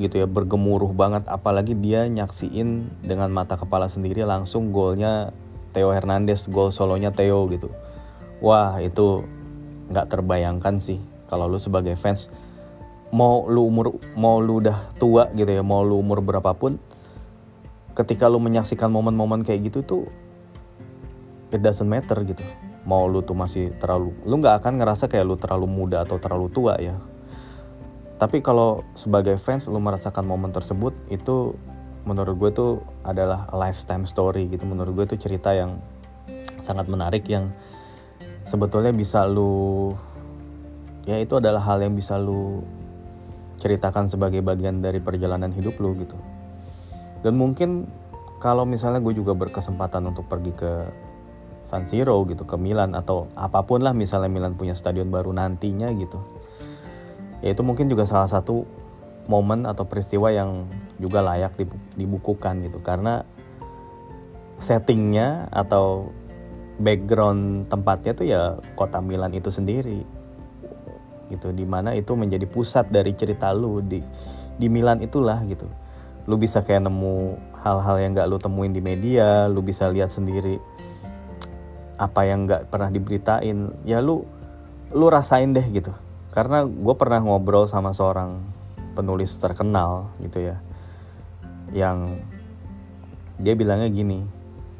gitu 0.00 0.16
ya 0.16 0.24
bergemuruh 0.24 0.96
banget. 0.96 1.28
Apalagi 1.28 1.76
dia 1.76 2.08
nyaksiin 2.08 3.04
dengan 3.04 3.28
mata 3.28 3.60
kepala 3.60 3.84
sendiri 3.92 4.24
langsung 4.24 4.72
golnya 4.72 5.28
Theo 5.76 5.92
Hernandez 5.92 6.48
gol 6.48 6.72
solonya 6.72 7.12
Theo 7.12 7.44
gitu 7.52 7.68
wah 8.40 8.80
itu 8.80 9.24
nggak 9.92 10.08
terbayangkan 10.10 10.80
sih 10.80 10.98
kalau 11.28 11.46
lu 11.46 11.60
sebagai 11.60 11.94
fans 11.94 12.32
mau 13.10 13.46
lu 13.46 13.66
umur 13.66 13.98
mau 14.14 14.38
lu 14.38 14.62
udah 14.62 14.94
tua 14.98 15.30
gitu 15.34 15.50
ya 15.50 15.62
mau 15.62 15.82
lu 15.82 15.98
umur 15.98 16.22
berapapun 16.22 16.78
ketika 17.94 18.30
lu 18.30 18.38
menyaksikan 18.38 18.88
momen-momen 18.88 19.42
kayak 19.42 19.70
gitu 19.70 19.82
tuh 19.82 20.02
it 21.50 21.60
doesn't 21.60 21.90
matter 21.90 22.16
gitu. 22.22 22.42
Mau 22.86 23.04
lu 23.10 23.20
tuh 23.20 23.36
masih 23.36 23.74
terlalu 23.76 24.14
lu 24.24 24.38
nggak 24.40 24.64
akan 24.64 24.80
ngerasa 24.80 25.10
kayak 25.10 25.26
lu 25.26 25.36
terlalu 25.36 25.66
muda 25.68 26.06
atau 26.06 26.16
terlalu 26.16 26.48
tua 26.48 26.78
ya. 26.78 26.96
Tapi 28.16 28.44
kalau 28.44 28.84
sebagai 28.94 29.36
fans 29.40 29.68
lu 29.68 29.80
merasakan 29.80 30.24
momen 30.24 30.52
tersebut 30.52 30.92
itu 31.08 31.56
menurut 32.04 32.36
gue 32.36 32.50
tuh 32.52 32.72
adalah 33.04 33.48
lifetime 33.52 34.08
story 34.08 34.48
gitu. 34.48 34.64
Menurut 34.64 34.92
gue 34.96 35.16
tuh 35.16 35.18
cerita 35.20 35.52
yang 35.52 35.80
sangat 36.64 36.88
menarik 36.88 37.24
yang 37.28 37.52
sebetulnya 38.50 38.90
bisa 38.90 39.22
lu 39.30 39.94
ya 41.06 41.22
itu 41.22 41.38
adalah 41.38 41.62
hal 41.62 41.78
yang 41.86 41.94
bisa 41.94 42.18
lu 42.18 42.66
ceritakan 43.62 44.10
sebagai 44.10 44.42
bagian 44.42 44.82
dari 44.82 44.98
perjalanan 44.98 45.54
hidup 45.54 45.78
lu 45.78 45.94
gitu. 45.94 46.18
Dan 47.22 47.38
mungkin 47.38 47.86
kalau 48.42 48.66
misalnya 48.66 48.98
gue 48.98 49.14
juga 49.14 49.36
berkesempatan 49.36 50.10
untuk 50.10 50.26
pergi 50.26 50.52
ke 50.56 50.72
San 51.68 51.86
Siro 51.86 52.18
gitu 52.26 52.42
ke 52.42 52.56
Milan 52.58 52.98
atau 52.98 53.30
apa 53.38 53.62
pun 53.62 53.84
lah 53.84 53.94
misalnya 53.94 54.32
Milan 54.32 54.58
punya 54.58 54.74
stadion 54.74 55.12
baru 55.12 55.30
nantinya 55.30 55.92
gitu. 55.94 56.18
Ya 57.44 57.54
itu 57.54 57.62
mungkin 57.62 57.86
juga 57.86 58.08
salah 58.08 58.26
satu 58.26 58.66
momen 59.30 59.68
atau 59.68 59.86
peristiwa 59.86 60.32
yang 60.34 60.66
juga 60.98 61.22
layak 61.22 61.54
dibukukan 61.94 62.64
gitu. 62.66 62.82
Karena 62.82 63.22
settingnya 64.58 65.46
atau 65.52 66.10
background 66.80 67.68
tempatnya 67.68 68.12
tuh 68.16 68.26
ya 68.26 68.56
kota 68.74 68.98
Milan 69.04 69.36
itu 69.36 69.52
sendiri. 69.52 70.02
Gitu 71.28 71.52
di 71.52 71.68
mana 71.68 71.94
itu 71.94 72.16
menjadi 72.16 72.48
pusat 72.48 72.88
dari 72.88 73.12
cerita 73.14 73.52
lu 73.52 73.84
di 73.84 74.00
di 74.56 74.66
Milan 74.66 75.04
itulah 75.04 75.44
gitu. 75.46 75.68
Lu 76.24 76.40
bisa 76.40 76.64
kayak 76.64 76.88
nemu 76.88 77.36
hal-hal 77.60 77.96
yang 78.00 78.16
gak 78.16 78.28
lu 78.28 78.40
temuin 78.40 78.72
di 78.72 78.80
media 78.80 79.44
lu 79.46 79.60
bisa 79.60 79.92
lihat 79.92 80.08
sendiri 80.08 80.56
apa 82.00 82.24
yang 82.24 82.48
nggak 82.48 82.72
pernah 82.72 82.88
diberitain. 82.88 83.76
Ya 83.84 84.00
lu 84.00 84.24
lu 84.90 85.06
rasain 85.12 85.52
deh 85.52 85.64
gitu. 85.68 85.92
Karena 86.32 86.64
gue 86.64 86.94
pernah 86.96 87.20
ngobrol 87.20 87.68
sama 87.68 87.92
seorang 87.92 88.40
penulis 88.94 89.34
terkenal 89.38 90.10
gitu 90.18 90.42
ya 90.42 90.56
yang 91.70 92.18
dia 93.38 93.54
bilangnya 93.54 93.88
gini 93.88 94.26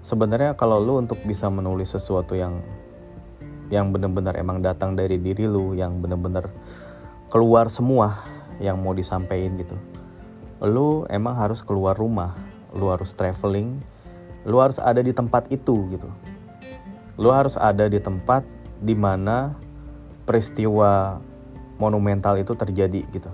sebenarnya 0.01 0.57
kalau 0.57 0.81
lu 0.81 1.01
untuk 1.01 1.21
bisa 1.25 1.49
menulis 1.53 1.93
sesuatu 1.93 2.37
yang 2.37 2.61
yang 3.71 3.95
benar-benar 3.95 4.35
emang 4.35 4.59
datang 4.61 4.99
dari 4.99 5.21
diri 5.21 5.47
lu 5.47 5.79
yang 5.79 6.03
benar-benar 6.03 6.51
keluar 7.31 7.71
semua 7.71 8.27
yang 8.59 8.81
mau 8.83 8.93
disampaikan 8.93 9.55
gitu 9.61 9.77
lu 10.61 11.07
emang 11.09 11.39
harus 11.39 11.63
keluar 11.63 11.95
rumah 11.95 12.35
lu 12.75 12.91
harus 12.91 13.15
traveling 13.15 13.81
lu 14.45 14.57
harus 14.61 14.81
ada 14.81 15.05
di 15.05 15.13
tempat 15.13 15.49
itu 15.53 15.89
gitu. 15.93 16.09
Lu 17.21 17.29
harus 17.29 17.61
ada 17.61 17.85
di 17.85 18.01
tempat 18.01 18.45
di 18.81 18.97
mana 18.97 19.53
peristiwa 20.25 21.21
monumental 21.77 22.41
itu 22.41 22.57
terjadi 22.57 23.05
gitu. 23.13 23.31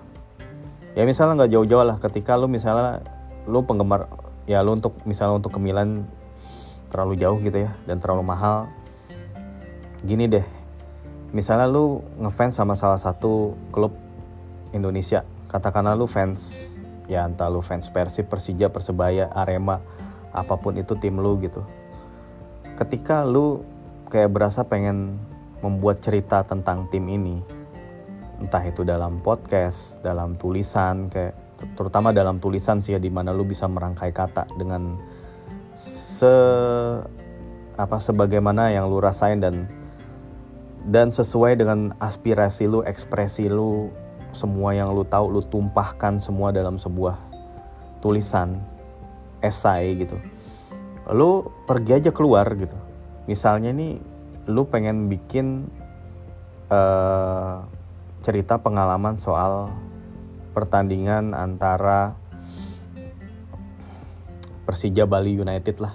Ya 0.99 1.07
misalnya 1.07 1.45
nggak 1.45 1.53
jauh-jauh 1.53 1.87
lah 1.87 1.97
ketika 2.03 2.35
lu 2.35 2.51
misalnya 2.51 3.05
lu 3.47 3.63
penggemar 3.63 4.11
ya 4.51 4.65
lu 4.67 4.75
untuk 4.75 4.99
misalnya 5.07 5.39
untuk 5.39 5.55
ke 5.55 5.61
Milan 5.63 6.09
terlalu 6.97 7.21
jauh 7.21 7.37
gitu 7.45 7.69
ya 7.69 7.77
dan 7.85 8.01
terlalu 8.01 8.25
mahal. 8.25 8.73
Gini 10.01 10.25
deh 10.25 10.57
misalnya 11.37 11.69
lu 11.69 12.01
ngefans 12.17 12.57
sama 12.57 12.73
salah 12.73 12.97
satu 12.97 13.53
klub 13.69 13.93
Indonesia 14.73 15.21
katakanlah 15.53 15.93
lu 15.93 16.09
fans 16.09 16.73
ya 17.05 17.29
entah 17.29 17.53
lu 17.53 17.61
fans 17.61 17.93
Persib, 17.93 18.33
Persija, 18.33 18.73
Persebaya, 18.73 19.29
Arema 19.37 19.85
apa 20.33 20.57
pun 20.57 20.81
itu 20.81 20.97
tim 20.97 21.21
lu 21.21 21.37
gitu. 21.45 21.61
Ketika 22.81 23.29
lu 23.29 23.61
kayak 24.09 24.33
berasa 24.33 24.65
pengen 24.65 25.21
membuat 25.61 26.01
cerita 26.01 26.41
tentang 26.49 26.89
tim 26.89 27.05
ini 27.13 27.45
entah 28.41 28.65
itu 28.65 28.85
dalam 28.85 29.21
podcast 29.21 30.01
dalam 30.01 30.37
tulisan 30.41 31.09
kayak 31.13 31.37
terutama 31.77 32.13
dalam 32.13 32.37
tulisan 32.37 32.85
sih 32.85 32.97
ya 32.97 33.01
di 33.01 33.09
mana 33.09 33.33
lu 33.33 33.49
bisa 33.49 33.65
merangkai 33.65 34.13
kata 34.13 34.45
dengan 34.61 34.97
se 35.77 36.35
apa 37.77 38.01
sebagaimana 38.01 38.73
yang 38.73 38.89
lu 38.89 38.99
rasain 38.99 39.37
dan 39.37 39.69
dan 40.89 41.13
sesuai 41.13 41.61
dengan 41.61 41.93
aspirasi 42.01 42.65
lu 42.65 42.81
ekspresi 42.81 43.53
lu 43.53 43.93
semua 44.33 44.73
yang 44.73 44.93
lu 44.97 45.05
tahu 45.05 45.29
lu 45.29 45.43
tumpahkan 45.45 46.17
semua 46.17 46.53
dalam 46.53 46.81
sebuah 46.81 47.21
tulisan 48.01 48.61
esai 49.45 49.97
gitu. 50.01 50.17
Lu 51.13 51.49
pergi 51.69 52.01
aja 52.01 52.11
keluar 52.11 52.49
gitu. 52.57 52.77
Misalnya 53.29 53.73
nih 53.73 54.01
lu 54.47 54.65
pengen 54.69 55.11
bikin 55.11 55.69
uh, 56.71 57.67
cerita 58.23 58.59
pengalaman 58.59 59.19
soal 59.19 59.71
pertandingan 60.55 61.35
antara 61.35 62.15
Persija 64.67 65.07
Bali 65.07 65.39
United 65.39 65.79
lah. 65.79 65.95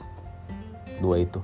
Dua 1.04 1.20
itu. 1.20 1.44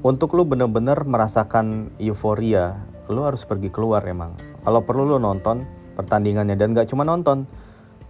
Untuk 0.00 0.32
lu 0.32 0.48
bener-bener 0.48 0.96
merasakan 1.04 1.92
euforia 2.00 2.78
lu 3.10 3.26
harus 3.26 3.42
pergi 3.44 3.68
keluar 3.68 4.00
emang. 4.06 4.32
Kalau 4.62 4.80
perlu 4.86 5.04
lu 5.04 5.18
nonton 5.18 5.66
pertandingannya 5.98 6.54
dan 6.54 6.72
gak 6.72 6.88
cuma 6.88 7.02
nonton 7.02 7.44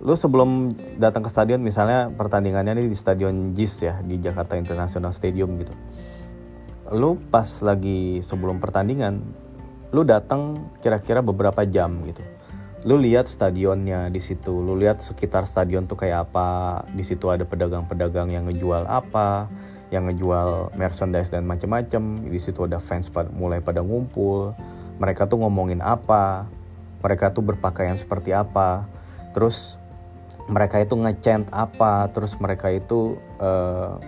lu 0.01 0.15
sebelum 0.17 0.73
datang 0.97 1.25
ke 1.25 1.31
stadion 1.33 1.61
misalnya 1.61 2.09
pertandingannya 2.13 2.73
ini 2.79 2.89
di 2.89 2.97
stadion 2.97 3.53
JIS 3.53 3.75
ya 3.85 3.95
di 4.05 4.21
Jakarta 4.21 4.55
International 4.55 5.11
Stadium 5.11 5.57
gitu. 5.59 5.75
Lu 6.95 7.17
pas 7.17 7.49
lagi 7.65 8.21
sebelum 8.21 8.61
pertandingan 8.61 9.19
lu 9.91 10.07
datang 10.07 10.71
kira-kira 10.79 11.25
beberapa 11.25 11.67
jam 11.67 12.07
gitu 12.07 12.23
lu 12.89 12.97
lihat 12.97 13.29
stadionnya 13.29 14.09
di 14.09 14.21
situ. 14.23 14.53
Lu 14.53 14.77
lihat 14.77 15.05
sekitar 15.05 15.45
stadion 15.45 15.85
tuh 15.85 16.01
kayak 16.01 16.31
apa. 16.31 16.81
Di 16.93 17.05
situ 17.05 17.29
ada 17.29 17.45
pedagang-pedagang 17.45 18.33
yang 18.33 18.49
ngejual 18.49 18.89
apa 18.89 19.49
yang 19.91 20.07
ngejual 20.07 20.71
merchandise 20.79 21.35
dan 21.35 21.43
macam-macam 21.43 22.23
di 22.23 22.39
situ 22.39 22.63
ada 22.63 22.79
fans 22.79 23.11
mulai 23.35 23.59
pada 23.61 23.83
ngumpul. 23.83 24.55
Mereka 25.03 25.27
tuh 25.29 25.43
ngomongin 25.45 25.83
apa. 25.85 26.47
Mereka 27.03 27.35
tuh 27.37 27.45
berpakaian 27.45 27.99
seperti 27.99 28.33
apa. 28.33 28.87
Terus 29.37 29.77
mereka 30.49 30.81
itu 30.81 30.95
ngecent 30.97 31.53
apa. 31.53 32.09
Terus 32.15 32.39
mereka 32.41 32.73
itu 32.73 33.19
uh, 33.43 33.99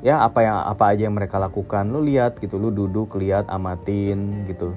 ya 0.00 0.24
apa 0.24 0.40
yang 0.40 0.56
apa 0.64 0.94
aja 0.94 1.02
yang 1.10 1.16
mereka 1.18 1.36
lakukan. 1.36 1.84
Lu 1.90 2.00
lihat 2.00 2.40
gitu. 2.40 2.56
Lu 2.56 2.72
duduk 2.72 3.18
lihat 3.20 3.50
amatin 3.50 4.46
gitu. 4.48 4.72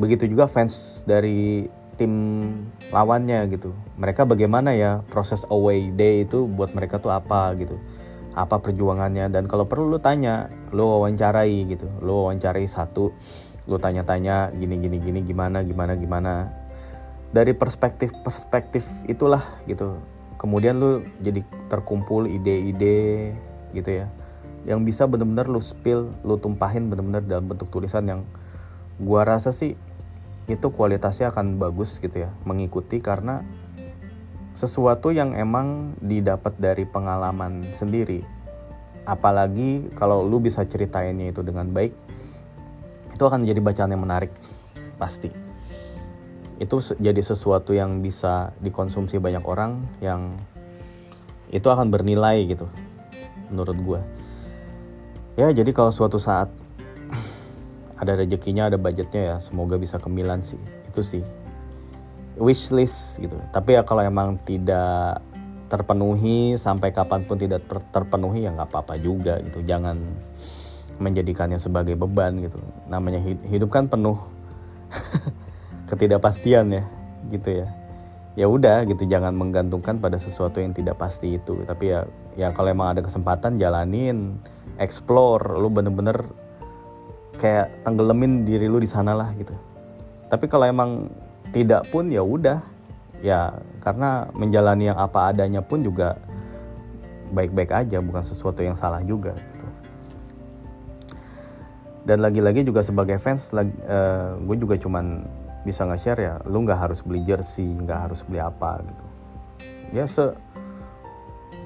Begitu 0.00 0.30
juga 0.30 0.48
fans 0.48 1.02
dari 1.06 1.68
tim 1.94 2.12
lawannya 2.90 3.46
gitu. 3.48 3.70
Mereka 3.96 4.26
bagaimana 4.26 4.74
ya 4.74 5.00
proses 5.08 5.46
away 5.48 5.94
day 5.94 6.26
itu 6.26 6.44
buat 6.50 6.74
mereka 6.74 6.98
tuh 6.98 7.14
apa 7.14 7.54
gitu. 7.56 7.78
Apa 8.34 8.58
perjuangannya? 8.58 9.30
Dan 9.30 9.46
kalau 9.46 9.64
perlu 9.64 9.94
lu 9.94 9.98
tanya 10.02 10.50
lu 10.74 10.84
wawancarai 10.84 11.70
gitu. 11.70 11.86
Lu 12.02 12.26
wawancarai 12.26 12.66
satu 12.66 13.14
lu 13.64 13.80
tanya-tanya 13.80 14.52
gini 14.52 14.76
gini 14.76 15.00
gini 15.00 15.20
gimana 15.24 15.62
gimana 15.64 15.96
gimana. 15.96 16.52
Dari 17.32 17.54
perspektif 17.54 18.12
perspektif 18.26 18.84
itulah 19.06 19.42
gitu. 19.70 19.96
Kemudian 20.36 20.76
lu 20.76 21.06
jadi 21.22 21.40
terkumpul 21.72 22.28
ide-ide 22.28 23.32
gitu 23.72 23.90
ya. 23.90 24.06
Yang 24.66 24.80
bisa 24.92 25.02
benar-benar 25.08 25.46
lu 25.48 25.62
spill 25.62 26.12
lu 26.26 26.36
tumpahin 26.36 26.90
benar-benar 26.90 27.24
dalam 27.24 27.48
bentuk 27.48 27.70
tulisan 27.72 28.04
yang 28.04 28.20
gua 29.00 29.26
rasa 29.26 29.50
sih 29.50 29.74
itu 30.44 30.66
kualitasnya 30.68 31.32
akan 31.32 31.56
bagus 31.56 31.96
gitu 32.00 32.28
ya 32.28 32.30
mengikuti 32.44 33.00
karena 33.00 33.40
sesuatu 34.54 35.10
yang 35.10 35.34
emang 35.34 35.98
didapat 35.98 36.54
dari 36.60 36.86
pengalaman 36.86 37.64
sendiri. 37.74 38.22
Apalagi 39.04 39.92
kalau 39.98 40.24
lu 40.24 40.40
bisa 40.40 40.64
ceritainnya 40.64 41.32
itu 41.32 41.44
dengan 41.44 41.68
baik 41.68 41.92
itu 43.14 43.22
akan 43.22 43.44
menjadi 43.44 43.60
bacaan 43.60 43.92
yang 43.92 44.04
menarik 44.04 44.32
pasti. 44.96 45.28
Itu 46.60 46.78
jadi 46.80 47.18
sesuatu 47.18 47.74
yang 47.74 47.98
bisa 48.00 48.54
dikonsumsi 48.62 49.18
banyak 49.18 49.42
orang 49.42 49.84
yang 49.98 50.38
itu 51.54 51.70
akan 51.70 51.86
bernilai 51.92 52.42
gitu 52.50 52.66
menurut 53.54 53.78
gue 53.78 54.00
ya 55.38 55.54
jadi 55.54 55.70
kalau 55.70 55.94
suatu 55.94 56.18
saat 56.18 56.50
ada 57.98 58.12
rezekinya 58.18 58.66
ada 58.66 58.78
budgetnya 58.78 59.22
ya. 59.34 59.36
Semoga 59.38 59.78
bisa 59.78 60.02
ke 60.02 60.08
Milan 60.10 60.42
sih. 60.42 60.58
Itu 60.90 61.00
sih. 61.02 61.22
Wishlist 62.34 63.22
gitu. 63.22 63.38
Tapi 63.54 63.78
ya 63.78 63.82
kalau 63.86 64.02
emang 64.02 64.38
tidak 64.42 65.22
terpenuhi 65.70 66.54
sampai 66.60 66.94
kapan 66.94 67.26
pun 67.26 67.40
tidak 67.40 67.66
ter 67.66 67.82
terpenuhi 67.90 68.46
ya 68.46 68.50
nggak 68.54 68.68
apa-apa 68.70 68.94
juga 68.98 69.38
gitu. 69.42 69.62
Jangan 69.62 69.98
menjadikannya 70.98 71.58
sebagai 71.58 71.94
beban 71.94 72.42
gitu. 72.42 72.58
Namanya 72.90 73.22
hidup 73.22 73.70
kan 73.70 73.86
penuh 73.86 74.18
ketidakpastian 75.90 76.74
ya 76.74 76.84
gitu 77.30 77.62
ya. 77.62 77.68
Ya 78.34 78.50
udah 78.50 78.82
gitu 78.90 79.06
jangan 79.06 79.30
menggantungkan 79.30 80.02
pada 80.02 80.18
sesuatu 80.18 80.58
yang 80.58 80.74
tidak 80.74 80.98
pasti 80.98 81.38
itu. 81.38 81.62
Tapi 81.62 81.94
ya 81.94 82.02
ya 82.34 82.50
kalau 82.50 82.74
emang 82.74 82.98
ada 82.98 83.02
kesempatan 83.06 83.54
jalanin 83.54 84.42
explore. 84.82 85.54
Lu 85.54 85.70
bener-bener 85.70 86.26
kayak 87.38 87.70
tenggelamin 87.82 88.46
diri 88.46 88.66
lu 88.70 88.78
di 88.78 88.88
sana 88.88 89.14
lah 89.14 89.30
gitu. 89.36 89.54
Tapi 90.30 90.46
kalau 90.50 90.66
emang 90.66 90.90
tidak 91.54 91.86
pun 91.90 92.10
ya 92.10 92.22
udah. 92.22 92.60
Ya 93.24 93.56
karena 93.80 94.28
menjalani 94.36 94.92
yang 94.92 95.00
apa 95.00 95.32
adanya 95.32 95.64
pun 95.64 95.80
juga 95.80 96.20
baik-baik 97.32 97.72
aja 97.72 97.98
bukan 98.04 98.20
sesuatu 98.20 98.60
yang 98.60 98.76
salah 98.76 99.00
juga 99.00 99.32
gitu. 99.32 99.66
Dan 102.04 102.20
lagi-lagi 102.20 102.68
juga 102.68 102.84
sebagai 102.84 103.16
fans 103.16 103.48
uh, 103.56 103.64
eh, 103.64 104.28
gue 104.44 104.56
juga 104.60 104.76
cuman 104.76 105.24
bisa 105.64 105.88
nge-share 105.88 106.20
ya 106.20 106.34
lu 106.44 106.68
nggak 106.68 106.76
harus 106.76 107.00
beli 107.00 107.24
jersey 107.24 107.64
nggak 107.64 108.10
harus 108.10 108.20
beli 108.28 108.44
apa 108.44 108.84
gitu. 108.84 109.04
Ya 109.96 110.04
se 110.04 110.36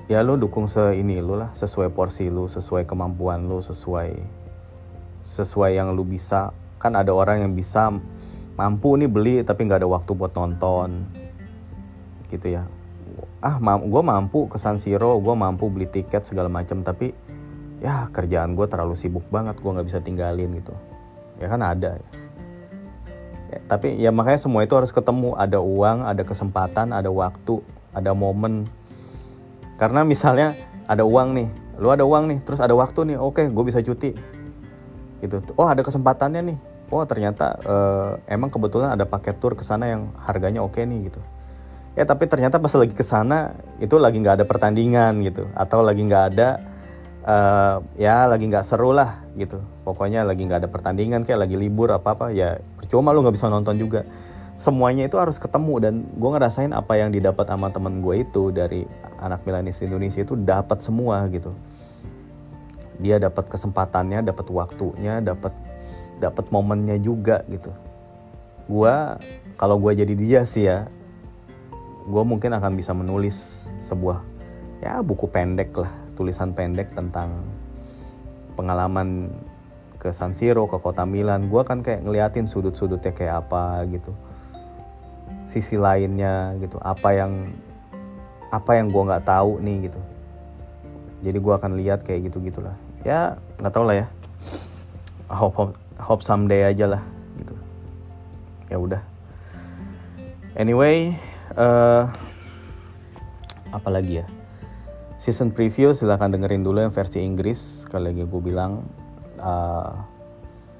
ya 0.06 0.22
lu 0.22 0.38
dukung 0.38 0.70
se 0.70 0.94
ini 0.94 1.18
lu 1.18 1.34
lah 1.34 1.50
sesuai 1.58 1.90
porsi 1.90 2.30
lu 2.30 2.46
sesuai 2.46 2.86
kemampuan 2.86 3.50
lu 3.50 3.58
sesuai 3.58 4.14
sesuai 5.28 5.76
yang 5.76 5.92
lu 5.92 6.08
bisa. 6.08 6.56
Kan 6.80 6.96
ada 6.96 7.12
orang 7.12 7.44
yang 7.44 7.52
bisa 7.52 7.92
mampu 8.56 8.96
nih 8.96 9.10
beli 9.12 9.34
tapi 9.44 9.68
nggak 9.68 9.84
ada 9.84 9.88
waktu 9.90 10.16
buat 10.16 10.32
nonton. 10.32 11.04
Gitu 12.32 12.56
ya. 12.56 12.64
Ah 13.44 13.60
ma 13.60 13.76
gue 13.76 14.02
mampu 14.02 14.48
ke 14.48 14.56
San 14.56 14.80
Siro 14.80 15.20
gue 15.20 15.34
mampu 15.36 15.68
beli 15.68 15.86
tiket 15.86 16.24
segala 16.24 16.48
macam 16.50 16.82
tapi 16.82 17.12
ya 17.78 18.10
kerjaan 18.10 18.58
gue 18.58 18.66
terlalu 18.66 18.98
sibuk 18.98 19.22
banget 19.30 19.60
gue 19.60 19.70
nggak 19.70 19.86
bisa 19.86 20.00
tinggalin 20.00 20.56
gitu. 20.56 20.72
Ya 21.36 21.46
kan 21.52 21.60
ada. 21.60 22.00
Ya. 23.48 23.60
tapi 23.64 23.96
ya 23.96 24.12
makanya 24.12 24.40
semua 24.40 24.64
itu 24.64 24.74
harus 24.74 24.90
ketemu. 24.90 25.36
Ada 25.36 25.60
uang 25.60 26.08
ada 26.08 26.22
kesempatan 26.24 26.90
ada 26.96 27.12
waktu 27.12 27.60
ada 27.92 28.12
momen. 28.16 28.68
Karena 29.78 30.02
misalnya 30.02 30.58
ada 30.88 31.04
uang 31.06 31.36
nih, 31.36 31.48
lu 31.78 31.92
ada 31.92 32.02
uang 32.02 32.32
nih, 32.32 32.38
terus 32.42 32.58
ada 32.58 32.74
waktu 32.74 33.14
nih, 33.14 33.16
oke, 33.20 33.44
gue 33.46 33.64
bisa 33.64 33.78
cuti. 33.84 34.16
Gitu. 35.18 35.42
Oh 35.58 35.66
ada 35.66 35.82
kesempatannya 35.82 36.54
nih. 36.54 36.58
Oh 36.88 37.04
ternyata 37.04 37.58
uh, 37.68 38.10
emang 38.30 38.48
kebetulan 38.48 38.96
ada 38.96 39.04
paket 39.04 39.36
tour 39.36 39.52
ke 39.52 39.66
sana 39.66 39.90
yang 39.92 40.14
harganya 40.24 40.64
oke 40.64 40.80
nih 40.80 41.12
gitu. 41.12 41.20
Ya 41.98 42.06
tapi 42.06 42.30
ternyata 42.30 42.62
pas 42.62 42.70
lagi 42.72 42.94
ke 42.94 43.02
sana 43.02 43.58
itu 43.82 43.98
lagi 43.98 44.22
nggak 44.22 44.40
ada 44.40 44.46
pertandingan 44.46 45.18
gitu, 45.26 45.50
atau 45.52 45.82
lagi 45.82 46.06
nggak 46.06 46.24
ada 46.32 46.48
uh, 47.26 47.76
ya 47.98 48.24
lagi 48.30 48.46
nggak 48.46 48.64
seru 48.64 48.94
lah 48.94 49.26
gitu. 49.34 49.60
Pokoknya 49.82 50.22
lagi 50.22 50.46
nggak 50.46 50.64
ada 50.64 50.70
pertandingan 50.70 51.26
kayak 51.26 51.44
lagi 51.44 51.56
libur 51.58 51.90
apa 51.90 52.14
apa 52.14 52.26
ya 52.30 52.56
percuma 52.78 53.12
lu 53.12 53.26
nggak 53.26 53.36
bisa 53.36 53.50
nonton 53.50 53.76
juga 53.76 54.06
semuanya 54.58 55.06
itu 55.06 55.14
harus 55.14 55.38
ketemu 55.38 55.74
dan 55.78 55.94
gue 56.18 56.30
ngerasain 56.34 56.74
apa 56.74 56.98
yang 56.98 57.14
didapat 57.14 57.46
sama 57.46 57.70
temen 57.70 58.02
gue 58.02 58.26
itu 58.26 58.50
dari 58.50 58.82
anak 59.22 59.46
Milanis 59.46 59.78
Indonesia 59.86 60.26
itu 60.26 60.34
dapat 60.34 60.82
semua 60.82 61.22
gitu 61.30 61.54
dia 62.98 63.16
dapat 63.22 63.46
kesempatannya 63.46 64.26
dapat 64.26 64.46
waktunya 64.50 65.22
dapat 65.22 65.54
dapat 66.18 66.50
momennya 66.50 66.98
juga 66.98 67.46
gitu. 67.46 67.70
Gue 68.66 68.94
kalau 69.54 69.78
gue 69.78 70.02
jadi 70.02 70.14
dia 70.18 70.40
sih 70.42 70.66
ya 70.66 70.90
gue 72.08 72.22
mungkin 72.26 72.50
akan 72.58 72.74
bisa 72.74 72.90
menulis 72.90 73.70
sebuah 73.78 74.20
ya 74.82 74.98
buku 75.00 75.30
pendek 75.30 75.70
lah 75.78 75.90
tulisan 76.18 76.50
pendek 76.50 76.90
tentang 76.90 77.46
pengalaman 78.58 79.30
ke 80.02 80.10
San 80.10 80.34
Siro 80.34 80.66
ke 80.66 80.82
kota 80.82 81.06
Milan. 81.06 81.46
Gue 81.46 81.62
kan 81.62 81.86
kayak 81.86 82.02
ngeliatin 82.02 82.50
sudut-sudutnya 82.50 83.14
kayak 83.14 83.46
apa 83.46 83.86
gitu. 83.86 84.10
Sisi 85.46 85.78
lainnya 85.78 86.58
gitu 86.58 86.82
apa 86.82 87.14
yang 87.14 87.46
apa 88.50 88.74
yang 88.74 88.90
gue 88.90 89.02
nggak 89.06 89.26
tahu 89.26 89.62
nih 89.62 89.86
gitu. 89.86 90.00
Jadi 91.22 91.38
gue 91.38 91.54
akan 91.54 91.72
lihat 91.78 92.02
kayak 92.02 92.30
gitu 92.30 92.42
gitulah 92.42 92.87
ya 93.08 93.40
nggak 93.56 93.72
tahu 93.72 93.84
lah 93.88 93.96
ya. 94.04 94.06
Hope, 95.32 95.56
hope 95.56 95.74
hope 95.96 96.22
someday 96.24 96.68
aja 96.68 96.84
lah 96.84 97.02
gitu. 97.40 97.54
Ya 98.68 98.76
udah. 98.76 99.02
Anyway 100.60 101.16
uh, 101.56 102.04
apa 103.72 103.88
lagi 103.88 104.20
ya? 104.20 104.26
Season 105.16 105.50
preview 105.50 105.96
silahkan 105.96 106.30
dengerin 106.30 106.62
dulu 106.62 106.84
yang 106.84 106.92
versi 106.92 107.24
Inggris. 107.24 107.88
Sekali 107.88 108.12
lagi 108.12 108.22
gue 108.28 108.42
bilang 108.44 108.84
uh, 109.40 109.96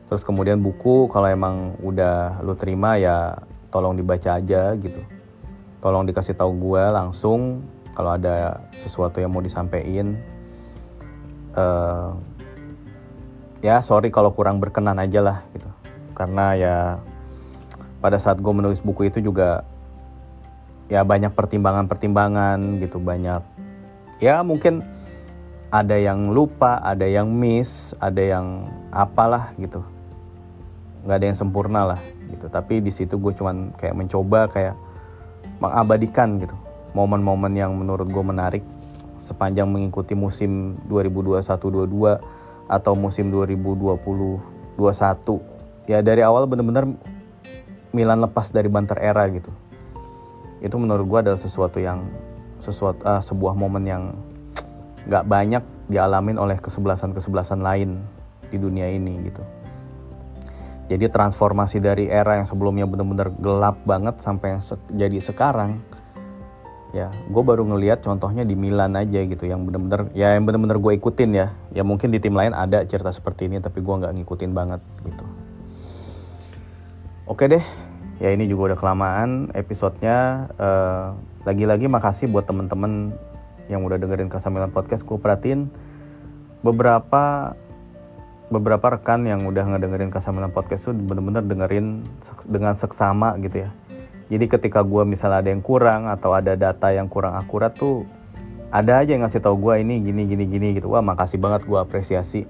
terus 0.06 0.20
kemudian 0.20 0.60
buku 0.60 1.08
kalau 1.08 1.28
emang 1.28 1.76
udah 1.80 2.44
lu 2.44 2.52
terima 2.54 3.00
ya 3.00 3.40
tolong 3.72 3.96
dibaca 3.96 4.36
aja 4.36 4.76
gitu. 4.76 5.00
Tolong 5.80 6.04
dikasih 6.04 6.36
tahu 6.36 6.52
gue 6.60 6.82
langsung 6.92 7.64
kalau 7.96 8.14
ada 8.14 8.62
sesuatu 8.78 9.18
yang 9.18 9.34
mau 9.34 9.42
disampaikan 9.42 10.14
uh, 11.58 12.14
ya 13.58 13.82
sorry 13.82 14.14
kalau 14.14 14.30
kurang 14.30 14.62
berkenan 14.62 15.02
aja 15.02 15.18
lah 15.18 15.38
gitu. 15.50 15.66
Karena 16.14 16.54
ya 16.54 16.76
pada 17.98 18.18
saat 18.22 18.38
gue 18.38 18.52
menulis 18.54 18.78
buku 18.78 19.10
itu 19.10 19.18
juga 19.18 19.66
ya 20.86 21.02
banyak 21.02 21.34
pertimbangan-pertimbangan 21.34 22.80
gitu 22.80 22.96
banyak 23.02 23.42
ya 24.22 24.40
mungkin 24.40 24.80
ada 25.68 26.00
yang 26.00 26.32
lupa 26.32 26.80
ada 26.80 27.04
yang 27.04 27.28
miss 27.28 27.92
ada 27.98 28.22
yang 28.22 28.70
apalah 28.94 29.52
gitu. 29.58 29.82
Nggak 31.04 31.16
ada 31.18 31.26
yang 31.26 31.38
sempurna 31.38 31.82
lah 31.94 32.00
gitu. 32.30 32.46
Tapi 32.48 32.80
di 32.80 32.90
situ 32.94 33.18
gue 33.18 33.34
cuman 33.34 33.74
kayak 33.76 33.94
mencoba 33.98 34.48
kayak 34.48 34.74
mengabadikan 35.58 36.38
gitu 36.38 36.54
momen-momen 36.96 37.52
yang 37.52 37.74
menurut 37.74 38.08
gue 38.08 38.24
menarik 38.24 38.64
sepanjang 39.28 39.68
mengikuti 39.68 40.16
musim 40.16 40.80
2021-22 40.88 42.16
atau 42.68 42.92
musim 42.96 43.28
2020-21 43.32 44.40
ya 45.88 46.00
dari 46.04 46.20
awal 46.24 46.44
bener-bener 46.48 46.84
Milan 47.88 48.20
lepas 48.20 48.52
dari 48.52 48.68
banter 48.68 49.00
era 49.00 49.24
gitu. 49.32 49.48
Itu 50.60 50.76
menurut 50.76 51.08
gue 51.08 51.18
adalah 51.24 51.40
sesuatu 51.40 51.80
yang 51.80 52.04
sesuatu 52.60 53.00
uh, 53.06 53.24
sebuah 53.24 53.56
momen 53.56 53.84
yang 53.88 54.12
nggak 55.08 55.24
banyak 55.24 55.64
dialamin 55.88 56.36
oleh 56.36 56.60
kesebelasan-kesebelasan 56.60 57.64
lain 57.64 58.04
di 58.52 58.60
dunia 58.60 58.92
ini 58.92 59.24
gitu. 59.24 59.40
Jadi 60.88 61.04
transformasi 61.08 61.80
dari 61.80 62.08
era 62.08 62.36
yang 62.36 62.48
sebelumnya 62.48 62.84
benar-benar 62.88 63.32
gelap 63.40 63.76
banget 63.84 64.20
sampai 64.20 64.56
yang 64.56 64.62
se 64.64 64.76
jadi 64.92 65.20
sekarang 65.20 65.80
ya 66.96 67.12
gue 67.12 67.42
baru 67.44 67.68
ngelihat 67.68 68.00
contohnya 68.00 68.48
di 68.48 68.56
Milan 68.56 68.96
aja 68.96 69.20
gitu 69.20 69.44
yang 69.44 69.68
bener-bener 69.68 70.08
ya 70.16 70.32
yang 70.32 70.48
bener-bener 70.48 70.80
gue 70.80 70.92
ikutin 70.96 71.30
ya. 71.36 71.46
Ya 71.72 71.82
mungkin 71.84 72.08
di 72.08 72.18
tim 72.20 72.32
lain 72.32 72.56
ada 72.56 72.84
cerita 72.88 73.12
seperti 73.12 73.48
ini 73.48 73.60
tapi 73.60 73.84
gue 73.84 73.94
nggak 73.94 74.12
ngikutin 74.16 74.50
banget 74.56 74.80
gitu. 75.04 75.24
Oke 77.28 77.44
deh 77.44 77.64
ya 78.18 78.32
ini 78.32 78.48
juga 78.48 78.72
udah 78.72 78.78
kelamaan 78.80 79.52
episodenya. 79.52 80.48
Uh, 80.56 81.12
lagi-lagi 81.44 81.88
makasih 81.88 82.28
buat 82.28 82.44
temen-temen 82.48 83.12
yang 83.68 83.84
udah 83.84 84.00
dengerin 84.00 84.32
Kasamilan 84.32 84.72
Podcast. 84.72 85.04
Gue 85.04 85.20
perhatiin 85.20 85.68
beberapa 86.64 87.54
beberapa 88.48 88.96
rekan 88.96 89.28
yang 89.28 89.44
udah 89.44 89.76
ngedengerin 89.76 90.08
Kasamilan 90.08 90.50
Podcast 90.50 90.88
tuh 90.88 90.96
bener-bener 90.96 91.44
dengerin 91.44 92.04
dengan 92.48 92.72
seksama 92.72 93.36
gitu 93.44 93.68
ya. 93.68 93.70
Jadi 94.28 94.44
ketika 94.44 94.84
gue 94.84 95.02
misalnya 95.08 95.40
ada 95.40 95.50
yang 95.50 95.64
kurang 95.64 96.04
atau 96.08 96.36
ada 96.36 96.52
data 96.52 96.92
yang 96.92 97.08
kurang 97.08 97.32
akurat 97.36 97.72
tuh 97.72 98.04
ada 98.68 99.00
aja 99.00 99.16
yang 99.16 99.24
ngasih 99.24 99.40
tahu 99.40 99.56
gue 99.56 99.80
ini 99.80 100.04
gini 100.04 100.28
gini 100.28 100.44
gini 100.44 100.68
gitu. 100.76 100.92
Wah 100.92 101.00
makasih 101.00 101.40
banget 101.40 101.64
gue 101.64 101.80
apresiasi. 101.80 102.44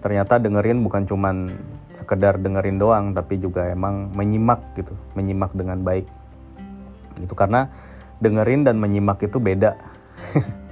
Ternyata 0.00 0.40
dengerin 0.40 0.80
bukan 0.80 1.04
cuman 1.04 1.52
sekedar 1.92 2.40
dengerin 2.40 2.80
doang 2.80 3.12
tapi 3.12 3.36
juga 3.36 3.68
emang 3.68 4.08
menyimak 4.16 4.64
gitu, 4.78 4.96
menyimak 5.12 5.52
dengan 5.52 5.84
baik. 5.84 6.08
Gitu 7.20 7.34
karena 7.36 7.68
dengerin 8.24 8.64
dan 8.64 8.80
menyimak 8.80 9.20
itu 9.20 9.36
beda. 9.36 9.76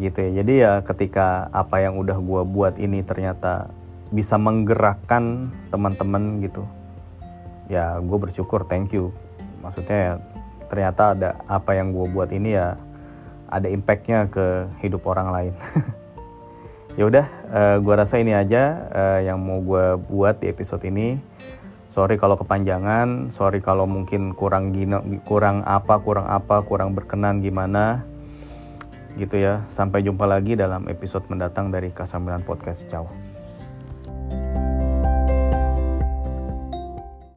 gitu 0.00 0.16
ya 0.16 0.30
jadi 0.40 0.52
ya 0.56 0.72
ketika 0.80 1.52
apa 1.52 1.84
yang 1.84 2.00
udah 2.00 2.16
gue 2.16 2.42
buat 2.48 2.74
ini 2.80 3.04
ternyata 3.04 3.68
bisa 4.08 4.40
menggerakkan 4.40 5.52
teman-teman 5.68 6.40
gitu 6.40 6.64
ya 7.70 8.02
gue 8.02 8.18
bersyukur 8.18 8.66
thank 8.66 8.90
you 8.90 9.14
maksudnya 9.62 9.98
ya, 9.98 10.14
ternyata 10.66 11.02
ada 11.14 11.30
apa 11.46 11.78
yang 11.78 11.94
gue 11.94 12.10
buat 12.10 12.34
ini 12.34 12.58
ya 12.58 12.74
ada 13.46 13.70
impactnya 13.70 14.26
ke 14.26 14.66
hidup 14.82 15.06
orang 15.06 15.30
lain 15.30 15.54
ya 16.98 17.06
udah 17.06 17.26
uh, 17.54 17.58
eh, 17.58 17.76
gue 17.78 17.94
rasa 17.94 18.18
ini 18.18 18.34
aja 18.34 18.90
uh, 18.90 19.18
yang 19.22 19.38
mau 19.38 19.62
gue 19.62 20.02
buat 20.10 20.42
di 20.42 20.50
episode 20.50 20.82
ini 20.82 21.22
sorry 21.94 22.18
kalau 22.18 22.34
kepanjangan 22.34 23.30
sorry 23.30 23.62
kalau 23.62 23.86
mungkin 23.86 24.34
kurang 24.34 24.74
gino, 24.74 24.98
kurang 25.22 25.62
apa 25.62 26.02
kurang 26.02 26.26
apa 26.26 26.66
kurang 26.66 26.98
berkenan 26.98 27.38
gimana 27.38 28.10
gitu 29.18 29.40
ya. 29.40 29.64
Sampai 29.74 30.06
jumpa 30.06 30.28
lagi 30.28 30.54
dalam 30.54 30.86
episode 30.86 31.26
mendatang 31.26 31.72
dari 31.72 31.90
Kasamilan 31.90 32.44
Podcast. 32.46 32.86
Ciao. 32.86 33.10